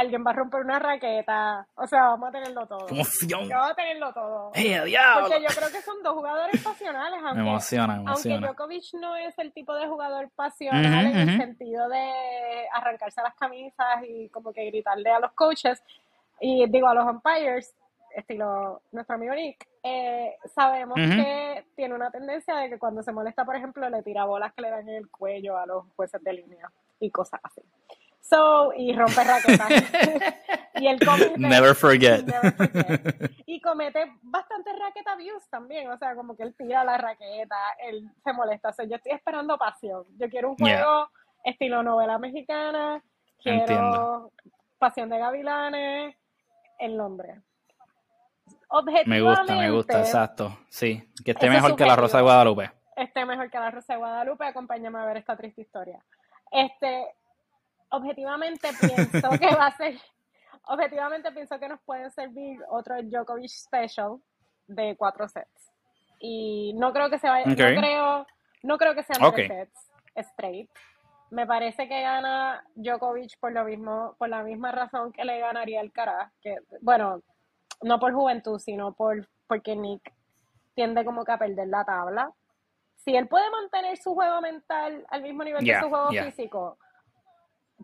alguien 0.00 0.24
va 0.26 0.30
a 0.30 0.34
romper 0.34 0.60
una 0.60 0.78
raqueta. 0.78 1.66
O 1.74 1.86
sea, 1.86 2.08
vamos 2.08 2.28
a 2.28 2.32
tenerlo 2.32 2.66
todo. 2.66 2.88
Emoción. 2.88 3.48
Vamos 3.48 3.70
a 3.70 3.74
tenerlo 3.74 4.12
todo. 4.12 4.50
¡Eh, 4.54 4.84
diablo! 4.84 5.28
Porque 5.28 5.42
yo 5.42 5.48
creo 5.48 5.70
que 5.70 5.82
son 5.82 6.02
dos 6.02 6.14
jugadores 6.14 6.62
pasionales. 6.62 7.20
Aunque, 7.22 7.42
me 7.42 7.48
emociona, 7.48 7.96
me 7.96 8.02
emociona. 8.02 8.46
Aunque 8.48 8.48
Djokovic 8.48 8.94
no 8.94 9.16
es 9.16 9.38
el 9.38 9.52
tipo 9.52 9.74
de 9.74 9.86
jugador 9.86 10.30
pasional 10.30 11.06
en 11.06 11.28
el 11.28 11.38
sentido 11.38 11.88
de 11.88 12.68
arrancarse 12.72 13.22
las 13.22 13.34
camisas 13.34 14.02
y 14.08 14.28
como 14.28 14.52
que 14.52 14.64
gritarle 14.66 15.10
a 15.10 15.20
los 15.20 15.32
coaches 15.32 15.82
y 16.40 16.68
digo 16.68 16.88
a 16.88 16.94
los 16.94 17.04
umpires, 17.04 17.74
estilo 18.14 18.82
nuestro 18.92 19.16
amigo 19.16 19.34
Nick, 19.34 19.66
eh, 19.82 20.36
sabemos 20.54 20.94
que 20.96 21.64
tiene 21.74 21.94
una 21.94 22.10
tendencia 22.10 22.56
de 22.56 22.68
que 22.68 22.78
cuando 22.78 23.02
se 23.02 23.12
molesta, 23.12 23.44
por 23.44 23.56
ejemplo, 23.56 23.88
le 23.88 24.02
tira 24.02 24.24
bolas 24.24 24.52
que 24.52 24.62
le 24.62 24.70
dan 24.70 24.88
en 24.88 24.96
el 24.96 25.10
cuello 25.10 25.56
a 25.56 25.66
los 25.66 25.84
jueces 25.96 26.22
de 26.22 26.32
línea 26.32 26.70
y 27.00 27.10
cosas 27.10 27.40
así. 27.42 27.62
So, 28.20 28.72
y 28.74 28.94
rompe 28.94 29.24
raquetas. 29.24 29.68
y 30.74 30.86
él 30.86 30.98
comete. 31.04 31.38
Never 31.38 31.74
forget. 31.74 32.24
Y 33.46 33.60
comete 33.60 34.12
bastante 34.22 34.70
racket 34.72 35.06
abuse 35.08 35.46
también. 35.50 35.90
O 35.90 35.96
sea, 35.96 36.14
como 36.14 36.36
que 36.36 36.42
él 36.42 36.54
tira 36.56 36.84
la 36.84 36.98
raqueta, 36.98 37.56
él 37.82 38.10
se 38.22 38.32
molesta. 38.32 38.68
O 38.68 38.72
sea, 38.72 38.84
yo 38.84 38.96
estoy 38.96 39.12
esperando 39.12 39.56
pasión. 39.56 40.04
Yo 40.18 40.28
quiero 40.28 40.50
un 40.50 40.56
juego 40.56 41.08
estilo 41.44 41.82
novela 41.82 42.18
mexicana. 42.18 43.02
Quiero 43.38 44.32
Pasión 44.78 45.08
de 45.08 45.18
Gavilanes 45.18 46.16
en 46.78 46.96
Londres. 46.96 47.40
Me 49.06 49.20
gusta, 49.20 49.56
me 49.56 49.70
gusta, 49.70 50.00
exacto. 50.00 50.58
Sí, 50.68 51.10
que 51.24 51.30
esté 51.30 51.48
mejor 51.48 51.74
que 51.74 51.86
la 51.86 51.96
Rosa 51.96 52.18
de 52.18 52.24
Guadalupe. 52.24 52.70
Esté 52.96 53.24
mejor 53.24 53.50
que 53.50 53.58
la 53.58 53.70
Rosa 53.70 53.94
de 53.94 53.98
Guadalupe. 53.98 54.44
Acompáñame 54.44 54.98
a 54.98 55.06
ver 55.06 55.16
esta 55.18 55.36
triste 55.36 55.62
historia. 55.62 56.04
Este, 56.50 57.06
objetivamente 57.90 58.68
pienso 58.80 59.30
que 59.38 59.54
va 59.54 59.66
a 59.66 59.76
ser, 59.76 59.98
objetivamente 60.66 61.32
pienso 61.32 61.58
que 61.58 61.68
nos 61.68 61.80
puede 61.80 62.10
servir 62.10 62.58
otro 62.70 62.96
Djokovic 63.02 63.50
Special 63.50 64.18
de 64.66 64.96
cuatro 64.96 65.28
sets. 65.28 65.72
Y 66.20 66.74
no 66.74 66.92
creo 66.92 67.10
que 67.10 67.18
se 67.18 67.28
vaya, 67.28 67.46
no 67.46 67.54
creo, 67.54 68.26
no 68.62 68.78
creo 68.78 68.94
que 68.94 69.02
sean 69.02 69.32
tres 69.32 69.48
sets 69.48 69.90
straight. 70.14 70.70
Me 71.30 71.46
parece 71.46 71.88
que 71.88 72.02
gana 72.02 72.64
Djokovic 72.74 73.38
por 73.38 73.52
lo 73.52 73.64
mismo, 73.64 74.14
por 74.18 74.28
la 74.28 74.42
misma 74.42 74.72
razón 74.72 75.12
que 75.12 75.24
le 75.24 75.38
ganaría 75.38 75.80
el 75.80 75.92
cara 75.92 76.32
que, 76.40 76.56
bueno, 76.80 77.22
no 77.82 78.00
por 78.00 78.12
juventud, 78.12 78.58
sino 78.58 78.92
por 78.92 79.28
porque 79.46 79.74
Nick 79.74 80.12
tiende 80.74 81.04
como 81.04 81.24
que 81.24 81.32
a 81.32 81.38
perder 81.38 81.68
la 81.68 81.84
tabla. 81.84 82.32
Si 82.96 83.16
él 83.16 83.26
puede 83.26 83.50
mantener 83.50 83.96
su 83.96 84.14
juego 84.14 84.40
mental 84.40 85.04
al 85.08 85.22
mismo 85.22 85.42
nivel 85.42 85.64
que 85.64 85.80
su 85.80 85.88
juego 85.88 86.10
físico, 86.10 86.78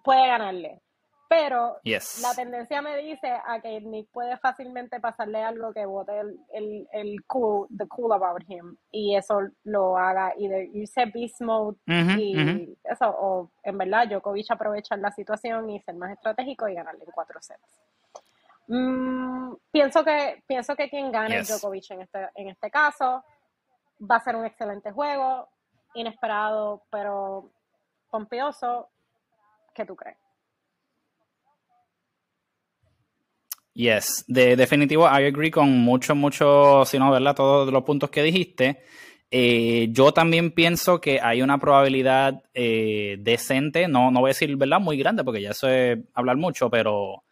puede 0.03 0.27
ganarle. 0.27 0.81
Pero 1.29 1.79
la 1.85 2.35
tendencia 2.37 2.83
me 2.83 2.97
dice 2.99 3.29
a 3.47 3.61
que 3.61 3.81
Nick 3.81 4.09
puede 4.13 4.37
fácilmente 4.39 5.01
pasarle 5.01 5.43
algo 5.43 5.73
que 5.73 5.87
vote 5.87 6.21
el, 6.21 6.39
el, 6.53 6.89
el, 6.93 7.25
cool, 7.27 7.67
the 7.77 7.89
cool 7.89 8.13
about 8.13 8.43
him, 8.47 8.77
y 8.93 9.17
eso 9.17 9.41
lo 9.65 9.97
haga 9.97 10.33
de 10.37 10.71
irse 10.73 11.07
beast 11.07 11.41
mode 11.41 11.77
y 12.19 12.77
eso, 12.85 13.09
o 13.09 13.51
en 13.63 13.79
verdad 13.79 14.07
Djokovic 14.07 14.51
aprovechar 14.51 14.99
la 14.99 15.11
situación 15.11 15.71
y 15.71 15.81
ser 15.81 15.97
más 15.97 16.13
estratégico 16.13 16.69
y 16.69 16.75
ganarle 16.75 17.05
en 17.05 17.11
cuatro 17.11 17.41
sets. 17.41 17.81
Mm, 18.69 19.55
pienso 19.73 20.05
que 20.05 20.43
pienso 20.47 20.77
que 20.77 20.89
quien 20.89 21.11
gane 21.11 21.43
Djokovic 21.43 21.91
en 21.91 22.03
este, 22.03 22.29
en 22.37 22.49
este 22.49 22.71
caso 22.71 23.25
va 24.01 24.17
a 24.17 24.25
ser 24.25 24.37
un 24.37 24.45
excelente 24.45 24.93
juego, 24.93 25.49
inesperado, 25.95 26.83
pero 26.91 27.51
pompioso 28.11 28.91
¿Qué 29.75 29.85
tú 29.85 29.97
crees? 29.97 30.17
Yes, 33.75 34.25
de 34.29 34.55
definitivo, 34.55 35.05
I 35.05 35.25
agree 35.25 35.51
con 35.51 35.69
mucho, 35.79 36.15
mucho, 36.15 36.85
si 36.85 36.97
no, 36.97 37.11
¿verdad? 37.11 37.35
Todos 37.35 37.73
los 37.73 37.83
puntos 37.83 38.09
que 38.09 38.23
dijiste. 38.23 38.83
Eh, 39.33 39.89
yo 39.91 40.13
también 40.13 40.53
pienso 40.53 41.01
que 41.01 41.21
hay 41.21 41.43
una 41.43 41.59
probabilidad 41.59 42.45
eh, 42.55 43.17
decente, 43.19 43.89
no, 43.89 44.13
no 44.13 44.21
voy 44.21 44.29
a 44.29 44.31
decir, 44.31 44.55
¿verdad? 44.57 44.79
Muy 44.79 44.97
grande, 44.97 45.25
porque 45.25 45.43
ya 45.43 45.51
eso 45.51 45.69
es 45.69 45.99
hablar 46.15 46.37
mucho, 46.37 46.71
pero 46.71 47.25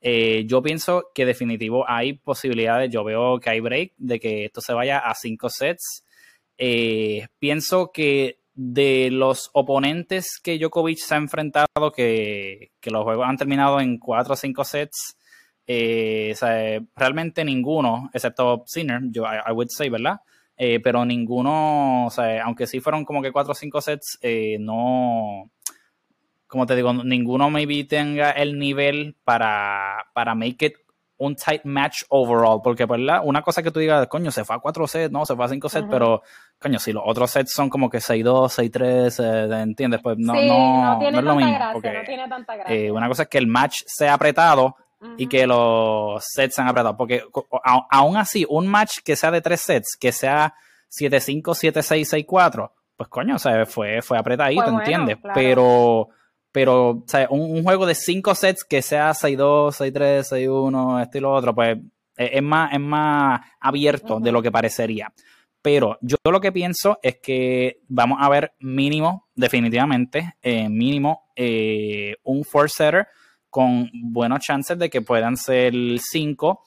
eh, 0.00 0.44
yo 0.46 0.62
pienso 0.62 1.10
que 1.14 1.26
definitivo 1.26 1.84
hay 1.86 2.14
posibilidades, 2.14 2.90
yo 2.90 3.04
veo 3.04 3.38
que 3.38 3.50
hay 3.50 3.60
break 3.60 3.92
de 3.98 4.18
que 4.18 4.46
esto 4.46 4.62
se 4.62 4.72
vaya 4.72 5.00
a 5.00 5.14
cinco 5.14 5.50
sets. 5.50 6.06
pienso 7.38 7.92
que 7.92 8.39
de 8.54 9.10
los 9.10 9.50
oponentes 9.52 10.40
que 10.42 10.58
Djokovic 10.58 10.98
se 10.98 11.14
ha 11.14 11.18
enfrentado, 11.18 11.92
que, 11.94 12.72
los 12.84 13.04
juegos 13.04 13.26
han 13.28 13.36
terminado 13.36 13.80
en 13.80 13.98
cuatro 13.98 14.34
o 14.34 14.36
cinco 14.36 14.64
sets, 14.64 15.16
eh, 15.66 16.34
realmente 16.96 17.44
ninguno, 17.44 18.10
excepto 18.12 18.64
Sinner, 18.66 19.00
yo 19.10 19.24
I, 19.24 19.52
would 19.52 19.68
say, 19.70 19.88
¿verdad? 19.88 20.20
Eh, 20.56 20.80
pero 20.80 21.04
ninguno, 21.04 22.08
aunque 22.44 22.66
sí 22.66 22.80
fueron 22.80 23.04
como 23.04 23.22
que 23.22 23.32
cuatro 23.32 23.52
o 23.52 23.54
cinco 23.54 23.80
sets, 23.80 24.18
eh, 24.20 24.58
no, 24.60 25.50
como 26.46 26.66
te 26.66 26.74
digo, 26.74 26.92
ninguno 26.92 27.48
maybe 27.48 27.84
tenga 27.84 28.32
el 28.32 28.58
nivel 28.58 29.16
para, 29.24 30.06
para 30.12 30.34
make 30.34 30.66
it 30.66 30.74
un 31.20 31.36
tight 31.36 31.64
match 31.64 32.04
overall, 32.08 32.60
porque 32.64 32.86
¿verdad? 32.86 33.20
una 33.22 33.42
cosa 33.42 33.62
que 33.62 33.70
tú 33.70 33.78
digas, 33.78 34.06
coño, 34.08 34.30
se 34.30 34.42
fue 34.42 34.56
a 34.56 34.58
cuatro 34.58 34.86
sets, 34.86 35.12
no, 35.12 35.26
se 35.26 35.36
fue 35.36 35.44
a 35.44 35.48
cinco 35.48 35.68
sets, 35.68 35.86
pero 35.90 36.22
coño, 36.58 36.78
si 36.78 36.94
los 36.94 37.02
otros 37.04 37.30
sets 37.30 37.52
son 37.52 37.68
como 37.68 37.90
que 37.90 37.98
6-2, 37.98 38.70
6-3, 38.70 39.62
¿entiendes? 39.62 40.00
Pues 40.02 40.16
no, 40.16 40.32
no, 40.32 40.98
no, 40.98 41.18
es 41.18 41.22
lo 41.22 41.34
mismo. 41.34 41.52
Gracia, 41.52 41.92
no 41.92 42.06
tiene 42.06 42.28
tanta 42.28 42.56
gracia. 42.56 42.92
una 42.92 43.06
cosa 43.08 43.24
es 43.24 43.28
que 43.28 43.36
el 43.36 43.46
match 43.46 43.82
sea 43.84 44.14
apretado 44.14 44.76
y 45.18 45.26
que 45.26 45.46
los 45.46 46.24
sets 46.24 46.54
se 46.54 46.62
han 46.62 46.68
apretado. 46.68 46.96
Porque 46.96 47.22
aún 47.90 48.16
así, 48.16 48.46
un 48.48 48.66
match 48.66 49.00
que 49.04 49.14
sea 49.14 49.30
de 49.30 49.42
tres 49.42 49.60
sets, 49.60 49.98
que 50.00 50.12
sea 50.12 50.54
7-5, 50.90 51.42
7-6, 51.42 52.26
6-4, 52.26 52.70
pues 52.96 53.10
coño, 53.10 53.36
o 53.36 53.38
sea, 53.38 53.66
fue, 53.66 54.00
fue 54.00 54.16
apretadito, 54.16 54.68
¿entiendes? 54.68 55.18
Pero, 55.34 56.08
pero, 56.52 56.90
o 56.90 57.04
sea, 57.06 57.28
un, 57.30 57.62
juego 57.62 57.86
de 57.86 57.94
cinco 57.94 58.34
sets 58.34 58.64
que 58.64 58.82
sea 58.82 59.10
6-2, 59.10 59.92
6-3, 59.92 60.22
6-1, 60.24 61.02
esto 61.02 61.18
y 61.18 61.20
lo 61.20 61.32
otro, 61.32 61.54
pues 61.54 61.78
e, 62.16 62.30
es 62.38 62.42
más, 62.42 62.72
es 62.72 62.80
más 62.80 63.40
abierto 63.60 64.20
de 64.20 64.32
lo 64.32 64.42
que 64.42 64.50
parecería. 64.50 65.12
Pero 65.62 65.98
yo 66.00 66.16
lo 66.24 66.40
que 66.40 66.52
pienso 66.52 66.98
es 67.02 67.18
que 67.22 67.80
vamos 67.88 68.18
a 68.20 68.28
ver 68.28 68.52
mínimo, 68.60 69.28
definitivamente, 69.34 70.34
eh, 70.42 70.68
mínimo, 70.68 71.30
eh, 71.36 72.16
un 72.24 72.44
four 72.44 72.70
setter 72.70 73.08
con 73.50 73.90
buenos 73.92 74.40
chances 74.40 74.78
de 74.78 74.88
que 74.88 75.02
puedan 75.02 75.36
ser 75.36 75.74
cinco. 75.98 76.62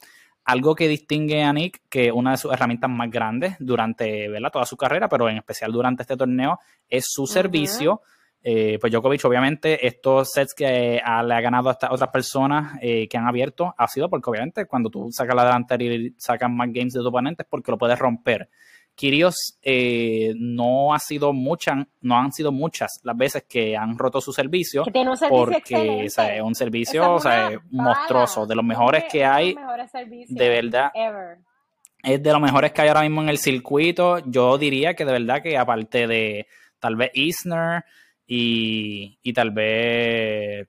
Algo 0.46 0.76
que 0.76 0.88
distingue 0.88 1.42
a 1.42 1.54
Nick, 1.54 1.82
que 1.90 2.12
una 2.12 2.32
de 2.32 2.38
sus 2.38 2.54
herramientas 2.54 2.90
más 2.90 3.10
grandes 3.10 3.56
durante 3.60 4.28
toda 4.52 4.66
su 4.66 4.78
carrera, 4.78 5.10
pero 5.10 5.30
en 5.30 5.38
especial 5.38 5.72
durante 5.72 6.04
este 6.04 6.18
torneo, 6.18 6.60
es 6.88 7.06
su 7.08 7.26
servicio. 7.26 8.02
Eh, 8.46 8.78
pues 8.80 8.92
Djokovic, 8.92 9.24
obviamente, 9.24 9.88
estos 9.88 10.32
sets 10.34 10.54
que 10.54 10.66
le 10.66 11.02
ha 11.02 11.42
ganado 11.42 11.70
a 11.70 11.72
estas 11.72 11.92
otras 11.92 12.10
personas 12.10 12.78
eh, 12.82 13.08
que 13.08 13.18
han 13.18 13.26
abierto 13.26 13.74
ha 13.78 13.88
sido 13.88 14.10
porque, 14.10 14.30
obviamente, 14.30 14.66
cuando 14.66 14.90
tú 14.90 15.10
sacas 15.12 15.34
la 15.34 15.46
delantera 15.46 15.82
y 15.82 16.14
sacas 16.18 16.52
más 16.52 16.68
games 16.74 16.92
de 16.92 17.00
tu 17.00 17.08
oponente 17.08 17.44
es 17.44 17.48
porque 17.50 17.72
lo 17.72 17.78
puedes 17.78 17.98
romper. 17.98 18.50
Kirios 18.96 19.58
eh, 19.62 20.34
no 20.36 20.94
ha 20.94 21.00
sido 21.00 21.32
muchas, 21.32 21.88
no 22.02 22.18
han 22.18 22.32
sido 22.34 22.52
muchas 22.52 23.00
las 23.04 23.18
veces 23.18 23.46
que 23.48 23.78
han 23.78 23.98
roto 23.98 24.20
su 24.22 24.34
servicio, 24.34 24.84
porque 25.30 26.06
es 26.06 26.18
un 26.44 26.54
servicio 26.54 27.18
monstruoso, 27.72 28.46
de 28.46 28.56
los 28.56 28.64
mejores 28.64 29.06
que 29.10 29.26
hay, 29.26 29.56
de 30.28 30.50
verdad. 30.50 30.92
Es 32.04 32.22
de 32.22 32.32
los 32.34 32.42
mejores 32.42 32.74
que 32.74 32.82
hay 32.82 32.90
ahora 32.90 33.02
mismo 33.02 33.22
en 33.22 33.30
el 33.30 33.38
circuito. 33.38 34.20
Yo 34.26 34.58
diría 34.58 34.94
que 34.94 35.06
de 35.06 35.14
verdad 35.14 35.42
que 35.42 35.58
aparte 35.58 36.06
de 36.06 36.48
tal 36.78 36.98
vez 36.98 37.10
Isner 37.14 37.86
y, 38.26 39.20
y 39.22 39.34
tal 39.34 39.52
vez 39.52 40.68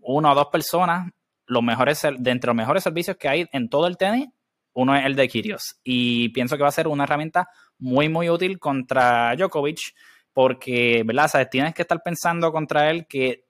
una 0.00 0.32
o 0.32 0.34
dos 0.34 0.46
personas, 0.46 1.10
los 1.46 1.62
mejores, 1.62 2.02
de 2.02 2.30
entre 2.30 2.48
los 2.48 2.56
mejores 2.56 2.82
servicios 2.82 3.16
que 3.16 3.28
hay 3.28 3.46
en 3.52 3.68
todo 3.68 3.86
el 3.86 3.96
tenis, 3.96 4.28
uno 4.74 4.96
es 4.96 5.04
el 5.04 5.16
de 5.16 5.28
Kirios. 5.28 5.80
Y 5.84 6.30
pienso 6.30 6.56
que 6.56 6.62
va 6.62 6.68
a 6.68 6.72
ser 6.72 6.88
una 6.88 7.04
herramienta 7.04 7.48
muy, 7.78 8.08
muy 8.08 8.30
útil 8.30 8.58
contra 8.58 9.34
Djokovic, 9.36 9.94
porque, 10.32 11.02
¿verdad? 11.04 11.28
¿Sabes? 11.28 11.50
Tienes 11.50 11.74
que 11.74 11.82
estar 11.82 12.02
pensando 12.02 12.50
contra 12.52 12.90
él 12.90 13.06
que 13.06 13.44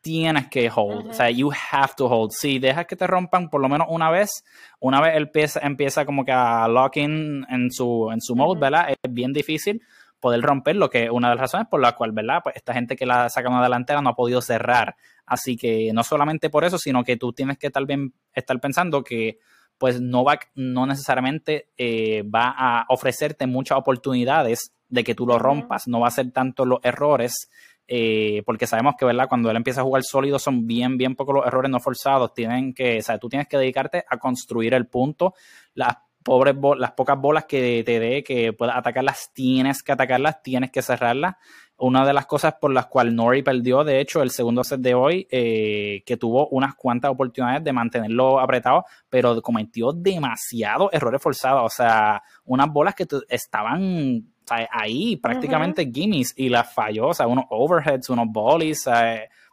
tienes 0.00 0.48
que 0.48 0.70
hold. 0.74 1.08
O 1.08 1.12
sea, 1.12 1.30
you 1.30 1.50
have 1.72 1.92
to 1.96 2.06
hold. 2.06 2.30
Si 2.30 2.58
dejas 2.58 2.86
que 2.86 2.96
te 2.96 3.06
rompan 3.06 3.50
por 3.50 3.60
lo 3.60 3.68
menos 3.68 3.88
una 3.90 4.10
vez, 4.10 4.44
una 4.78 5.00
vez 5.00 5.16
él 5.16 5.24
empieza, 5.24 5.60
empieza 5.60 6.06
como 6.06 6.24
que 6.24 6.32
a 6.32 6.68
lock 6.68 6.96
in 6.98 7.44
en 7.48 7.70
su, 7.72 8.10
en 8.12 8.20
su 8.20 8.36
mode, 8.36 8.60
¿verdad? 8.60 8.90
Es 8.90 9.12
bien 9.12 9.32
difícil 9.32 9.82
poder 10.20 10.40
romper, 10.42 10.76
lo 10.76 10.90
que 10.90 11.10
una 11.10 11.28
de 11.28 11.34
las 11.34 11.42
razones 11.42 11.68
por 11.70 11.80
la 11.80 11.94
cual, 11.94 12.12
¿verdad? 12.12 12.40
Pues 12.42 12.56
esta 12.56 12.74
gente 12.74 12.96
que 12.96 13.06
la 13.06 13.28
saca 13.28 13.48
una 13.48 13.62
delantera 13.62 14.00
no 14.02 14.10
ha 14.10 14.16
podido 14.16 14.40
cerrar. 14.40 14.96
Así 15.26 15.56
que 15.56 15.90
no 15.92 16.02
solamente 16.02 16.50
por 16.50 16.64
eso, 16.64 16.78
sino 16.78 17.04
que 17.04 17.16
tú 17.16 17.32
tienes 17.32 17.58
que 17.58 17.70
tal 17.70 17.86
vez 17.86 17.98
estar 18.32 18.58
pensando 18.60 19.04
que 19.04 19.38
pues 19.78 20.00
Novak 20.00 20.50
no 20.56 20.86
necesariamente 20.86 21.68
eh, 21.78 22.22
va 22.22 22.54
a 22.56 22.86
ofrecerte 22.88 23.46
muchas 23.46 23.78
oportunidades 23.78 24.72
de 24.88 25.04
que 25.04 25.14
tú 25.14 25.26
lo 25.26 25.38
rompas, 25.38 25.86
no 25.86 26.00
va 26.00 26.08
a 26.08 26.12
ser 26.12 26.32
tanto 26.32 26.64
los 26.64 26.80
errores, 26.82 27.48
eh, 27.86 28.42
porque 28.44 28.66
sabemos 28.66 28.94
que, 28.98 29.04
¿verdad? 29.04 29.28
Cuando 29.28 29.50
él 29.50 29.56
empieza 29.56 29.80
a 29.80 29.84
jugar 29.84 30.02
sólido 30.02 30.38
son 30.38 30.66
bien, 30.66 30.98
bien 30.98 31.14
pocos 31.14 31.36
los 31.36 31.46
errores 31.46 31.70
no 31.70 31.78
forzados, 31.78 32.34
tienen 32.34 32.74
que, 32.74 32.98
o 32.98 33.02
sea, 33.02 33.18
tú 33.18 33.28
tienes 33.28 33.48
que 33.48 33.56
dedicarte 33.56 34.04
a 34.08 34.18
construir 34.18 34.74
el 34.74 34.88
punto, 34.88 35.34
las 35.74 35.96
pobres 36.22 36.56
las 36.78 36.92
pocas 36.92 37.18
bolas 37.20 37.44
que 37.46 37.82
te 37.84 38.00
dé 38.00 38.22
que 38.22 38.52
puedas 38.52 38.76
atacarlas, 38.76 39.30
tienes 39.32 39.82
que 39.82 39.92
atacarlas, 39.92 40.42
tienes 40.42 40.70
que 40.70 40.82
cerrarlas 40.82 41.36
una 41.78 42.04
de 42.04 42.12
las 42.12 42.26
cosas 42.26 42.54
por 42.60 42.72
las 42.72 42.86
cuales 42.86 43.14
Nori 43.14 43.42
perdió, 43.42 43.84
de 43.84 44.00
hecho, 44.00 44.20
el 44.20 44.30
segundo 44.30 44.64
set 44.64 44.80
de 44.80 44.94
hoy, 44.94 45.28
eh, 45.30 46.02
que 46.04 46.16
tuvo 46.16 46.48
unas 46.48 46.74
cuantas 46.74 47.12
oportunidades 47.12 47.62
de 47.62 47.72
mantenerlo 47.72 48.40
apretado, 48.40 48.84
pero 49.08 49.40
cometió 49.40 49.92
demasiados 49.92 50.90
errores 50.92 51.22
forzados. 51.22 51.62
O 51.64 51.68
sea, 51.68 52.22
unas 52.44 52.68
bolas 52.72 52.96
que 52.96 53.06
estaban 53.28 54.24
ahí 54.70 55.16
prácticamente 55.16 55.88
gimmies 55.92 56.34
y 56.36 56.48
las 56.48 56.72
falló. 56.72 57.08
O 57.08 57.14
sea, 57.14 57.28
unos 57.28 57.44
overheads, 57.48 58.10
unos 58.10 58.26
volleys, 58.28 58.84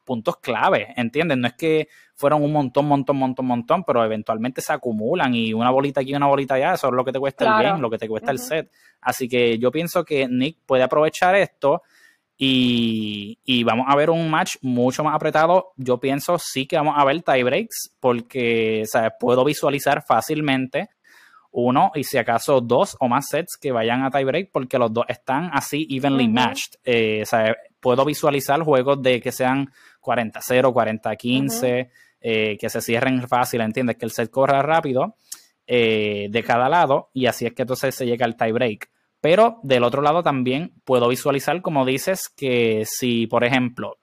puntos 0.04 0.38
clave, 0.38 0.94
¿entiendes? 0.98 1.38
No 1.38 1.48
es 1.48 1.54
que 1.54 1.90
fueron 2.16 2.44
un 2.44 2.52
montón, 2.52 2.88
montón, 2.88 3.18
montón, 3.18 3.46
montón, 3.46 3.84
pero 3.84 4.04
eventualmente 4.04 4.62
se 4.62 4.74
acumulan 4.74 5.36
y 5.36 5.54
una 5.54 5.70
bolita 5.70 6.02
aquí, 6.02 6.14
una 6.16 6.28
bolita 6.28 6.56
allá, 6.56 6.74
eso 6.74 6.88
es 6.88 6.94
lo 6.94 7.04
que 7.04 7.12
te 7.12 7.20
cuesta 7.20 7.46
el 7.46 7.64
game, 7.64 7.82
lo 7.82 7.90
que 7.90 7.98
te 7.98 8.08
cuesta 8.08 8.32
el 8.32 8.40
set. 8.40 8.72
Así 9.02 9.28
que 9.28 9.58
yo 9.60 9.72
pienso 9.72 10.04
que 10.04 10.28
Nick 10.28 10.60
puede 10.66 10.84
aprovechar 10.84 11.36
esto 11.36 11.82
y, 12.38 13.64
vamos 13.64 13.86
a 13.90 13.96
ver 13.96 14.10
un 14.10 14.30
match 14.30 14.58
mucho 14.62 15.04
más 15.04 15.16
apretado. 15.16 15.74
Yo 15.78 16.00
pienso 16.00 16.38
sí 16.38 16.66
que 16.66 16.76
vamos 16.76 16.96
a 16.98 17.06
ver 17.06 17.22
tie 17.22 17.44
breaks 17.44 17.96
porque 18.00 18.84
puedo 19.20 19.46
visualizar 19.46 20.04
fácilmente 20.06 20.90
uno 21.52 21.92
y 21.96 22.04
si 22.04 22.18
acaso 22.18 22.60
dos 22.60 22.98
o 23.00 23.08
más 23.08 23.28
sets 23.30 23.56
que 23.56 23.72
vayan 23.72 24.04
a 24.04 24.12
tie 24.12 24.26
break 24.26 24.50
porque 24.52 24.78
los 24.78 24.92
dos 24.92 25.06
están 25.08 25.50
así 25.54 25.88
evenly 25.90 26.28
matched. 26.28 26.74
Eh, 26.84 27.24
puedo 27.80 28.04
visualizar 28.04 28.62
juegos 28.62 29.02
de 29.02 29.22
que 29.22 29.32
sean 29.32 29.72
40-0, 30.02 30.74
40-15, 30.74 31.90
eh, 32.28 32.58
que 32.60 32.72
se 32.72 32.82
cierren 32.82 33.28
fácil, 33.28 33.62
¿entiendes? 33.62 33.98
Que 33.98 34.06
el 34.06 34.12
set 34.12 34.32
corra 34.32 34.64
rápido 34.64 35.16
eh, 35.68 36.26
de 36.32 36.44
cada 36.44 36.68
lado 36.70 37.12
y 37.14 37.28
así 37.28 37.46
es 37.46 37.54
que 37.54 37.62
entonces 37.62 37.94
se 37.94 38.08
llega 38.08 38.26
al 38.26 38.36
tie 38.36 38.52
break. 38.52 38.90
Pero 39.22 39.60
del 39.62 39.84
otro 39.84 40.02
lado 40.02 40.24
también 40.24 40.74
puedo 40.86 41.08
visualizar, 41.08 41.62
como 41.62 41.86
dices, 41.86 42.28
que 42.36 42.84
si, 42.88 43.28
por 43.28 43.44
ejemplo, 43.44 44.00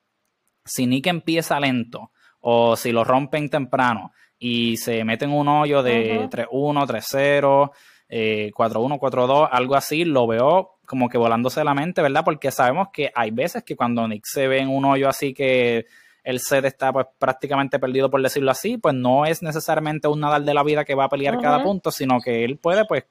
si 0.64 0.87
Nick 0.87 1.09
empieza 1.09 1.59
lento 1.59 2.12
o 2.39 2.77
si 2.77 2.93
lo 2.93 3.03
rompen 3.03 3.51
temprano 3.51 4.12
y 4.39 4.77
se 4.77 5.03
meten 5.03 5.33
un 5.33 5.49
hoyo 5.49 5.83
de 5.83 6.29
3-1, 6.31 6.87
3-0, 6.87 7.73
4-1, 8.09 8.53
4-2, 9.01 9.49
algo 9.51 9.75
así, 9.75 10.05
lo 10.05 10.29
veo 10.29 10.79
como 10.87 11.09
que 11.09 11.18
volándose 11.18 11.64
la 11.64 11.75
mente, 11.75 12.03
¿verdad? 12.03 12.23
Porque 12.25 12.53
sabemos 12.53 12.91
que 12.93 13.11
hay 13.16 13.33
veces 13.33 13.64
que 13.64 13.75
cuando 13.75 14.07
Nick 14.07 14.27
se 14.27 14.47
ve 14.47 14.61
en 14.61 14.68
un 14.68 14.85
hoyo 14.85 15.09
así 15.09 15.35
que 15.35 15.87
el 16.23 16.41
set 16.41 16.64
está 16.64 16.93
pues 16.93 17.07
prácticamente 17.18 17.79
perdido 17.79 18.11
por 18.11 18.23
decirlo 18.23 18.51
así, 18.51 18.79
pues 18.79 18.95
no 18.95 19.27
es 19.27 19.43
necesariamente 19.43 20.09
un 20.09 20.20
Nadal 20.20 20.45
de 20.45 20.55
la 20.55 20.62
vida 20.62 20.85
que 20.85 20.95
va 20.95 21.05
a 21.05 21.09
pelear 21.09 21.41
cada 21.41 21.62
punto, 21.62 21.91
sino 21.91 22.20
que 22.20 22.45
él 22.45 22.59
puede 22.59 22.85
pues 22.85 23.05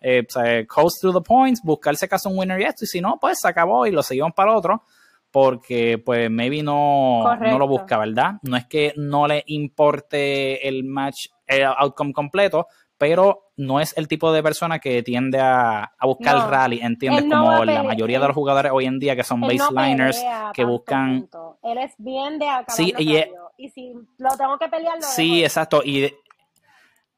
eh, 0.00 0.26
coast 0.68 1.00
through 1.00 1.14
the 1.14 1.26
points, 1.26 1.60
buscarse 1.62 2.08
caso 2.08 2.28
un 2.28 2.38
winner 2.38 2.60
y 2.60 2.64
esto, 2.64 2.84
y 2.84 2.88
si 2.88 3.00
no, 3.00 3.18
pues 3.20 3.38
se 3.40 3.48
acabó 3.48 3.86
y 3.86 3.90
lo 3.90 4.02
seguimos 4.02 4.32
para 4.34 4.56
otro, 4.56 4.82
porque 5.30 5.98
pues 5.98 6.30
maybe 6.30 6.62
no, 6.62 7.24
no 7.36 7.58
lo 7.58 7.66
busca, 7.66 7.98
¿verdad? 7.98 8.34
No 8.42 8.56
es 8.56 8.66
que 8.66 8.92
no 8.96 9.26
le 9.26 9.42
importe 9.46 10.68
el 10.68 10.84
match, 10.84 11.26
el 11.46 11.64
outcome 11.64 12.12
completo, 12.12 12.66
pero 12.98 13.52
no 13.56 13.80
es 13.80 13.96
el 13.96 14.08
tipo 14.08 14.32
de 14.32 14.42
persona 14.42 14.80
que 14.80 15.02
tiende 15.02 15.40
a, 15.40 15.92
buscar 16.02 16.36
el 16.36 16.50
rally, 16.50 16.80
¿entiendes? 16.80 17.24
Como 17.24 17.64
la 17.64 17.82
mayoría 17.82 18.20
de 18.20 18.26
los 18.26 18.34
jugadores 18.34 18.72
hoy 18.74 18.86
en 18.86 18.98
día 18.98 19.16
que 19.16 19.24
son 19.24 19.40
baseliners, 19.40 20.22
que 20.52 20.64
buscan... 20.64 21.28
Él 21.62 21.78
es 21.78 21.92
bien 21.98 22.38
de 22.38 22.46
sí, 22.68 22.92
y, 22.98 23.16
y, 23.56 23.68
si 23.70 23.94
lo 24.18 24.36
tengo 24.36 24.58
que 24.58 24.68
pelear, 24.68 24.96
lo 24.96 25.02
Sí, 25.02 25.42
exacto, 25.42 25.82
y 25.84 26.12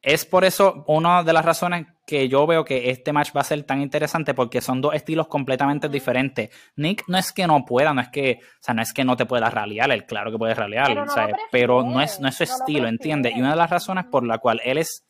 es 0.03 0.24
por 0.24 0.45
eso 0.45 0.85
una 0.87 1.22
de 1.22 1.33
las 1.33 1.45
razones 1.45 1.87
que 2.07 2.28
yo 2.28 2.47
veo 2.47 2.64
que 2.64 2.91
este 2.91 3.12
match 3.12 3.31
va 3.37 3.43
a 3.43 3.45
ser 3.45 3.62
tan 3.64 3.81
interesante 3.83 4.35
porque 4.35 4.61
son 4.61 4.81
dos 4.81 4.95
estilos 4.95 5.28
completamente 5.28 5.89
diferentes. 5.89 6.51
Nick 6.76 7.05
no 7.07 7.18
es 7.18 7.33
que 7.33 7.47
no 7.47 7.64
pueda, 7.64 7.93
no 7.93 8.01
es 8.01 8.09
que, 8.09 8.41
o 8.43 8.62
sea, 8.62 8.74
no 8.74 8.83
es 8.83 8.93
que 8.93 9.05
no 9.05 9.16
te 9.16 9.26
pueda 9.26 9.49
ralear, 9.51 9.91
él 9.91 10.07
claro 10.07 10.31
que 10.31 10.39
puede 10.39 10.55
ralear, 10.55 10.89
pero 10.89 11.05
no, 11.05 11.14
pero 11.51 11.83
no 11.83 12.01
es, 12.01 12.18
no 12.18 12.28
es 12.28 12.35
su 12.35 12.45
estilo, 12.45 12.89
¿entiendes? 12.89 13.37
Y 13.37 13.41
una 13.41 13.51
de 13.51 13.57
las 13.57 13.70
razones 13.70 14.07
por 14.07 14.26
la 14.26 14.39
cual 14.39 14.61
él 14.64 14.78
es 14.78 15.05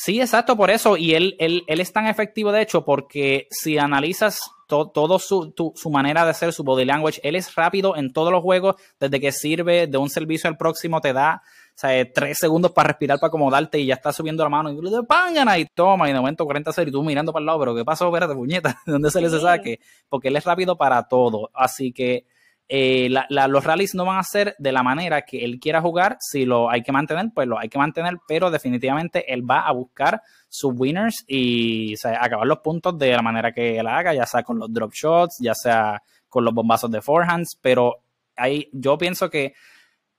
Sí, 0.00 0.20
exacto, 0.20 0.56
por 0.56 0.70
eso. 0.70 0.96
Y 0.96 1.14
él, 1.14 1.34
él, 1.40 1.64
él 1.66 1.80
es 1.80 1.92
tan 1.92 2.06
efectivo, 2.06 2.52
de 2.52 2.62
hecho, 2.62 2.84
porque 2.84 3.48
si 3.50 3.78
analizas 3.78 4.38
todo 4.68 5.18
su, 5.18 5.52
su, 5.74 5.90
manera 5.90 6.24
de 6.24 6.30
hacer, 6.30 6.52
su 6.52 6.62
body 6.62 6.84
language, 6.84 7.20
él 7.24 7.34
es 7.34 7.52
rápido 7.56 7.96
en 7.96 8.12
todos 8.12 8.30
los 8.30 8.40
juegos, 8.40 8.76
desde 9.00 9.18
que 9.18 9.32
sirve 9.32 9.88
de 9.88 9.98
un 9.98 10.08
servicio 10.08 10.48
al 10.48 10.56
próximo, 10.56 11.00
te 11.00 11.12
da 11.12 11.42
o 11.44 11.80
sea, 11.80 12.12
tres 12.12 12.38
segundos 12.38 12.70
para 12.70 12.88
respirar, 12.88 13.18
para 13.18 13.26
acomodarte 13.26 13.80
y 13.80 13.86
ya 13.86 13.94
está 13.94 14.12
subiendo 14.12 14.44
la 14.44 14.50
mano 14.50 14.70
y 14.70 14.80
le 14.80 15.60
y 15.60 15.64
toma, 15.66 16.08
y 16.08 16.12
de 16.12 16.18
momento 16.20 16.44
40 16.44 16.72
0 16.72 16.88
y 16.90 16.92
tú 16.92 17.02
mirando 17.02 17.32
para 17.32 17.40
el 17.40 17.46
lado, 17.46 17.58
pero 17.58 17.74
¿qué 17.74 17.84
pasó? 17.84 18.06
Espérate, 18.06 18.34
puñeta, 18.34 18.80
¿de 18.86 18.92
dónde 18.92 19.10
se 19.10 19.20
le 19.20 19.30
saque? 19.30 19.80
Porque 20.08 20.28
él 20.28 20.36
es 20.36 20.44
rápido 20.44 20.76
para 20.76 21.08
todo. 21.08 21.50
Así 21.54 21.92
que 21.92 22.24
eh, 22.68 23.08
los 23.30 23.64
rallies 23.64 23.94
no 23.94 24.04
van 24.04 24.18
a 24.18 24.22
ser 24.22 24.54
de 24.58 24.72
la 24.72 24.82
manera 24.82 25.22
que 25.22 25.44
él 25.44 25.58
quiera 25.58 25.80
jugar. 25.80 26.18
Si 26.20 26.44
lo 26.44 26.68
hay 26.70 26.82
que 26.82 26.92
mantener, 26.92 27.30
pues 27.34 27.48
lo 27.48 27.58
hay 27.58 27.68
que 27.68 27.78
mantener, 27.78 28.18
pero 28.26 28.50
definitivamente 28.50 29.32
él 29.32 29.48
va 29.48 29.60
a 29.60 29.72
buscar 29.72 30.22
sus 30.48 30.72
winners 30.76 31.24
y 31.26 31.94
acabar 32.04 32.46
los 32.46 32.58
puntos 32.58 32.98
de 32.98 33.12
la 33.12 33.22
manera 33.22 33.52
que 33.52 33.78
él 33.78 33.86
haga, 33.86 34.14
ya 34.14 34.26
sea 34.26 34.42
con 34.42 34.58
los 34.58 34.72
drop 34.72 34.92
shots, 34.92 35.38
ya 35.40 35.54
sea 35.54 36.02
con 36.28 36.44
los 36.44 36.52
bombazos 36.52 36.90
de 36.90 37.00
forehands, 37.00 37.58
pero 37.60 38.02
ahí 38.36 38.68
yo 38.72 38.98
pienso 38.98 39.30
que 39.30 39.54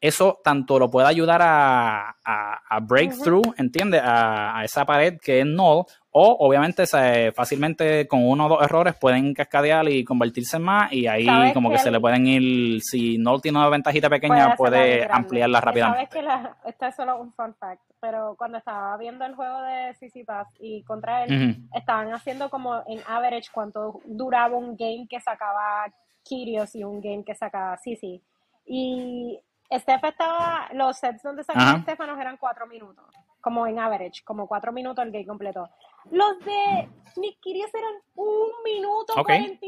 eso 0.02 0.40
tanto 0.44 0.80
lo 0.80 0.90
puede 0.90 1.08
ayudar 1.08 1.42
a, 1.42 2.16
a, 2.24 2.80
breakthrough, 2.80 3.54
¿entiendes? 3.58 4.02
A, 4.04 4.64
esa 4.64 4.86
pared 4.86 5.18
que 5.22 5.42
es 5.42 5.46
null, 5.46 5.84
o 6.12 6.38
obviamente 6.40 6.86
fácilmente 7.34 8.08
con 8.08 8.28
uno 8.28 8.48
o 8.48 8.50
dos 8.50 8.64
errores 8.64 8.96
pueden 8.96 9.34
cascadear 9.34 9.88
y 9.90 10.04
convertirse 10.04 10.58
en 10.58 10.64
más 10.64 10.92
y 10.92 11.06
ahí 11.06 11.28
como 11.54 11.70
que, 11.70 11.78
se 11.78 11.92
le 11.92 12.00
pueden 12.00 12.26
ir, 12.26 12.82
si 12.82 13.18
no 13.18 13.40
tiene 13.40 13.60
una 13.60 13.70
ventajita 13.70 14.10
pequeña 14.10 14.56
puede, 14.56 15.08
ampliarla 15.10 15.62
rápidamente. 15.62 16.10
Sabes 16.12 16.14
que 16.14 16.22
la, 16.22 16.58
esto 16.66 16.86
es 16.88 16.96
solo 16.96 17.22
un 17.22 17.32
fun 17.34 17.54
fact, 17.56 17.84
pero 18.00 18.36
cuando 18.38 18.58
estaba 18.58 18.98
viendo 18.98 19.24
el 19.26 19.36
juego 19.36 19.62
de 19.62 19.94
CC 20.00 20.26
Pass 20.26 20.48
y 20.60 20.84
contra 20.84 21.26
él, 21.26 21.58
estaban 21.74 22.12
haciendo 22.14 22.50
como 22.50 22.84
en 22.88 23.02
average 23.08 23.50
cuánto 23.52 24.02
duraba 24.06 24.58
un 24.58 24.76
game 24.76 25.06
que 25.08 25.20
sacaba 25.20 25.86
Kirios 26.24 26.76
y 26.76 26.84
un 26.84 27.02
game 27.02 27.24
que 27.24 27.36
sacaba 27.36 27.78
CC. 27.78 28.22
Y 28.66 29.40
Steph 29.72 30.04
estaba, 30.04 30.70
los 30.74 30.98
sets 30.98 31.22
donde 31.22 31.44
sacaba 31.44 31.82
Stefanos 31.82 32.20
eran 32.20 32.38
cuatro 32.38 32.66
minutos, 32.66 33.06
como 33.42 33.68
en 33.68 33.80
average, 33.80 34.24
como 34.24 34.48
cuatro 34.48 34.72
minutos 34.72 35.04
el 35.06 35.12
game 35.12 35.26
completo. 35.26 35.70
Los 36.12 36.40
de 36.40 36.90
Nick 37.18 37.40
Kyrgios 37.40 37.74
eran 37.74 37.94
un 38.16 38.50
minuto 38.64 39.14
cuarenta 39.24 39.66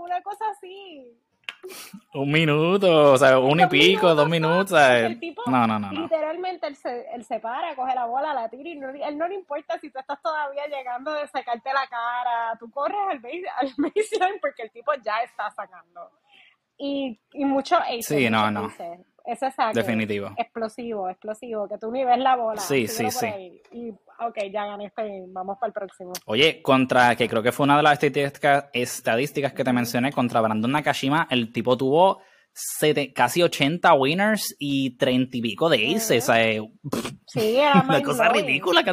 una 0.00 0.22
cosa 0.22 0.44
así. 0.50 1.12
Un 2.14 2.30
minuto, 2.30 3.12
o 3.12 3.16
sea, 3.16 3.38
un 3.38 3.60
y 3.60 3.66
pico, 3.66 4.14
dos 4.14 4.28
minutos. 4.28 4.78
El 4.78 5.18
tipo, 5.18 5.42
no, 5.46 5.66
no, 5.66 5.78
no, 5.78 5.90
Literalmente 5.90 6.66
él 6.66 6.76
se, 6.76 7.06
él 7.12 7.24
se 7.24 7.40
para, 7.40 7.74
coge 7.74 7.94
la 7.94 8.06
bola, 8.06 8.32
la 8.32 8.48
tira 8.48 8.68
y 8.68 8.76
no, 8.76 8.90
él 8.90 9.18
no 9.18 9.26
le 9.28 9.34
importa 9.34 9.78
si 9.78 9.90
tú 9.90 9.98
estás 9.98 10.20
todavía 10.22 10.66
llegando 10.66 11.12
de 11.12 11.26
sacarte 11.26 11.72
la 11.72 11.86
cara. 11.88 12.56
Tú 12.58 12.70
corres 12.70 12.96
al, 12.98 13.20
al 13.58 13.74
baseline 13.76 14.40
porque 14.40 14.62
el 14.62 14.70
tipo 14.70 14.92
ya 14.94 15.22
está 15.22 15.50
sacando. 15.50 16.10
Y, 16.78 17.18
y 17.32 17.44
mucho 17.44 17.76
Sí, 18.00 18.30
no, 18.30 18.50
no. 18.50 18.70
Ese 19.26 19.50
saque. 19.50 19.78
Definitivo. 19.78 20.30
Explosivo, 20.36 21.10
explosivo, 21.10 21.68
que 21.68 21.78
tú 21.78 21.90
ni 21.90 22.04
ves 22.04 22.18
la 22.18 22.36
bola. 22.36 22.60
Sí, 22.60 22.86
sí, 22.86 23.10
sí. 23.10 23.60
Y, 23.72 23.90
ok, 23.90 24.38
ya 24.52 24.66
gané 24.66 24.86
este, 24.86 25.24
vamos 25.28 25.58
para 25.58 25.68
el 25.68 25.72
próximo. 25.72 26.12
Oye, 26.26 26.62
contra, 26.62 27.16
que 27.16 27.28
creo 27.28 27.42
que 27.42 27.50
fue 27.50 27.64
una 27.64 27.76
de 27.76 27.82
las 27.82 27.98
estadísticas, 28.72 29.52
que 29.52 29.64
te 29.64 29.72
mencioné, 29.72 30.12
contra 30.12 30.40
Brandon 30.40 30.70
Nakashima, 30.70 31.26
el 31.30 31.52
tipo 31.52 31.76
tuvo 31.76 32.20
casi 33.14 33.42
80 33.42 33.92
winners 33.94 34.54
y 34.58 34.96
30 34.96 35.36
y 35.36 35.42
pico 35.42 35.68
de 35.68 35.94
aces. 35.94 36.28
O 36.28 36.32
sea, 36.32 36.62
sí, 37.26 37.56
era 37.56 37.84
una 37.86 38.02
cosa 38.02 38.28
ridícula 38.28 38.82
que 38.82 38.92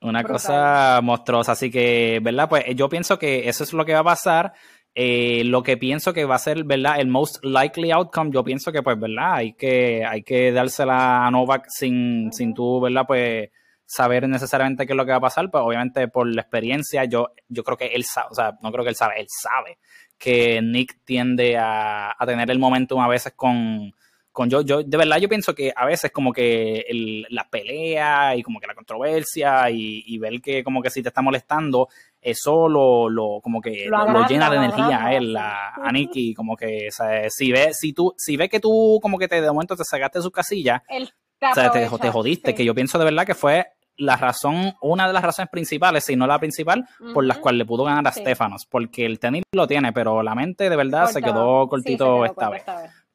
Una 0.00 0.24
cosa 0.24 1.00
monstruosa. 1.02 1.52
Así 1.52 1.70
que, 1.70 2.20
¿verdad? 2.22 2.48
Pues 2.48 2.64
yo 2.74 2.88
pienso 2.88 3.18
que 3.18 3.48
eso 3.48 3.62
es 3.62 3.72
lo 3.72 3.84
que 3.84 3.92
va 3.94 4.00
a 4.00 4.04
pasar. 4.04 4.54
Eh, 4.96 5.42
lo 5.44 5.62
que 5.62 5.76
pienso 5.76 6.12
que 6.12 6.24
va 6.24 6.36
a 6.36 6.38
ser, 6.38 6.64
¿verdad? 6.64 7.00
El 7.00 7.08
most 7.08 7.44
likely 7.44 7.90
outcome, 7.90 8.30
yo 8.32 8.44
pienso 8.44 8.70
que, 8.70 8.82
pues, 8.82 8.98
¿verdad? 8.98 9.34
Hay 9.34 9.54
que, 9.54 10.04
hay 10.04 10.22
que 10.22 10.52
dársela 10.52 11.26
a 11.26 11.30
Novak 11.30 11.66
sin, 11.68 12.32
sin 12.32 12.54
tú, 12.54 12.80
¿verdad? 12.80 13.04
Pues 13.06 13.50
saber 13.86 14.28
necesariamente 14.28 14.86
qué 14.86 14.92
es 14.92 14.96
lo 14.96 15.04
que 15.04 15.10
va 15.10 15.18
a 15.18 15.22
pasar, 15.22 15.50
pues 15.50 15.62
obviamente 15.62 16.08
por 16.08 16.26
la 16.26 16.42
experiencia, 16.42 17.04
yo, 17.04 17.32
yo 17.48 17.62
creo 17.64 17.76
que 17.76 17.86
él 17.86 18.04
sabe, 18.04 18.28
o 18.30 18.34
sea, 18.34 18.56
no 18.62 18.72
creo 18.72 18.82
que 18.82 18.90
él 18.90 18.96
sabe, 18.96 19.20
él 19.20 19.26
sabe 19.28 19.78
que 20.16 20.62
Nick 20.62 21.00
tiende 21.04 21.58
a, 21.58 22.14
a 22.18 22.26
tener 22.26 22.50
el 22.50 22.58
momentum 22.58 23.00
a 23.00 23.08
veces 23.08 23.34
con, 23.36 23.92
con 24.34 24.50
yo, 24.50 24.62
yo, 24.62 24.82
de 24.82 24.96
verdad 24.96 25.18
yo 25.18 25.28
pienso 25.28 25.54
que 25.54 25.72
a 25.74 25.86
veces 25.86 26.10
como 26.10 26.32
que 26.32 26.80
el, 26.88 27.24
la 27.30 27.48
pelea 27.48 28.34
y 28.34 28.42
como 28.42 28.58
que 28.58 28.66
la 28.66 28.74
controversia 28.74 29.70
y, 29.70 30.02
y, 30.04 30.18
ver 30.18 30.40
que 30.42 30.64
como 30.64 30.82
que 30.82 30.90
si 30.90 31.02
te 31.02 31.08
está 31.10 31.22
molestando, 31.22 31.88
eso 32.20 32.68
lo, 32.68 33.08
lo 33.08 33.40
como 33.40 33.60
que 33.60 33.86
lo, 33.86 34.26
llena 34.26 34.50
de 34.50 34.56
energía 34.56 35.06
a 35.06 35.14
él, 35.14 35.36
a, 35.36 35.74
a 35.76 35.92
Nicky, 35.92 36.34
como 36.34 36.56
que 36.56 36.88
si 37.28 37.52
ve, 37.52 37.72
si 37.72 37.92
tú, 37.92 38.12
si 38.18 38.36
ve 38.36 38.48
que 38.48 38.58
tú 38.58 38.98
como 39.00 39.18
que 39.18 39.28
te 39.28 39.40
de 39.40 39.46
momento 39.46 39.76
te 39.76 39.84
sacaste 39.84 40.18
de 40.18 40.24
su 40.24 40.32
casilla, 40.32 40.82
o 40.90 41.54
sea, 41.54 41.70
te, 41.70 41.88
te, 41.88 42.10
jodiste, 42.10 42.56
que 42.56 42.64
yo 42.64 42.74
pienso 42.74 42.98
de 42.98 43.04
verdad 43.04 43.24
que 43.24 43.34
fue 43.34 43.68
la 43.96 44.16
razón, 44.16 44.74
una 44.82 45.06
de 45.06 45.12
las 45.12 45.22
razones 45.22 45.48
principales, 45.48 46.04
si 46.04 46.16
no 46.16 46.26
la 46.26 46.40
principal, 46.40 46.88
por 47.12 47.24
las 47.24 47.38
cuales 47.38 47.58
le 47.58 47.66
pudo 47.66 47.84
ganar 47.84 48.04
a 48.08 48.10
Stefanos, 48.10 48.66
porque 48.66 49.06
el 49.06 49.20
tenis 49.20 49.44
lo 49.52 49.68
tiene, 49.68 49.92
pero 49.92 50.24
la 50.24 50.34
mente 50.34 50.68
de 50.68 50.76
verdad 50.76 51.06
se 51.06 51.22
quedó 51.22 51.68
cortito 51.68 52.24
esta, 52.24 52.50
vez. 52.50 52.64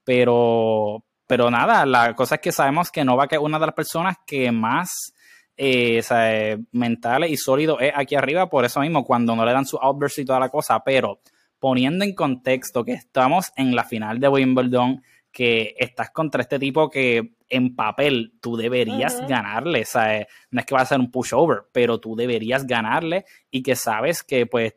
Pero, 0.05 1.03
pero 1.29 1.51
nada, 1.51 1.85
la 1.85 2.15
cosa 2.15 2.35
es 2.35 2.41
que 2.41 2.51
sabemos 2.51 2.89
que 2.89 3.05
Novak 3.05 3.33
es 3.33 3.39
una 3.39 3.59
de 3.59 3.67
las 3.67 3.75
personas 3.75 4.17
que 4.25 4.51
más 4.51 5.13
eh, 5.55 6.01
eh, 6.09 6.57
mentales 6.71 7.29
y 7.29 7.37
sólido 7.37 7.79
es 7.79 7.93
aquí 7.95 8.15
arriba, 8.15 8.49
por 8.49 8.65
eso 8.65 8.79
mismo, 8.79 9.05
cuando 9.05 9.35
no 9.35 9.45
le 9.45 9.53
dan 9.53 9.67
su 9.67 9.77
outburst 9.77 10.17
y 10.17 10.25
toda 10.25 10.39
la 10.39 10.49
cosa, 10.49 10.83
pero 10.83 11.19
poniendo 11.59 12.03
en 12.03 12.15
contexto 12.15 12.83
que 12.83 12.93
estamos 12.93 13.51
en 13.55 13.75
la 13.75 13.83
final 13.83 14.19
de 14.19 14.27
Wimbledon, 14.27 15.03
que 15.31 15.75
estás 15.77 16.09
contra 16.09 16.41
este 16.41 16.57
tipo 16.57 16.89
que 16.89 17.35
en 17.47 17.75
papel 17.75 18.33
tú 18.41 18.57
deberías 18.57 19.21
ganarle, 19.27 19.85
¿sabes? 19.85 20.25
no 20.49 20.61
es 20.61 20.65
que 20.65 20.73
va 20.73 20.81
a 20.81 20.85
ser 20.87 20.99
un 20.99 21.11
pushover, 21.11 21.59
pero 21.71 21.99
tú 21.99 22.15
deberías 22.15 22.65
ganarle 22.65 23.25
y 23.51 23.61
que 23.61 23.75
sabes 23.75 24.23
que 24.23 24.47
pues 24.47 24.73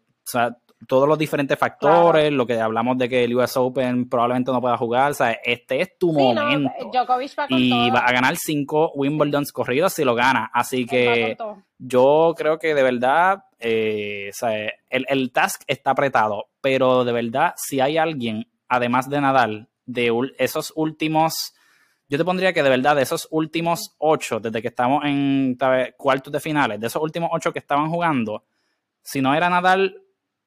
todos 0.87 1.09
los 1.09 1.19
diferentes 1.19 1.59
factores, 1.59 2.33
lo 2.33 2.47
que 2.47 2.61
hablamos 2.61 2.99
de 2.99 3.09
que 3.09 3.25
el 3.25 3.35
US 3.37 3.57
Open 3.57 4.09
probablemente 4.09 4.51
no 4.51 4.61
pueda 4.61 4.77
jugar, 4.77 5.13
o 5.13 5.15
sea, 5.15 5.33
este 5.33 5.81
es 5.81 5.99
tu 5.99 6.13
momento. 6.13 6.73
y 7.49 7.91
va 7.91 8.01
a 8.01 8.13
ganar 8.13 8.37
cinco 8.37 8.93
Wimbledons 8.95 9.53
corridos 9.53 9.93
si 9.93 10.05
lo 10.05 10.15
gana. 10.15 10.51
Así 10.53 10.87
que 10.87 11.37
yo 11.79 12.35
creo 12.37 12.59
que 12.59 12.75
de 12.75 12.83
verdad, 12.83 13.45
eh, 13.59 14.31
o 14.31 14.37
sea, 14.37 14.53
el, 14.91 15.07
el, 15.09 15.33
task 15.33 15.63
está 15.67 15.93
apretado, 15.93 16.47
pero 16.61 17.05
de 17.05 17.13
verdad, 17.13 17.55
si 17.57 17.81
hay 17.81 17.99
alguien, 17.99 18.49
además 18.69 19.09
de 19.09 19.21
Nadal, 19.21 19.69
de 19.87 20.13
esos 20.39 20.73
últimos, 20.77 21.55
yo 22.09 22.19
te 22.19 22.25
pondría 22.25 22.53
que 22.53 22.63
de 22.63 22.71
verdad, 22.71 22.97
de 22.97 23.03
esos 23.03 23.29
últimos 23.31 23.95
ocho, 23.99 24.41
desde 24.41 24.63
que 24.63 24.69
estamos 24.69 25.05
en 25.05 25.57
cuartos 25.97 26.33
de 26.33 26.41
finales, 26.41 26.81
de 26.81 26.87
esos 26.87 27.03
últimos 27.03 27.31
ocho 27.33 27.53
que 27.53 27.59
estaban 27.59 27.91
jugando, 27.91 28.45
si 29.03 29.21
no 29.21 29.35
era 29.35 29.51
Nadal, 29.51 30.02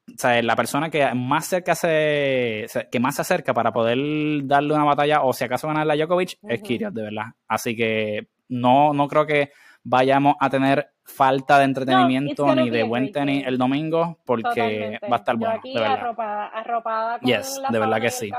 o 0.08 0.18
sea, 0.18 0.40
la 0.42 0.54
persona 0.54 0.88
que 0.88 1.12
más 1.14 1.46
cerca 1.46 1.74
se, 1.74 2.66
que 2.90 3.00
más 3.00 3.16
se 3.16 3.22
acerca 3.22 3.52
para 3.52 3.72
poder 3.72 3.98
darle 4.44 4.74
una 4.74 4.84
batalla 4.84 5.22
o 5.22 5.32
si 5.32 5.44
acaso 5.44 5.66
ganarle 5.66 5.94
a 5.94 5.96
Djokovic 5.96 6.38
es 6.48 6.62
Kyrgios, 6.62 6.94
de 6.94 7.02
verdad. 7.02 7.26
Así 7.48 7.74
que 7.76 8.28
no, 8.48 8.92
no 8.92 9.08
creo 9.08 9.26
que 9.26 9.50
vayamos 9.82 10.36
a 10.40 10.48
tener 10.48 10.92
falta 11.04 11.58
de 11.58 11.64
entretenimiento 11.64 12.54
ni 12.54 12.70
de 12.70 12.82
buen 12.82 13.12
tenis 13.12 13.46
el 13.46 13.58
domingo 13.58 14.18
porque 14.24 14.98
va 15.10 15.16
a 15.16 15.18
estar 15.18 15.36
bueno. 15.36 15.60
de 15.62 15.74
verdad. 15.74 15.92
Arropada, 15.92 16.46
arropada 16.48 17.18
con 17.18 17.28
yes, 17.28 17.60
de 17.70 17.78
verdad 17.78 18.00
que 18.00 18.10
sí. 18.10 18.32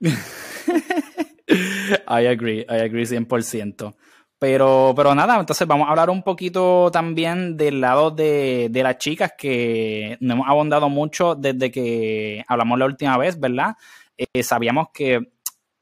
I 2.08 2.26
agree, 2.26 2.60
I 2.68 2.80
agree 2.80 3.04
100%. 3.04 3.94
Pero, 4.44 4.92
pero 4.94 5.14
nada, 5.14 5.40
entonces 5.40 5.66
vamos 5.66 5.88
a 5.88 5.92
hablar 5.92 6.10
un 6.10 6.22
poquito 6.22 6.90
también 6.92 7.56
del 7.56 7.80
lado 7.80 8.10
de, 8.10 8.68
de 8.70 8.82
las 8.82 8.98
chicas 8.98 9.32
que 9.38 10.18
no 10.20 10.34
hemos 10.34 10.46
abondado 10.46 10.90
mucho 10.90 11.34
desde 11.34 11.70
que 11.70 12.44
hablamos 12.46 12.78
la 12.78 12.84
última 12.84 13.16
vez, 13.16 13.40
¿verdad? 13.40 13.74
Eh, 14.18 14.42
sabíamos 14.42 14.88
que 14.92 15.32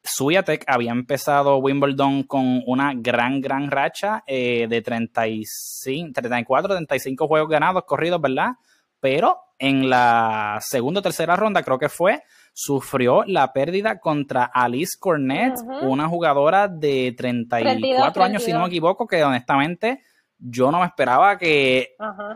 Suyatek 0.05 0.63
había 0.69 0.93
empezado 0.93 1.57
Wimbledon 1.57 2.23
con 2.23 2.63
una 2.65 2.93
gran, 2.95 3.41
gran 3.41 3.69
racha 3.69 4.23
eh, 4.29 4.69
de 4.69 4.81
35, 4.81 6.13
34, 6.13 6.77
35 6.77 7.27
juegos 7.27 7.49
ganados, 7.49 7.83
corridos, 7.85 8.21
¿verdad? 8.21 8.53
Pero 9.01 9.39
en 9.59 9.91
la 9.91 10.59
segunda 10.61 11.01
o 11.01 11.03
tercera 11.03 11.35
ronda, 11.35 11.65
creo 11.65 11.81
que 11.81 11.89
fue, 11.89 12.23
sufrió 12.53 13.24
la 13.26 13.53
pérdida 13.53 13.98
contra 13.98 14.44
Alice 14.44 14.96
Cornet, 14.98 15.55
una 15.82 16.09
jugadora 16.09 16.68
de 16.68 17.14
34 17.16 18.24
años, 18.24 18.42
si 18.42 18.53
no 18.53 18.61
me 18.61 18.66
equivoco, 18.66 19.07
que 19.07 19.24
honestamente 19.24 20.03
yo 20.38 20.70
no 20.70 20.80
me 20.80 20.86
esperaba 20.86 21.38
que 21.38 21.94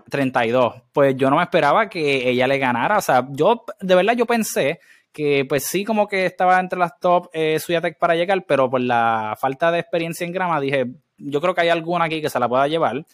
32, 0.09 0.83
pues 0.93 1.17
yo 1.17 1.29
no 1.29 1.37
me 1.37 1.43
esperaba 1.43 1.89
que 1.89 2.29
ella 2.31 2.47
le 2.47 2.59
ganara, 2.59 2.99
o 2.99 3.03
sea, 3.03 3.27
yo 3.31 3.65
de 3.81 3.95
verdad 3.95 4.15
yo 4.15 4.27
pensé 4.27 4.81
que 5.13 5.45
pues 5.49 5.65
sí 5.65 5.85
como 5.85 6.07
que 6.07 6.27
estaba 6.27 6.61
entre 6.61 6.79
las 6.79 6.99
top 7.01 7.29
eh, 7.33 7.59
Suyatec 7.59 7.99
para 7.99 8.15
llegar, 8.15 8.45
pero 8.47 8.71
por 8.71 8.81
la 8.81 9.35
falta 9.41 9.73
de 9.73 9.81
experiencia 9.81 10.27
en 10.27 10.33
grama 10.33 10.61
dije, 10.61 10.87
yo 11.19 11.41
creo 11.41 11.55
que 11.55 11.63
hay 11.63 11.69
alguna 11.69 12.05
aquí 12.05 12.21
que 12.21 12.31
se 12.31 12.39
la 12.39 12.49
pueda 12.49 12.69
llevar, 12.69 13.05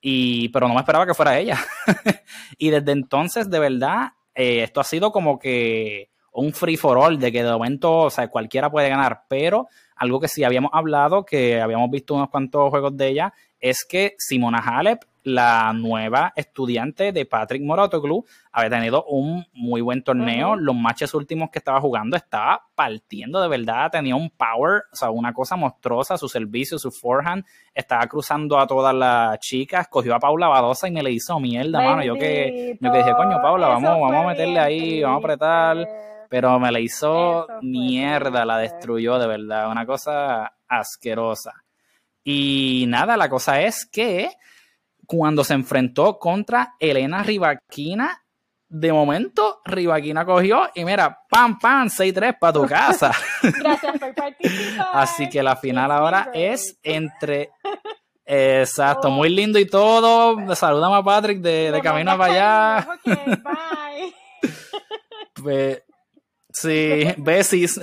y 0.00 0.48
pero 0.50 0.68
no 0.68 0.74
me 0.74 0.80
esperaba 0.80 1.06
que 1.06 1.14
fuera 1.14 1.38
ella. 1.38 1.58
y 2.58 2.70
desde 2.70 2.92
entonces, 2.92 3.50
de 3.50 3.58
verdad, 3.58 4.12
eh, 4.34 4.62
esto 4.62 4.80
ha 4.80 4.84
sido 4.84 5.10
como 5.10 5.38
que 5.38 6.10
un 6.38 6.52
free 6.52 6.76
for 6.76 6.98
all, 6.98 7.18
de 7.18 7.32
que 7.32 7.42
de 7.42 7.50
momento, 7.50 7.96
o 7.96 8.10
sea, 8.10 8.28
cualquiera 8.28 8.70
puede 8.70 8.88
ganar, 8.88 9.24
pero 9.28 9.68
algo 9.96 10.20
que 10.20 10.28
sí 10.28 10.44
habíamos 10.44 10.70
hablado, 10.72 11.24
que 11.24 11.60
habíamos 11.60 11.90
visto 11.90 12.14
unos 12.14 12.30
cuantos 12.30 12.70
juegos 12.70 12.96
de 12.96 13.08
ella, 13.08 13.32
es 13.60 13.84
que 13.84 14.14
Simona 14.18 14.58
Halep, 14.58 15.02
la 15.24 15.72
nueva 15.74 16.32
estudiante 16.36 17.12
de 17.12 17.26
Patrick 17.26 17.62
Moratoglu, 17.62 18.24
había 18.52 18.70
tenido 18.70 19.04
un 19.04 19.44
muy 19.52 19.80
buen 19.80 20.02
torneo. 20.02 20.56
Los 20.56 20.74
matches 20.74 21.12
últimos 21.12 21.50
que 21.50 21.58
estaba 21.58 21.80
jugando 21.80 22.16
estaba 22.16 22.62
partiendo 22.74 23.42
de 23.42 23.48
verdad, 23.48 23.90
tenía 23.90 24.14
un 24.14 24.30
power, 24.30 24.84
o 24.90 24.96
sea, 24.96 25.10
una 25.10 25.34
cosa 25.34 25.56
monstruosa, 25.56 26.16
su 26.16 26.28
servicio, 26.28 26.78
su 26.78 26.90
forehand, 26.90 27.44
estaba 27.74 28.06
cruzando 28.06 28.58
a 28.58 28.66
todas 28.66 28.94
las 28.94 29.38
chicas, 29.40 29.88
cogió 29.88 30.14
a 30.14 30.20
Paula 30.20 30.48
Badosa 30.48 30.88
y 30.88 30.92
me 30.92 31.02
le 31.02 31.10
hizo 31.10 31.38
mierda, 31.40 31.82
mano. 31.82 32.04
Yo 32.04 32.14
que, 32.14 32.78
yo 32.80 32.92
que 32.92 32.98
dije, 32.98 33.12
coño, 33.14 33.42
Paula, 33.42 33.68
vamos, 33.68 34.00
vamos 34.00 34.24
a 34.24 34.28
meterle 34.28 34.60
ahí, 34.60 35.02
vamos 35.02 35.16
a 35.16 35.18
apretar. 35.18 35.88
Pero 36.28 36.58
me 36.58 36.70
la 36.70 36.80
hizo 36.80 37.46
mierda, 37.62 38.44
la 38.44 38.58
destruyó 38.58 39.18
de 39.18 39.26
verdad, 39.26 39.70
una 39.70 39.86
cosa 39.86 40.52
asquerosa. 40.68 41.52
Y 42.22 42.84
nada, 42.88 43.16
la 43.16 43.28
cosa 43.28 43.60
es 43.62 43.86
que 43.86 44.30
cuando 45.06 45.42
se 45.42 45.54
enfrentó 45.54 46.18
contra 46.18 46.74
Elena 46.78 47.22
Rivaquina, 47.22 48.22
de 48.68 48.92
momento 48.92 49.62
Rivaquina 49.64 50.26
cogió 50.26 50.68
y 50.74 50.84
mira, 50.84 51.22
pam, 51.30 51.58
pam, 51.58 51.88
6-3 51.88 52.38
para 52.38 52.52
tu 52.52 52.66
casa. 52.66 53.12
Gracias 53.42 53.98
por 53.98 54.14
participar. 54.14 54.88
Así 54.92 55.28
que 55.30 55.42
la 55.42 55.56
final 55.56 55.90
ahora 55.90 56.30
es 56.34 56.78
entre... 56.82 57.50
Exacto, 58.30 59.08
muy 59.08 59.30
lindo 59.30 59.58
y 59.58 59.66
todo. 59.66 60.54
Saludamos 60.54 60.98
a 61.00 61.02
Patrick 61.02 61.40
de, 61.40 61.80
camino 61.82 62.18
para 62.18 62.32
allá. 62.32 62.88
bye. 63.04 64.14
Pues, 65.42 65.82
sí, 66.50 67.04
besis. 67.18 67.80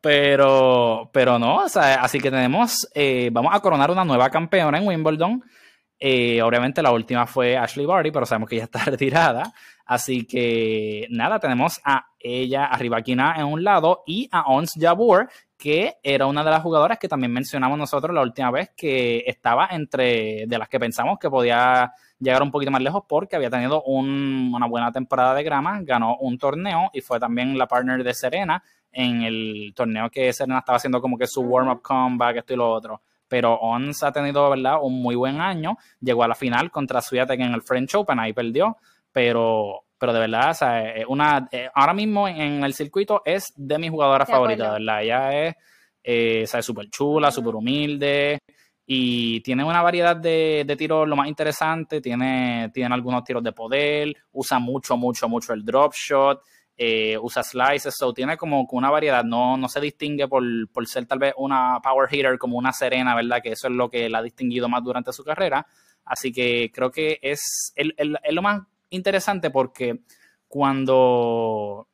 Pero, 0.00 1.10
pero 1.12 1.38
no, 1.38 1.56
o 1.56 1.68
sea, 1.68 2.02
así 2.02 2.20
que 2.20 2.30
tenemos, 2.30 2.88
eh, 2.94 3.30
vamos 3.32 3.52
a 3.54 3.60
coronar 3.60 3.90
una 3.90 4.04
nueva 4.04 4.30
campeona 4.30 4.78
en 4.78 4.86
Wimbledon. 4.86 5.42
Eh, 5.98 6.40
obviamente 6.42 6.80
la 6.80 6.92
última 6.92 7.26
fue 7.26 7.56
Ashley 7.56 7.84
Barty, 7.84 8.12
pero 8.12 8.24
sabemos 8.24 8.48
que 8.48 8.56
ya 8.56 8.64
está 8.64 8.78
retirada. 8.84 9.52
Así 9.84 10.24
que 10.26 11.06
nada, 11.10 11.40
tenemos 11.40 11.80
a 11.84 12.06
ella, 12.18 12.66
a 12.66 12.76
Rivaquina 12.78 13.34
en 13.38 13.46
un 13.46 13.64
lado 13.64 14.04
y 14.06 14.28
a 14.30 14.42
Ons 14.42 14.74
Jabur, 14.78 15.28
que 15.56 15.96
era 16.02 16.26
una 16.26 16.44
de 16.44 16.50
las 16.50 16.62
jugadoras 16.62 16.98
que 16.98 17.08
también 17.08 17.32
mencionamos 17.32 17.76
nosotros 17.78 18.14
la 18.14 18.22
última 18.22 18.50
vez, 18.50 18.70
que 18.76 19.24
estaba 19.26 19.68
entre 19.72 20.46
de 20.46 20.58
las 20.58 20.68
que 20.68 20.78
pensamos 20.78 21.18
que 21.18 21.28
podía 21.28 21.92
llegar 22.20 22.42
un 22.42 22.50
poquito 22.50 22.70
más 22.70 22.82
lejos 22.82 23.04
porque 23.08 23.36
había 23.36 23.50
tenido 23.50 23.82
una 23.82 24.66
buena 24.66 24.92
temporada 24.92 25.34
de 25.34 25.42
grama, 25.42 25.80
ganó 25.82 26.16
un 26.18 26.38
torneo 26.38 26.90
y 26.92 27.00
fue 27.00 27.20
también 27.20 27.56
la 27.56 27.66
partner 27.66 28.02
de 28.02 28.14
Serena 28.14 28.62
en 28.90 29.22
el 29.22 29.72
torneo 29.74 30.10
que 30.10 30.32
Serena 30.32 30.58
estaba 30.58 30.76
haciendo 30.76 31.00
como 31.00 31.16
que 31.16 31.26
su 31.26 31.42
warm-up 31.42 31.82
comeback, 31.82 32.38
esto 32.38 32.54
y 32.54 32.56
lo 32.56 32.70
otro. 32.70 33.02
Pero 33.28 33.54
Ons 33.54 34.02
ha 34.02 34.10
tenido, 34.10 34.48
¿verdad? 34.48 34.78
Un 34.80 35.02
muy 35.02 35.14
buen 35.14 35.40
año. 35.40 35.76
Llegó 36.00 36.24
a 36.24 36.28
la 36.28 36.34
final 36.34 36.70
contra 36.70 37.02
Swiatek 37.02 37.40
en 37.40 37.52
el 37.52 37.62
French 37.62 37.94
Open, 37.94 38.18
ahí 38.18 38.32
perdió. 38.32 38.78
Pero, 39.12 39.84
pero 39.98 40.14
de 40.14 40.20
verdad, 40.20 40.50
o 40.50 40.54
sea, 40.54 40.82
una, 41.08 41.46
eh, 41.52 41.68
ahora 41.74 41.92
mismo 41.92 42.26
en 42.26 42.64
el 42.64 42.72
circuito 42.72 43.20
es 43.26 43.52
de 43.54 43.78
mis 43.78 43.90
jugadoras 43.90 44.28
favoritas, 44.28 44.72
¿verdad? 44.72 45.02
Ella 45.02 45.46
es, 45.46 45.56
eh, 46.02 46.62
súper 46.62 46.88
chula, 46.88 47.30
súper 47.30 47.54
humilde 47.54 48.38
y 48.90 49.42
tiene 49.42 49.64
una 49.64 49.82
variedad 49.82 50.16
de, 50.16 50.64
de, 50.66 50.74
tiros 50.74 51.06
lo 51.06 51.14
más 51.14 51.28
interesante, 51.28 52.00
tiene, 52.00 52.70
tiene 52.72 52.94
algunos 52.94 53.22
tiros 53.22 53.42
de 53.44 53.52
poder, 53.52 54.16
usa 54.32 54.58
mucho, 54.58 54.96
mucho, 54.96 55.28
mucho 55.28 55.52
el 55.52 55.62
drop 55.62 55.92
shot, 55.92 56.40
eh, 56.74 57.18
usa 57.20 57.42
slices, 57.42 57.94
so 57.94 58.14
tiene 58.14 58.38
como 58.38 58.66
una 58.72 58.88
variedad, 58.88 59.22
no, 59.24 59.58
no 59.58 59.68
se 59.68 59.78
distingue 59.82 60.26
por, 60.26 60.42
ser 60.86 61.04
tal 61.04 61.18
vez 61.18 61.34
una 61.36 61.80
power 61.82 62.08
hitter 62.10 62.38
como 62.38 62.56
una 62.56 62.72
Serena, 62.72 63.14
¿verdad? 63.14 63.42
Que 63.42 63.52
eso 63.52 63.68
es 63.68 63.74
lo 63.74 63.90
que 63.90 64.08
la 64.08 64.18
ha 64.18 64.22
distinguido 64.22 64.70
más 64.70 64.82
durante 64.82 65.12
su 65.12 65.22
carrera. 65.22 65.66
Así 66.06 66.32
que 66.32 66.70
creo 66.72 66.90
que 66.90 67.18
es, 67.20 67.74
lo 68.30 68.40
más 68.40 68.62
interesante 68.88 69.50
porque 69.50 70.00
cuando, 70.46 71.88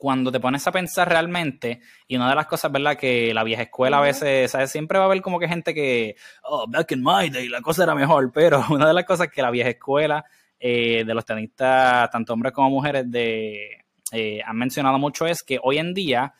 cuando 0.00 0.32
te 0.32 0.40
pones 0.40 0.66
a 0.66 0.72
pensar 0.72 1.10
realmente, 1.10 1.82
y 2.08 2.16
una 2.16 2.30
de 2.30 2.34
las 2.34 2.46
cosas, 2.46 2.72
¿verdad? 2.72 2.96
Que 2.96 3.34
la 3.34 3.44
vieja 3.44 3.64
escuela 3.64 3.98
a 3.98 4.00
veces, 4.00 4.50
¿sabes? 4.50 4.70
Siempre 4.70 4.96
va 4.98 5.04
a 5.04 5.06
haber 5.08 5.20
como 5.20 5.38
que 5.38 5.46
gente 5.46 5.74
que, 5.74 6.16
oh, 6.42 6.64
back 6.66 6.92
in 6.92 7.02
my 7.04 7.28
day, 7.28 7.50
la 7.50 7.60
cosa 7.60 7.82
era 7.82 7.94
mejor, 7.94 8.32
pero 8.34 8.64
una 8.70 8.88
de 8.88 8.94
las 8.94 9.04
cosas 9.04 9.28
que 9.28 9.42
la 9.42 9.50
vieja 9.50 9.68
escuela 9.68 10.24
eh, 10.58 11.04
de 11.04 11.14
los 11.14 11.26
tenistas, 11.26 12.08
tanto 12.10 12.32
hombres 12.32 12.54
como 12.54 12.70
mujeres, 12.70 13.10
de, 13.10 13.84
eh, 14.12 14.40
han 14.42 14.56
mencionado 14.56 14.98
mucho 14.98 15.26
es 15.26 15.42
que 15.42 15.60
hoy 15.62 15.76
en 15.76 15.92
día 15.92 16.32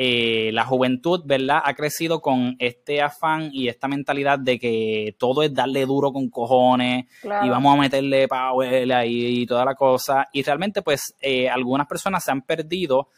eh, 0.00 0.50
la 0.52 0.64
juventud, 0.64 1.22
¿verdad? 1.24 1.60
Ha 1.64 1.74
crecido 1.74 2.20
con 2.20 2.54
este 2.60 3.02
afán 3.02 3.50
y 3.52 3.66
esta 3.66 3.88
mentalidad 3.88 4.38
de 4.38 4.58
que 4.58 5.16
todo 5.18 5.42
es 5.42 5.52
darle 5.52 5.86
duro 5.86 6.12
con 6.12 6.28
cojones 6.30 7.06
y 7.24 7.48
vamos 7.48 7.74
a 7.74 7.80
meterle 7.80 8.28
power 8.28 8.92
ahí 8.92 9.40
y 9.40 9.46
toda 9.46 9.64
la 9.64 9.74
cosa. 9.74 10.28
Y 10.32 10.44
realmente, 10.44 10.82
pues, 10.82 11.14
eh, 11.20 11.48
algunas 11.48 11.88
personas 11.88 12.22
se 12.22 12.30
han 12.30 12.42
perdido 12.42 13.08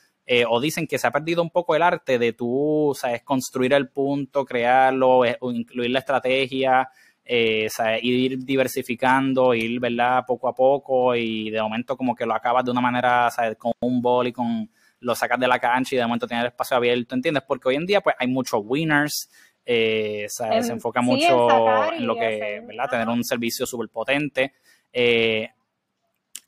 o 0.48 0.60
dicen 0.60 0.86
que 0.86 0.96
se 0.96 1.08
ha 1.08 1.10
perdido 1.10 1.42
un 1.42 1.50
poco 1.50 1.74
el 1.74 1.82
arte 1.82 2.16
de 2.16 2.32
tú, 2.34 2.96
sabes, 2.96 3.24
construir 3.24 3.74
el 3.74 3.88
punto, 3.88 4.44
crearlo, 4.44 5.22
incluir 5.26 5.90
la 5.90 5.98
estrategia, 5.98 6.88
eh, 7.24 7.68
ir 8.02 8.38
diversificando, 8.44 9.54
ir, 9.54 9.78
¿verdad? 9.78 10.24
Poco 10.26 10.48
a 10.48 10.54
poco 10.54 11.14
y 11.14 11.50
de 11.50 11.62
momento 11.62 11.96
como 11.96 12.14
que 12.14 12.26
lo 12.26 12.34
acabas 12.34 12.64
de 12.64 12.70
una 12.70 12.80
manera, 12.80 13.30
¿sabes? 13.30 13.56
Con 13.56 13.72
un 13.80 14.00
bol 14.00 14.26
y 14.26 14.32
con 14.32 14.70
lo 15.00 15.14
sacas 15.14 15.38
de 15.38 15.48
la 15.48 15.58
cancha 15.58 15.94
y 15.94 15.98
de 15.98 16.04
momento 16.04 16.26
tienes 16.26 16.44
el 16.44 16.50
espacio 16.50 16.76
abierto, 16.76 17.14
¿entiendes? 17.14 17.42
Porque 17.46 17.68
hoy 17.68 17.76
en 17.76 17.86
día 17.86 18.00
pues 18.00 18.16
hay 18.18 18.28
muchos 18.28 18.60
winners, 18.64 19.30
eh, 19.64 20.26
se 20.28 20.72
enfoca 20.72 21.00
mucho 21.00 21.92
en, 21.92 22.06
lo 22.06 22.14
que, 22.14 22.62
¿verdad? 22.66 22.90
Tener 22.90 23.08
un 23.08 23.24
servicio 23.24 23.66
súper 23.66 23.88
potente. 23.88 24.54
Eh, 24.92 25.48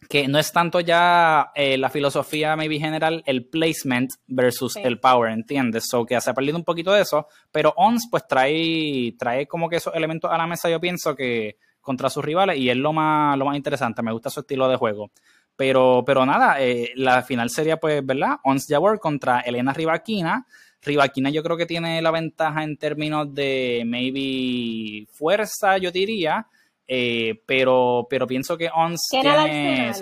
que 0.08 0.28
no 0.28 0.38
es 0.38 0.52
tanto 0.52 0.80
ya 0.80 1.52
eh, 1.54 1.78
la 1.78 1.88
filosofía 1.88 2.56
maybe 2.56 2.78
general, 2.78 3.22
el 3.24 3.46
placement 3.46 4.10
versus 4.26 4.76
el 4.76 4.98
power, 4.98 5.32
¿entiendes? 5.32 5.86
So 5.88 6.04
que 6.04 6.20
se 6.20 6.30
ha 6.30 6.34
perdido 6.34 6.56
un 6.56 6.64
poquito 6.64 6.92
de 6.92 7.02
eso, 7.02 7.28
pero 7.50 7.72
ONS 7.76 8.08
pues 8.10 8.26
trae, 8.26 9.14
trae 9.18 9.46
como 9.46 9.68
que 9.68 9.76
esos 9.76 9.94
elementos 9.94 10.30
a 10.30 10.36
la 10.36 10.46
mesa, 10.46 10.68
yo 10.68 10.80
pienso 10.80 11.14
que 11.14 11.56
contra 11.80 12.10
sus 12.10 12.24
rivales 12.24 12.58
y 12.58 12.70
es 12.70 12.76
lo 12.76 12.92
más, 12.92 13.36
lo 13.38 13.44
más 13.44 13.56
interesante, 13.56 14.02
me 14.02 14.12
gusta 14.12 14.30
su 14.30 14.40
estilo 14.40 14.68
de 14.68 14.76
juego. 14.76 15.10
Pero, 15.56 16.02
pero 16.06 16.24
nada, 16.24 16.60
eh, 16.60 16.92
la 16.96 17.22
final 17.22 17.50
sería 17.50 17.76
pues, 17.76 18.04
¿verdad? 18.04 18.36
ONS 18.44 18.66
Jawar 18.68 18.98
contra 18.98 19.40
Elena 19.40 19.72
Rivaquina. 19.72 20.46
Rivaquina 20.80 21.30
yo 21.30 21.42
creo 21.42 21.56
que 21.56 21.66
tiene 21.66 22.02
la 22.02 22.10
ventaja 22.10 22.64
en 22.64 22.76
términos 22.76 23.32
de 23.32 23.82
maybe 23.86 25.06
fuerza, 25.12 25.78
yo 25.78 25.92
diría, 25.92 26.46
eh, 26.88 27.40
pero, 27.46 28.06
pero 28.10 28.26
pienso 28.26 28.58
que 28.58 28.68
ONS 28.74 29.08
tiene, 29.10 29.92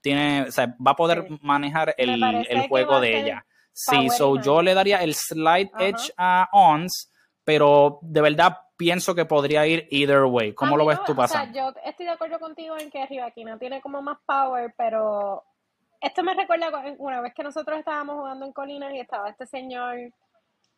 tiene 0.00 0.46
va 0.56 0.92
a 0.92 0.96
poder 0.96 1.26
manejar 1.42 1.94
el, 1.98 2.22
el 2.48 2.68
juego 2.68 3.00
de 3.00 3.20
ella. 3.20 3.44
Sí, 3.72 4.08
so 4.10 4.40
yo 4.40 4.62
le 4.62 4.74
daría 4.74 4.98
el 4.98 5.14
slide 5.14 5.70
edge 5.78 6.12
a 6.16 6.48
ONS, 6.52 7.10
pero 7.44 7.98
de 8.02 8.20
verdad 8.20 8.56
pienso 8.80 9.14
que 9.14 9.26
podría 9.26 9.66
ir 9.66 9.86
either 9.90 10.24
way. 10.24 10.54
¿Cómo 10.54 10.74
lo 10.74 10.86
ves 10.86 11.04
tú 11.04 11.14
pasando? 11.14 11.54
yo 11.54 11.74
estoy 11.84 12.06
de 12.06 12.12
acuerdo 12.12 12.38
contigo 12.38 12.78
en 12.78 12.90
que 12.90 13.06
no 13.44 13.58
tiene 13.58 13.82
como 13.82 14.00
más 14.00 14.16
power, 14.24 14.72
pero 14.74 15.44
esto 16.00 16.22
me 16.22 16.32
recuerda 16.32 16.72
una 16.96 17.20
vez 17.20 17.34
que 17.34 17.42
nosotros 17.42 17.78
estábamos 17.78 18.16
jugando 18.16 18.46
en 18.46 18.52
Colinas 18.52 18.94
y 18.94 19.00
estaba 19.00 19.28
este 19.28 19.46
señor 19.46 19.98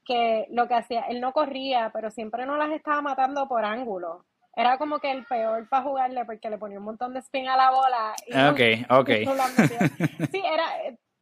que 0.05 0.49
lo 0.51 0.67
que 0.67 0.75
hacía, 0.75 1.03
él 1.03 1.21
no 1.21 1.33
corría, 1.33 1.93
pero 1.95 2.11
siempre 2.11 2.45
nos 2.45 2.59
las 2.59 2.73
estaba 2.73 3.01
matando 3.03 3.47
por 3.47 3.65
ángulo 3.65 4.25
era 4.55 4.77
como 4.77 4.99
que 4.99 5.11
el 5.11 5.25
peor 5.25 5.69
para 5.69 5.83
jugarle 5.83 6.25
porque 6.25 6.51
le 6.51 6.59
ponía 6.59 6.79
un 6.79 6.85
montón 6.85 7.15
de 7.15 7.21
spin 7.21 7.49
a 7.49 7.57
la 7.57 7.71
bola. 7.71 8.15
Y 8.27 8.35
ok, 8.35 9.01
ok. 9.01 9.09
sí, 10.31 10.43
era, 10.45 10.67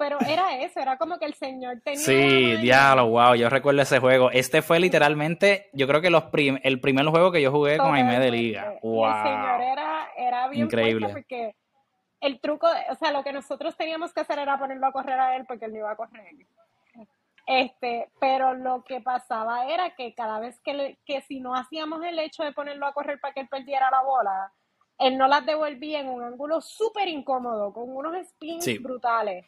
pero 0.01 0.17
era 0.27 0.57
eso, 0.57 0.81
era 0.81 0.97
como 0.97 1.19
que 1.19 1.27
el 1.27 1.35
señor 1.35 1.83
tenía. 1.85 2.01
Sí, 2.01 2.57
diablo, 2.57 3.09
wow, 3.09 3.35
yo 3.35 3.51
recuerdo 3.51 3.83
ese 3.83 3.99
juego. 3.99 4.31
Este 4.31 4.63
fue 4.63 4.81
literalmente, 4.81 5.69
yo 5.75 5.87
creo 5.87 6.01
que 6.01 6.09
los 6.09 6.25
el 6.33 6.81
primer 6.81 7.05
juego 7.09 7.31
que 7.31 7.43
yo 7.43 7.51
jugué 7.51 7.77
con 7.77 7.95
Aime 7.95 8.19
de 8.19 8.31
Liga. 8.31 8.79
Wow. 8.83 9.07
el 9.07 9.23
señor 9.25 9.61
era, 9.61 10.09
era 10.17 10.49
bien 10.49 10.65
Increíble. 10.65 11.11
porque 11.11 11.55
el 12.23 12.41
truco, 12.41 12.67
o 12.89 12.95
sea, 12.95 13.13
lo 13.13 13.23
que 13.23 13.35
nosotros 13.35 13.77
teníamos 13.77 14.15
que 14.15 14.21
hacer 14.21 14.39
era 14.39 14.59
ponerlo 14.59 14.87
a 14.87 14.93
correr 14.93 15.21
a 15.21 15.37
él 15.37 15.45
porque 15.47 15.67
él 15.67 15.73
no 15.73 15.81
iba 15.81 15.91
a 15.91 15.97
correr. 15.97 16.35
Este, 17.47 18.09
pero 18.19 18.55
lo 18.55 18.83
que 18.85 19.03
pasaba 19.03 19.67
era 19.67 19.95
que 19.95 20.15
cada 20.15 20.41
vez 20.41 20.59
que, 20.61 20.97
que 21.05 21.21
si 21.21 21.41
no 21.41 21.55
hacíamos 21.55 22.03
el 22.05 22.19
hecho 22.21 22.43
de 22.43 22.53
ponerlo 22.53 22.87
a 22.87 22.95
correr 22.95 23.21
para 23.21 23.35
que 23.35 23.41
él 23.41 23.49
perdiera 23.49 23.91
la 23.91 24.01
bola, 24.01 24.51
él 24.97 25.19
no 25.19 25.29
las 25.29 25.45
devolvía 25.45 26.01
en 26.01 26.09
un 26.09 26.23
ángulo 26.23 26.63
súper 26.63 27.09
incómodo, 27.09 27.71
con 27.75 27.95
unos 27.95 28.17
spins 28.29 28.83
brutales. 28.83 29.45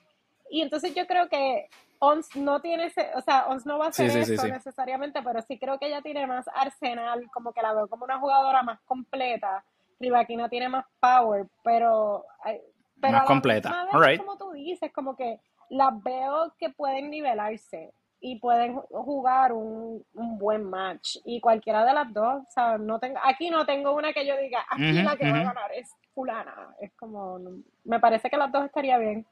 Y 0.52 0.60
entonces 0.60 0.94
yo 0.94 1.06
creo 1.06 1.30
que 1.30 1.70
Ons 1.98 2.36
no 2.36 2.60
tiene, 2.60 2.84
ese, 2.84 3.08
o 3.14 3.22
sea, 3.22 3.46
Ons 3.46 3.64
no 3.64 3.78
va 3.78 3.86
a 3.86 3.88
hacer 3.88 4.14
eso 4.14 4.46
necesariamente, 4.46 5.22
pero 5.22 5.40
sí 5.40 5.58
creo 5.58 5.78
que 5.78 5.86
ella 5.86 6.02
tiene 6.02 6.26
más 6.26 6.44
arsenal, 6.54 7.30
como 7.32 7.54
que 7.54 7.62
la 7.62 7.72
veo 7.72 7.88
como 7.88 8.04
una 8.04 8.18
jugadora 8.18 8.62
más 8.62 8.78
completa. 8.82 9.64
Rivaquina 9.98 10.50
tiene 10.50 10.68
más 10.68 10.84
power, 11.00 11.46
pero... 11.64 12.26
pero 13.00 13.18
más 13.18 13.26
completa. 13.26 13.88
Como 14.18 14.36
tú 14.36 14.52
dices, 14.52 14.92
como 14.92 15.16
que 15.16 15.40
las 15.70 16.02
veo 16.02 16.52
que 16.58 16.68
pueden 16.68 17.08
nivelarse 17.08 17.94
y 18.20 18.38
pueden 18.38 18.76
jugar 18.76 19.54
un, 19.54 20.04
buen 20.12 20.64
match. 20.64 21.16
Y 21.24 21.40
cualquiera 21.40 21.82
de 21.82 21.94
las 21.94 22.12
dos, 22.12 22.42
o 22.58 22.76
no 22.76 22.98
tengo, 22.98 23.18
aquí 23.24 23.48
no 23.48 23.64
tengo 23.64 23.94
una 23.94 24.12
que 24.12 24.26
yo 24.26 24.36
diga, 24.36 24.66
aquí 24.68 25.02
la 25.02 25.16
que 25.16 25.32
va 25.32 25.38
a 25.38 25.44
ganar 25.44 25.72
es 25.72 25.90
fulana. 26.14 26.76
Es 26.78 26.92
como, 26.92 27.40
me 27.84 28.00
parece 28.00 28.28
que 28.28 28.36
las 28.36 28.52
dos 28.52 28.66
estaría 28.66 28.98
bien 28.98 29.24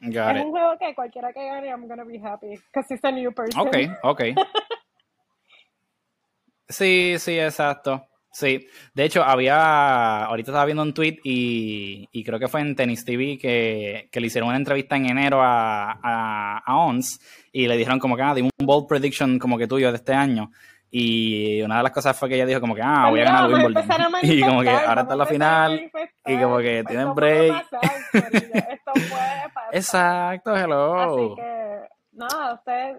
es 0.00 0.44
un 0.44 0.50
juego 0.50 0.78
que 0.78 0.94
cualquiera 0.94 1.32
que 1.32 1.44
gane, 1.44 1.68
I'm 1.68 1.88
gonna 1.88 2.04
be 2.04 2.18
happy. 2.18 2.48
Because 2.48 2.94
it's 2.94 3.04
a 3.04 3.10
new 3.10 3.32
person. 3.32 3.60
Ok, 3.60 3.76
ok. 4.02 4.22
sí, 6.68 7.16
sí, 7.18 7.38
exacto. 7.38 8.06
Sí, 8.36 8.66
de 8.92 9.04
hecho 9.04 9.24
había, 9.24 10.26
ahorita 10.26 10.50
estaba 10.50 10.66
viendo 10.66 10.82
un 10.82 10.92
tweet 10.92 11.20
y, 11.24 12.06
y 12.12 12.22
creo 12.22 12.38
que 12.38 12.48
fue 12.48 12.60
en 12.60 12.76
Tennis 12.76 13.02
TV 13.02 13.38
que, 13.38 14.10
que, 14.12 14.20
le 14.20 14.26
hicieron 14.26 14.48
una 14.48 14.58
entrevista 14.58 14.94
en 14.94 15.08
enero 15.08 15.40
a, 15.40 15.92
a, 15.92 16.58
a 16.58 16.76
ONS 16.76 17.18
y 17.50 17.66
le 17.66 17.78
dijeron 17.78 17.98
como 17.98 18.14
que, 18.14 18.22
ah, 18.22 18.34
dime 18.34 18.50
un 18.58 18.66
bold 18.66 18.88
prediction 18.88 19.38
como 19.38 19.56
que 19.56 19.66
tuyo 19.66 19.90
de 19.90 19.96
este 19.96 20.12
año. 20.12 20.50
Y 20.90 21.60
una 21.62 21.78
de 21.78 21.82
las 21.82 21.92
cosas 21.92 22.18
fue 22.18 22.28
que 22.28 22.36
ella 22.36 22.46
dijo 22.46 22.60
como 22.60 22.74
que, 22.74 22.82
ah, 22.82 23.08
voy 23.10 23.20
a 23.20 23.24
ganar 23.24 23.52
Wimbledon. 23.52 23.84
Y 24.22 24.40
como 24.42 24.62
que 24.62 24.70
ahora 24.70 25.02
está 25.02 25.16
la 25.16 25.26
final 25.26 25.90
y 26.24 26.38
como 26.38 26.58
que 26.58 26.84
tienen 26.84 27.14
break. 27.14 27.66
Esto 28.12 28.92
puede 28.92 29.48
pasar. 29.52 29.70
Exacto, 29.72 30.56
hello. 30.56 30.94
Así 30.98 31.34
que, 31.36 31.80
nada, 32.12 32.54
usted... 32.54 32.96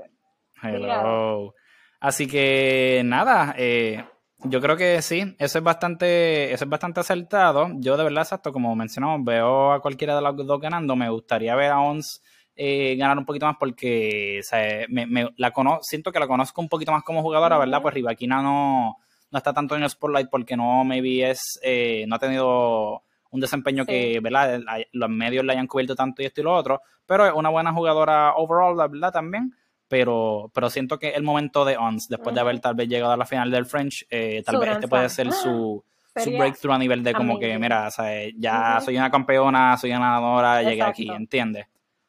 Hello. 0.62 1.54
Así 2.00 2.28
que, 2.28 3.02
nada, 3.06 3.56
eh, 3.58 4.04
yo 4.40 4.62
creo 4.62 4.78
que 4.78 5.02
sí, 5.02 5.36
eso 5.40 5.58
es 5.58 5.64
bastante, 5.64 6.54
eso 6.54 6.66
es 6.66 6.70
bastante 6.70 7.00
acertado. 7.00 7.70
Yo 7.78 7.98
de 7.98 8.04
verdad, 8.04 8.22
exacto, 8.22 8.52
como 8.52 8.76
mencionamos, 8.76 9.24
veo 9.24 9.72
a 9.72 9.82
cualquiera 9.82 10.16
de 10.16 10.22
los 10.22 10.36
dos 10.46 10.60
ganando. 10.60 10.96
Me 10.96 11.10
gustaría 11.10 11.56
ver 11.56 11.72
a 11.72 11.80
Ons 11.80 12.22
eh, 12.60 12.96
ganar 12.96 13.20
un 13.20 13.26
poquito 13.26 13.46
más 13.46 13.56
porque 13.60 14.42
me, 14.90 15.30
la 15.38 15.54
siento 15.82 16.12
que 16.12 16.20
la 16.20 16.28
conozco 16.28 16.60
un 16.60 16.68
poquito 16.68 16.92
más 16.92 17.04
como 17.04 17.22
jugadora, 17.22 17.60
¿verdad? 17.60 17.84
Pues 17.84 17.94
Rivaquina 17.94 18.42
no, 18.42 18.98
no 19.30 19.38
está 19.38 19.54
tanto 19.54 19.76
en 19.76 19.84
el 19.84 19.90
spotlight 19.90 20.28
porque 20.30 20.58
no, 20.58 20.84
maybe 20.84 21.30
es, 21.30 21.60
eh, 21.62 22.06
no 22.08 22.16
ha 22.16 22.20
tenido 22.20 23.04
un 23.30 23.40
desempeño 23.40 23.86
que, 23.86 24.20
¿verdad? 24.22 24.60
Los 24.92 25.10
medios 25.10 25.46
le 25.46 25.54
hayan 25.54 25.68
cubierto 25.68 25.96
tanto 25.96 26.24
y 26.24 26.26
esto 26.26 26.42
y 26.42 26.46
lo 26.46 26.56
otro, 26.56 26.82
pero 27.06 27.28
es 27.28 27.34
una 27.34 27.50
buena 27.50 27.72
jugadora 27.72 28.34
overall, 28.36 28.76
¿verdad? 28.90 29.12
También. 29.12 29.54
Pero, 29.88 30.52
pero 30.54 30.70
siento 30.70 30.98
que 31.00 31.12
el 31.12 31.24
momento 31.24 31.64
de 31.64 31.78
Ons, 31.78 32.10
después 32.10 32.34
de 32.34 32.42
haber 32.42 32.60
tal 32.60 32.76
vez 32.76 32.90
llegado 32.90 33.14
a 33.14 33.18
la 33.18 33.26
final 33.26 33.52
del 33.52 33.66
French, 33.66 34.06
eh, 34.10 34.44
tal 34.46 34.58
vez 34.58 34.72
este 34.72 34.88
puede 34.88 35.08
ser 35.10 35.32
su, 35.32 35.82
su 36.16 36.32
breakthrough 36.32 36.74
a 36.74 36.80
nivel 36.80 37.04
de 37.04 37.14
como 37.14 37.40
que, 37.40 37.58
mira, 37.58 37.88
ya 38.36 38.82
soy 38.82 38.98
una 38.98 39.12
campeona, 39.12 39.78
soy 39.78 39.92
una 39.92 40.00
ganadora, 40.00 40.64
llegué 40.64 40.82
aquí, 40.82 41.08
¿entiendes? 41.10 41.68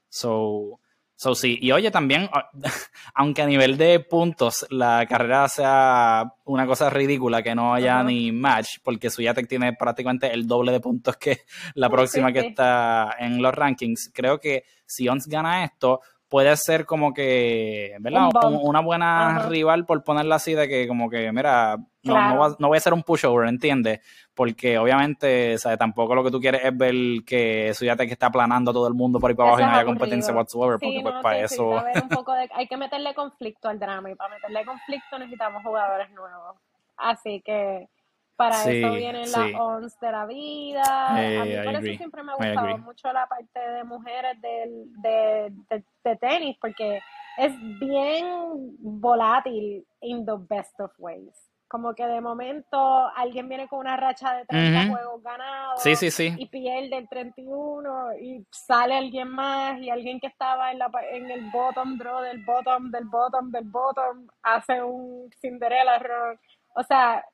So, 0.09 0.80
so 1.14 1.34
sí. 1.34 1.59
Y 1.61 1.72
oye, 1.72 1.90
también, 1.90 2.28
ah, 2.32 2.50
aunque 3.14 3.42
a 3.42 3.46
nivel 3.46 3.76
de 3.76 4.00
puntos 4.00 4.66
la 4.70 5.06
carrera 5.06 5.48
sea 5.48 6.32
una 6.44 6.66
cosa 6.66 6.90
ridícula, 6.90 7.42
que 7.42 7.54
no 7.54 7.74
haya 7.74 8.02
ni 8.02 8.32
match, 8.32 8.78
porque 8.82 9.11
Suyatec 9.11 9.48
tiene 9.48 9.72
prácticamente 9.74 10.32
el 10.32 10.46
doble 10.46 10.72
de 10.72 10.80
puntos 10.80 11.16
que 11.16 11.42
la 11.74 11.90
próxima 11.90 12.32
que 12.32 12.40
está 12.40 13.16
en 13.18 13.42
los 13.42 13.54
rankings, 13.54 14.11
creo 14.14 14.38
que 14.38 14.64
si 14.86 15.09
Ons 15.09 15.26
gana 15.26 15.64
esto, 15.64 16.00
puede 16.29 16.55
ser 16.57 16.85
como 16.85 17.14
que, 17.14 17.97
¿verdad? 18.01 18.29
una 18.62 18.81
buena 18.81 19.49
rival, 19.49 19.87
por 19.87 20.05
ponerla 20.05 20.37
así, 20.37 20.55
de 20.55 20.68
que 20.68 20.87
como 20.87 21.09
que, 21.09 21.33
mira, 21.33 21.76
no, 22.03 22.57
no, 22.59 22.68
voy 22.68 22.76
a 22.76 22.81
ser 22.81 22.93
un 22.93 23.03
pushover, 23.03 23.49
¿entiendes? 23.49 24.01
Porque 24.35 24.79
obviamente, 24.79 25.57
¿sabes? 25.59 25.79
Tampoco 25.79 26.14
lo 26.14 26.22
que 26.22 26.31
tú 26.31 26.41
quieres 26.41 26.64
es 26.64 26.76
ver 26.76 26.95
que 27.26 27.72
Suyate 27.74 28.07
que 28.07 28.12
está 28.12 28.26
aplanando 28.26 28.70
a 28.70 28.74
todo 28.74 28.89
el 28.89 28.95
mundo 28.95 29.18
por 29.18 29.31
ahí 29.31 29.37
para 29.37 29.51
abajo 29.51 29.62
y 29.62 29.66
no 29.66 29.72
haya 29.72 29.85
competencia 29.85 30.35
whatsoever, 30.35 30.79
porque 30.79 31.01
pues 31.03 31.14
para 31.22 31.41
eso... 31.41 31.70
un 31.70 32.09
poco 32.09 32.35
de, 32.35 32.49
hay 32.55 32.66
que 32.66 32.76
meterle 32.76 33.14
conflicto 33.14 33.68
al 33.68 33.79
drama 33.79 34.11
y 34.11 34.14
para 34.14 34.35
meterle 34.35 34.64
conflicto 34.64 35.18
necesitamos 35.18 35.62
jugadores 35.62 36.11
nuevos. 36.11 36.57
Así 36.97 37.41
que 37.45 37.89
para 38.39 38.62
eso 38.70 38.93
vienen 38.93 39.32
las 39.32 39.53
ONS 39.59 39.99
de 39.99 40.12
la 40.12 40.24
vida. 40.24 41.09
a 41.09 41.45
mí 41.45 41.55
por 41.64 41.74
eso 41.74 41.97
siempre 41.97 42.22
me 42.22 42.30
ha 42.30 42.36
gustado 42.36 42.78
mucho 42.78 43.12
la 43.12 43.26
parte 43.26 43.59
de 43.59 43.82
mujeres 43.82 44.41
del, 44.41 44.93
de, 45.03 45.53
de, 46.05 46.16
tenis, 46.16 46.57
porque 46.61 47.03
es 47.36 47.53
bien 47.80 48.24
volátil 48.78 49.84
in 50.03 50.24
the 50.24 50.36
best 50.49 50.78
of 50.78 50.93
ways. 50.99 51.34
Como 51.66 51.95
que 51.97 52.07
de 52.07 52.20
momento 52.20 52.78
alguien 53.16 53.49
viene 53.49 53.66
con 53.66 53.80
una 53.80 53.97
racha 53.97 54.32
de 54.34 54.47
30 54.47 54.89
juegos 54.89 55.22
ganados 55.22 55.82
sí. 55.82 56.34
y 56.39 56.47
pierde 56.47 56.97
el 56.97 57.09
31 57.09 58.18
y 58.20 58.47
sale 58.53 58.97
alguien 58.97 59.28
más 59.30 59.80
y 59.80 59.91
alguien 59.91 60.20
que 60.20 60.28
estaba 60.28 60.70
en, 60.70 60.78
la, 60.78 60.91
en 61.11 61.28
el 61.28 61.51
bottom 61.51 61.99
draw 61.99 62.22
del 62.22 62.45
bottom, 62.45 62.93
del 62.93 63.05
bottom, 63.07 63.51
del 63.51 63.64
bottom, 63.64 64.28
hace 64.45 64.80
un 64.80 65.28
Cinderella 65.41 65.99
run. 65.99 66.39
O 66.76 66.84
sea, 66.84 67.24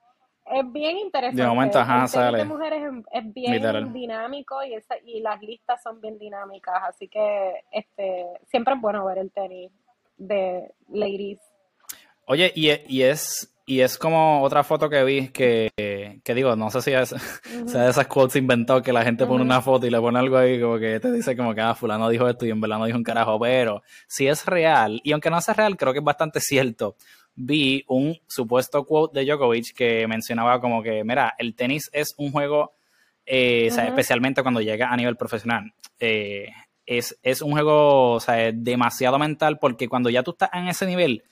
es 0.46 0.72
bien 0.72 0.98
interesante. 0.98 1.42
De 1.42 1.48
momento, 1.48 1.78
ajá, 1.78 2.28
el 2.28 2.36
de 2.36 2.44
mujeres 2.44 2.82
es, 3.12 3.34
bien 3.34 3.92
dinámico 3.92 4.62
y, 4.62 4.74
esa, 4.74 4.96
y 5.04 5.20
las 5.20 5.40
listas 5.40 5.82
son 5.82 6.00
bien 6.00 6.18
dinámicas, 6.18 6.82
así 6.86 7.08
que 7.08 7.62
este 7.72 8.26
siempre 8.46 8.74
es 8.74 8.80
bueno 8.80 9.04
ver 9.06 9.18
el 9.18 9.30
tenis 9.30 9.70
de 10.16 10.72
ladies. 10.88 11.40
Oye, 12.26 12.52
y, 12.54 12.70
y 12.88 13.02
es 13.02 13.54
y 13.66 13.80
es 13.80 13.96
como 13.96 14.42
otra 14.42 14.62
foto 14.62 14.90
que 14.90 15.02
vi 15.04 15.28
que, 15.28 15.70
que 16.22 16.34
digo, 16.34 16.54
no 16.54 16.70
sé 16.70 16.82
si 16.82 16.92
es, 16.92 17.14
sea 17.66 17.84
de 17.84 17.90
esas 17.90 18.06
quotes 18.06 18.36
inventado 18.36 18.82
que 18.82 18.92
la 18.92 19.04
gente 19.04 19.24
pone 19.24 19.42
una 19.42 19.62
foto 19.62 19.86
y 19.86 19.90
le 19.90 19.98
pone 20.00 20.18
algo 20.18 20.36
ahí 20.36 20.60
como 20.60 20.78
que 20.78 21.00
te 21.00 21.10
dice 21.10 21.34
como 21.34 21.54
que 21.54 21.62
ah, 21.62 21.74
fulano 21.74 22.10
dijo 22.10 22.28
esto 22.28 22.44
y 22.44 22.50
en 22.50 22.60
verdad 22.60 22.78
no 22.78 22.84
dijo 22.84 22.98
un 22.98 23.04
carajo, 23.04 23.40
pero 23.40 23.82
si 24.06 24.26
es 24.26 24.44
real, 24.44 25.00
y 25.02 25.12
aunque 25.12 25.30
no 25.30 25.40
sea 25.40 25.54
real, 25.54 25.78
creo 25.78 25.94
que 25.94 26.00
es 26.00 26.04
bastante 26.04 26.40
cierto 26.40 26.96
vi 27.36 27.84
un 27.88 28.16
supuesto 28.26 28.84
quote 28.84 29.20
de 29.20 29.26
Djokovic 29.26 29.74
que 29.74 30.06
mencionaba 30.06 30.60
como 30.60 30.82
que, 30.82 31.04
mira, 31.04 31.34
el 31.38 31.54
tenis 31.54 31.90
es 31.92 32.14
un 32.16 32.32
juego, 32.32 32.74
eh, 33.26 33.66
especialmente 33.66 34.42
cuando 34.42 34.60
llega 34.60 34.92
a 34.92 34.96
nivel 34.96 35.16
profesional, 35.16 35.72
eh, 35.98 36.48
es, 36.86 37.18
es, 37.22 37.42
un 37.42 37.52
juego 37.52 38.12
o 38.12 38.20
sea, 38.20 38.52
demasiado 38.52 39.18
mental 39.18 39.58
porque 39.58 39.88
cuando 39.88 40.10
ya 40.10 40.22
tú 40.22 40.32
estás 40.32 40.50
en 40.52 40.68
ese 40.68 40.86
nivel, 40.86 41.24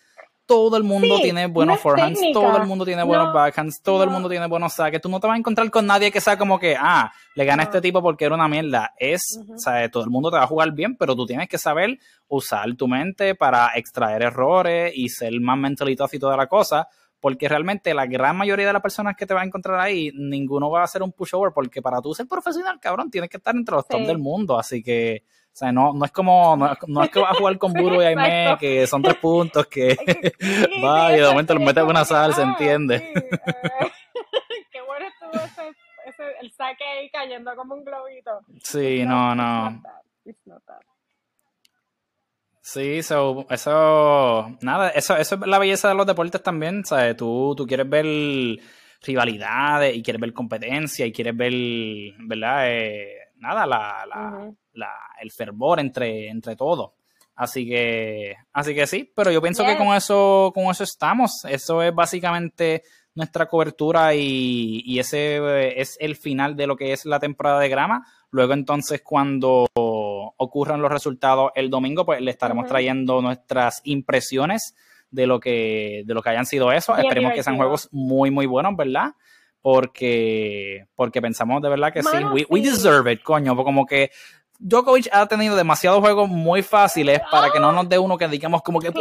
todo 0.53 0.77
el 0.77 0.83
mundo 0.83 1.19
tiene 1.23 1.47
buenos 1.47 1.81
forehands, 1.81 2.21
todo 2.35 2.59
el 2.59 2.67
mundo 2.67 2.85
tiene 2.85 3.03
buenos 3.05 3.33
backhands, 3.33 3.81
todo 3.81 4.05
el 4.05 4.11
mundo 4.11 4.29
tiene 4.29 4.47
buenos 4.47 4.75
saques. 4.75 5.01
Tú 5.01 5.09
no 5.09 5.19
te 5.19 5.27
vas 5.27 5.37
a 5.37 5.39
encontrar 5.39 5.71
con 5.71 5.87
nadie 5.87 6.13
que 6.13 6.21
sea 6.21 6.37
como 6.37 6.59
que, 6.59 6.77
ah, 6.79 7.11
le 7.35 7.45
gana 7.47 7.63
a 7.63 7.65
este 7.65 7.81
tipo 7.81 8.03
porque 8.03 8.27
era 8.27 8.35
una 8.35 8.49
mierda. 8.49 8.93
Es, 8.99 9.41
o 9.49 9.59
sea, 9.59 9.91
todo 9.91 10.05
el 10.05 10.11
mundo 10.11 10.31
te 10.31 10.37
va 10.37 10.43
a 10.43 10.47
jugar 10.47 10.73
bien, 10.73 10.95
pero 10.97 11.17
tú 11.17 11.25
tienes 11.25 11.49
que 11.49 11.57
saber 11.57 11.99
usar 12.29 12.75
tu 12.75 12.87
mente 12.87 13.35
para 13.35 13.71
extraer 13.77 14.21
errores 14.21 14.93
y 14.95 15.09
ser 15.09 15.33
más 15.41 15.57
mentalito 15.57 16.07
y 16.13 16.19
toda 16.19 16.37
la 16.37 16.47
cosa. 16.47 16.87
Porque 17.19 17.49
realmente 17.49 17.95
la 17.95 18.05
gran 18.05 18.37
mayoría 18.37 18.67
de 18.67 18.75
las 18.75 18.83
personas 18.83 19.15
que 19.17 19.25
te 19.25 19.33
va 19.33 19.41
a 19.41 19.45
encontrar 19.45 19.81
ahí, 19.81 20.11
ninguno 20.15 20.69
va 20.71 20.81
a 20.81 20.85
hacer 20.85 21.03
un 21.03 21.13
pushover, 21.13 21.53
porque 21.55 21.81
para 21.81 22.03
tú 22.03 22.13
ser 22.13 22.27
profesional, 22.27 22.79
cabrón, 22.79 23.11
tienes 23.11 23.31
que 23.31 23.39
estar 23.39 23.57
entre 23.57 23.75
los 23.75 23.89
top 23.89 24.03
del 24.03 24.19
mundo. 24.19 24.59
Así 24.59 24.83
que, 24.83 25.23
o 25.53 25.55
sea, 25.55 25.71
no, 25.71 25.93
no 25.93 26.07
es 26.07 26.11
como, 26.13 26.57
no, 26.57 27.03
es 27.03 27.11
que 27.11 27.21
vas 27.21 27.33
a 27.33 27.35
jugar 27.35 27.59
con 27.59 27.75
Buru 27.75 28.01
y 28.01 28.07
Aime, 28.07 28.57
que 28.59 28.87
son 28.87 29.03
tres 29.03 29.17
puntos, 29.17 29.67
que 29.67 29.97
va 30.83 31.15
y 31.15 31.21
de 31.21 31.27
momento 31.29 31.53
los 31.53 31.63
metes 31.63 31.85
una 31.85 32.07
sal, 32.07 32.33
se 32.35 32.41
entiende. 32.41 32.97
Eh, 32.97 33.13
qué 34.73 34.81
bueno 34.81 35.07
estuvo 35.07 35.45
ese, 35.45 35.69
ese, 36.07 36.23
el 36.41 36.51
saque 36.53 36.83
ahí 36.83 37.11
cayendo 37.11 37.55
como 37.55 37.75
un 37.75 37.85
globito. 37.85 38.41
Sí, 38.63 39.05
no, 39.05 39.35
no. 39.35 39.83
Sí, 42.63 42.99
eso, 42.99 43.47
nada, 44.63 44.89
eso, 44.89 45.17
eso 45.19 45.35
es 45.35 45.47
la 45.47 45.59
belleza 45.59 45.91
de 45.91 45.95
los 45.97 46.07
deportes 46.07 46.43
también, 46.43 46.83
¿sabes? 46.87 47.15
Tú, 47.15 47.53
tú 47.55 47.67
quieres 47.67 47.91
ver 47.91 48.07
rivalidades 49.03 49.95
y 49.95 50.03
quieres 50.03 50.21
ver 50.21 50.33
competencia 50.33 51.05
y 51.05 51.13
quieres 51.13 51.37
ver, 51.37 51.53
¿verdad? 52.21 52.71
Eh, 52.71 53.19
nada, 53.37 53.67
la, 53.67 54.07
la, 54.07 54.53
la, 54.75 54.93
el 55.21 55.31
fervor 55.31 55.81
entre, 55.81 56.29
entre 56.29 56.57
todos. 56.57 56.93
Así 57.35 57.67
que, 57.67 58.37
así 58.53 58.75
que 58.75 58.87
sí, 58.87 59.11
pero 59.15 59.31
yo 59.31 59.41
pienso 59.41 59.65
que 59.65 59.77
con 59.77 59.95
eso, 59.95 60.53
con 60.55 60.65
eso 60.65 60.85
estamos. 60.85 61.45
Eso 61.47 61.83
es 61.83 61.95
básicamente 61.95 62.83
nuestra 63.15 63.47
cobertura 63.47 64.15
y, 64.15 64.99
ese 64.99 65.37
eh, 65.37 65.81
es 65.81 65.97
el 66.01 66.17
final 66.17 66.57
de 66.57 66.67
lo 66.67 66.77
que 66.77 66.93
es 66.93 67.05
la 67.05 67.21
temporada 67.21 67.61
de 67.61 67.69
grama. 67.69 68.07
Luego 68.31 68.55
entonces 68.55 69.03
cuando 69.03 69.67
ocurran 69.75 70.81
los 70.81 70.91
resultados 70.91 71.53
el 71.55 71.71
domingo, 71.71 72.05
pues 72.05 72.21
le 72.21 72.31
estaremos 72.31 72.67
trayendo 72.67 73.21
nuestras 73.21 73.81
impresiones 73.85 74.75
de 75.11 75.27
lo 75.27 75.41
que, 75.41 76.03
de 76.07 76.15
lo 76.15 76.23
que 76.23 76.31
hayan 76.31 76.47
sido 76.47 76.73
eso. 76.73 76.97
Esperemos 76.97 77.33
que 77.35 77.43
sean 77.43 77.57
juegos 77.57 77.89
muy, 77.93 78.31
muy 78.31 78.47
buenos, 78.47 78.77
¿verdad? 78.77 79.13
Porque, 79.61 80.87
porque 80.97 81.23
pensamos 81.23 81.63
de 81.63 81.69
verdad 81.69 81.93
que 81.93 82.03
sí, 82.03 82.17
we, 82.33 82.47
we 82.49 82.61
deserve 82.63 83.13
it, 83.13 83.23
coño, 83.23 83.55
como 83.57 83.87
que 83.87 84.11
Djokovic 84.65 85.09
ha 85.11 85.27
tenido 85.27 85.57
demasiados 85.57 85.99
juegos 85.99 86.29
muy 86.29 86.63
fáciles 86.63 87.21
para 87.33 87.51
que 87.51 87.59
no 87.59 87.73
nos 87.73 87.89
dé 87.89 87.99
uno 87.99 88.17
que 88.17 88.29
digamos 88.29 88.63
como 88.63 88.79
que, 88.79 88.93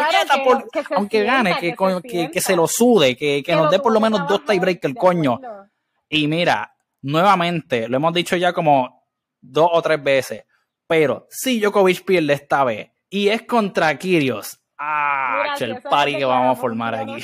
aunque 0.96 1.24
gane, 1.24 1.56
que, 1.60 2.32
que, 2.32 2.42
se, 2.42 2.56
lo 2.56 2.68
sude, 2.68 3.16
que, 3.16 3.44
nos 3.50 3.70
dé 3.70 3.78
por 3.80 3.94
lo 3.94 4.00
menos 4.00 4.28
dos 4.28 4.44
tiebreakers, 4.44 4.96
coño. 4.96 5.40
Y 6.10 6.28
mira, 6.28 6.76
nuevamente, 7.04 7.88
lo 7.88 7.98
hemos 7.98 8.12
dicho 8.12 8.36
ya 8.36 8.54
como 8.54 9.06
dos 9.40 9.70
o 9.72 9.82
tres 9.84 10.02
veces, 10.04 10.46
pero 10.88 11.28
si 11.30 11.60
Djokovic 11.60 12.04
pierde 12.06 12.34
esta 12.34 12.64
vez 12.64 12.90
y 13.08 13.28
es 13.28 13.44
contra 13.44 13.96
Kirios, 14.00 14.60
ah, 14.80 15.54
el 15.60 15.80
party 15.84 16.18
que 16.18 16.26
vamos 16.26 16.58
a 16.58 16.60
formar 16.60 16.96
aquí. 16.96 17.24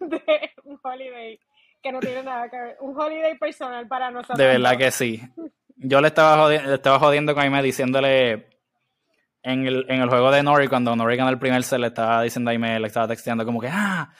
De, 0.00 0.52
un 0.64 0.78
holiday 0.82 1.38
que 1.82 1.92
no 1.92 1.98
tiene 1.98 2.22
nada 2.22 2.48
que 2.48 2.56
ver, 2.56 2.76
un 2.80 2.98
holiday 2.98 3.36
personal 3.36 3.86
para 3.88 4.10
nosotros. 4.10 4.38
De 4.38 4.46
verdad 4.46 4.78
que 4.78 4.90
sí 4.90 5.20
yo 5.78 6.00
le 6.00 6.08
estaba 6.08 6.42
jodiendo, 6.42 6.68
le 6.68 6.74
estaba 6.74 6.98
jodiendo 6.98 7.34
con 7.34 7.42
Aime 7.42 7.62
diciéndole 7.62 8.48
en 9.42 9.66
el, 9.66 9.86
en 9.88 10.00
el 10.02 10.08
juego 10.08 10.30
de 10.30 10.42
Nori, 10.42 10.68
cuando 10.68 10.94
Nori 10.94 11.16
ganó 11.16 11.30
el 11.30 11.38
primer 11.38 11.62
set, 11.62 11.78
le 11.78 11.88
estaba 11.88 12.22
diciendo 12.22 12.50
a 12.50 12.52
Aime, 12.52 12.78
le 12.80 12.86
estaba 12.88 13.08
texteando 13.08 13.44
como 13.44 13.60
que, 13.60 13.68
ah, 13.68 14.10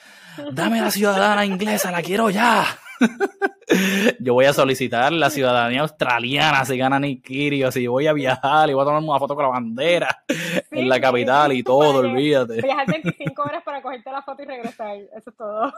dame 0.51 0.81
la 0.81 0.91
ciudadana 0.91 1.45
inglesa, 1.45 1.91
la 1.91 2.01
quiero 2.01 2.29
ya. 2.29 2.65
yo 4.19 4.33
voy 4.33 4.45
a 4.45 4.53
solicitar 4.53 5.11
la 5.11 5.29
ciudadanía 5.29 5.81
australiana 5.81 6.65
si 6.65 6.77
gana 6.77 6.99
Nick 6.99 7.23
Kyrgios 7.23 7.75
y 7.77 7.87
voy 7.87 8.07
a 8.07 8.13
viajar 8.13 8.69
y 8.69 8.73
voy 8.73 8.81
a 8.81 8.85
tomar 8.85 9.01
una 9.01 9.19
foto 9.19 9.35
con 9.35 9.43
la 9.43 9.51
bandera 9.51 10.23
en 10.71 10.89
la 10.89 10.99
capital 10.99 11.53
y 11.53 11.63
todo, 11.63 11.99
olvídate. 11.99 12.61
Viajar 12.61 12.87
25 12.87 13.41
horas 13.45 13.63
para 13.63 13.81
cogerte 13.81 14.11
la 14.11 14.21
foto 14.21 14.43
y 14.43 14.45
regresar, 14.45 14.97
eso 15.15 15.29
es 15.29 15.35
todo. 15.35 15.71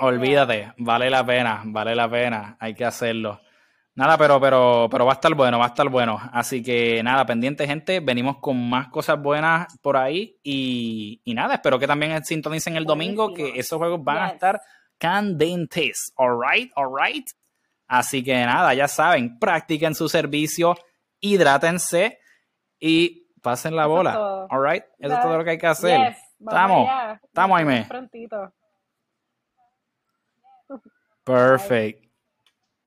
Olvídate, 0.00 0.72
vale 0.78 1.10
la 1.10 1.24
pena, 1.24 1.62
vale 1.64 1.94
la 1.94 2.08
pena, 2.08 2.56
hay 2.60 2.74
que 2.74 2.84
hacerlo. 2.84 3.40
Nada, 3.98 4.16
pero, 4.16 4.40
pero, 4.40 4.86
pero 4.88 5.04
va 5.06 5.10
a 5.10 5.14
estar 5.14 5.34
bueno, 5.34 5.58
va 5.58 5.64
a 5.64 5.68
estar 5.68 5.88
bueno. 5.88 6.20
Así 6.32 6.62
que 6.62 7.02
nada, 7.02 7.26
pendiente 7.26 7.66
gente, 7.66 7.98
venimos 7.98 8.36
con 8.38 8.70
más 8.70 8.86
cosas 8.88 9.20
buenas 9.20 9.76
por 9.82 9.96
ahí 9.96 10.38
y, 10.44 11.20
nada, 11.34 11.54
espero 11.54 11.80
que 11.80 11.88
también 11.88 12.24
sintonicen 12.24 12.76
el 12.76 12.84
domingo, 12.84 13.34
que 13.34 13.58
esos 13.58 13.76
juegos 13.76 14.04
van 14.04 14.18
a 14.18 14.28
estar 14.28 14.60
candentes. 14.98 16.12
Alright, 16.16 16.70
alright. 16.76 17.26
Así 17.88 18.22
que 18.22 18.34
nada, 18.34 18.72
ya 18.72 18.86
saben, 18.86 19.36
practiquen 19.40 19.96
su 19.96 20.08
servicio, 20.08 20.76
hidrátense 21.18 22.20
y 22.78 23.26
pasen 23.42 23.74
la 23.74 23.86
bola. 23.86 24.46
Alright, 24.48 24.84
eso 25.00 25.14
es 25.14 25.22
todo 25.22 25.38
lo 25.38 25.42
que 25.42 25.50
hay 25.50 25.58
que 25.58 25.66
hacer. 25.66 26.14
estamos, 26.38 26.88
estamos, 27.24 27.58
Aime. 27.58 27.84
Prontito. 27.88 28.52
Perfect. 31.28 32.07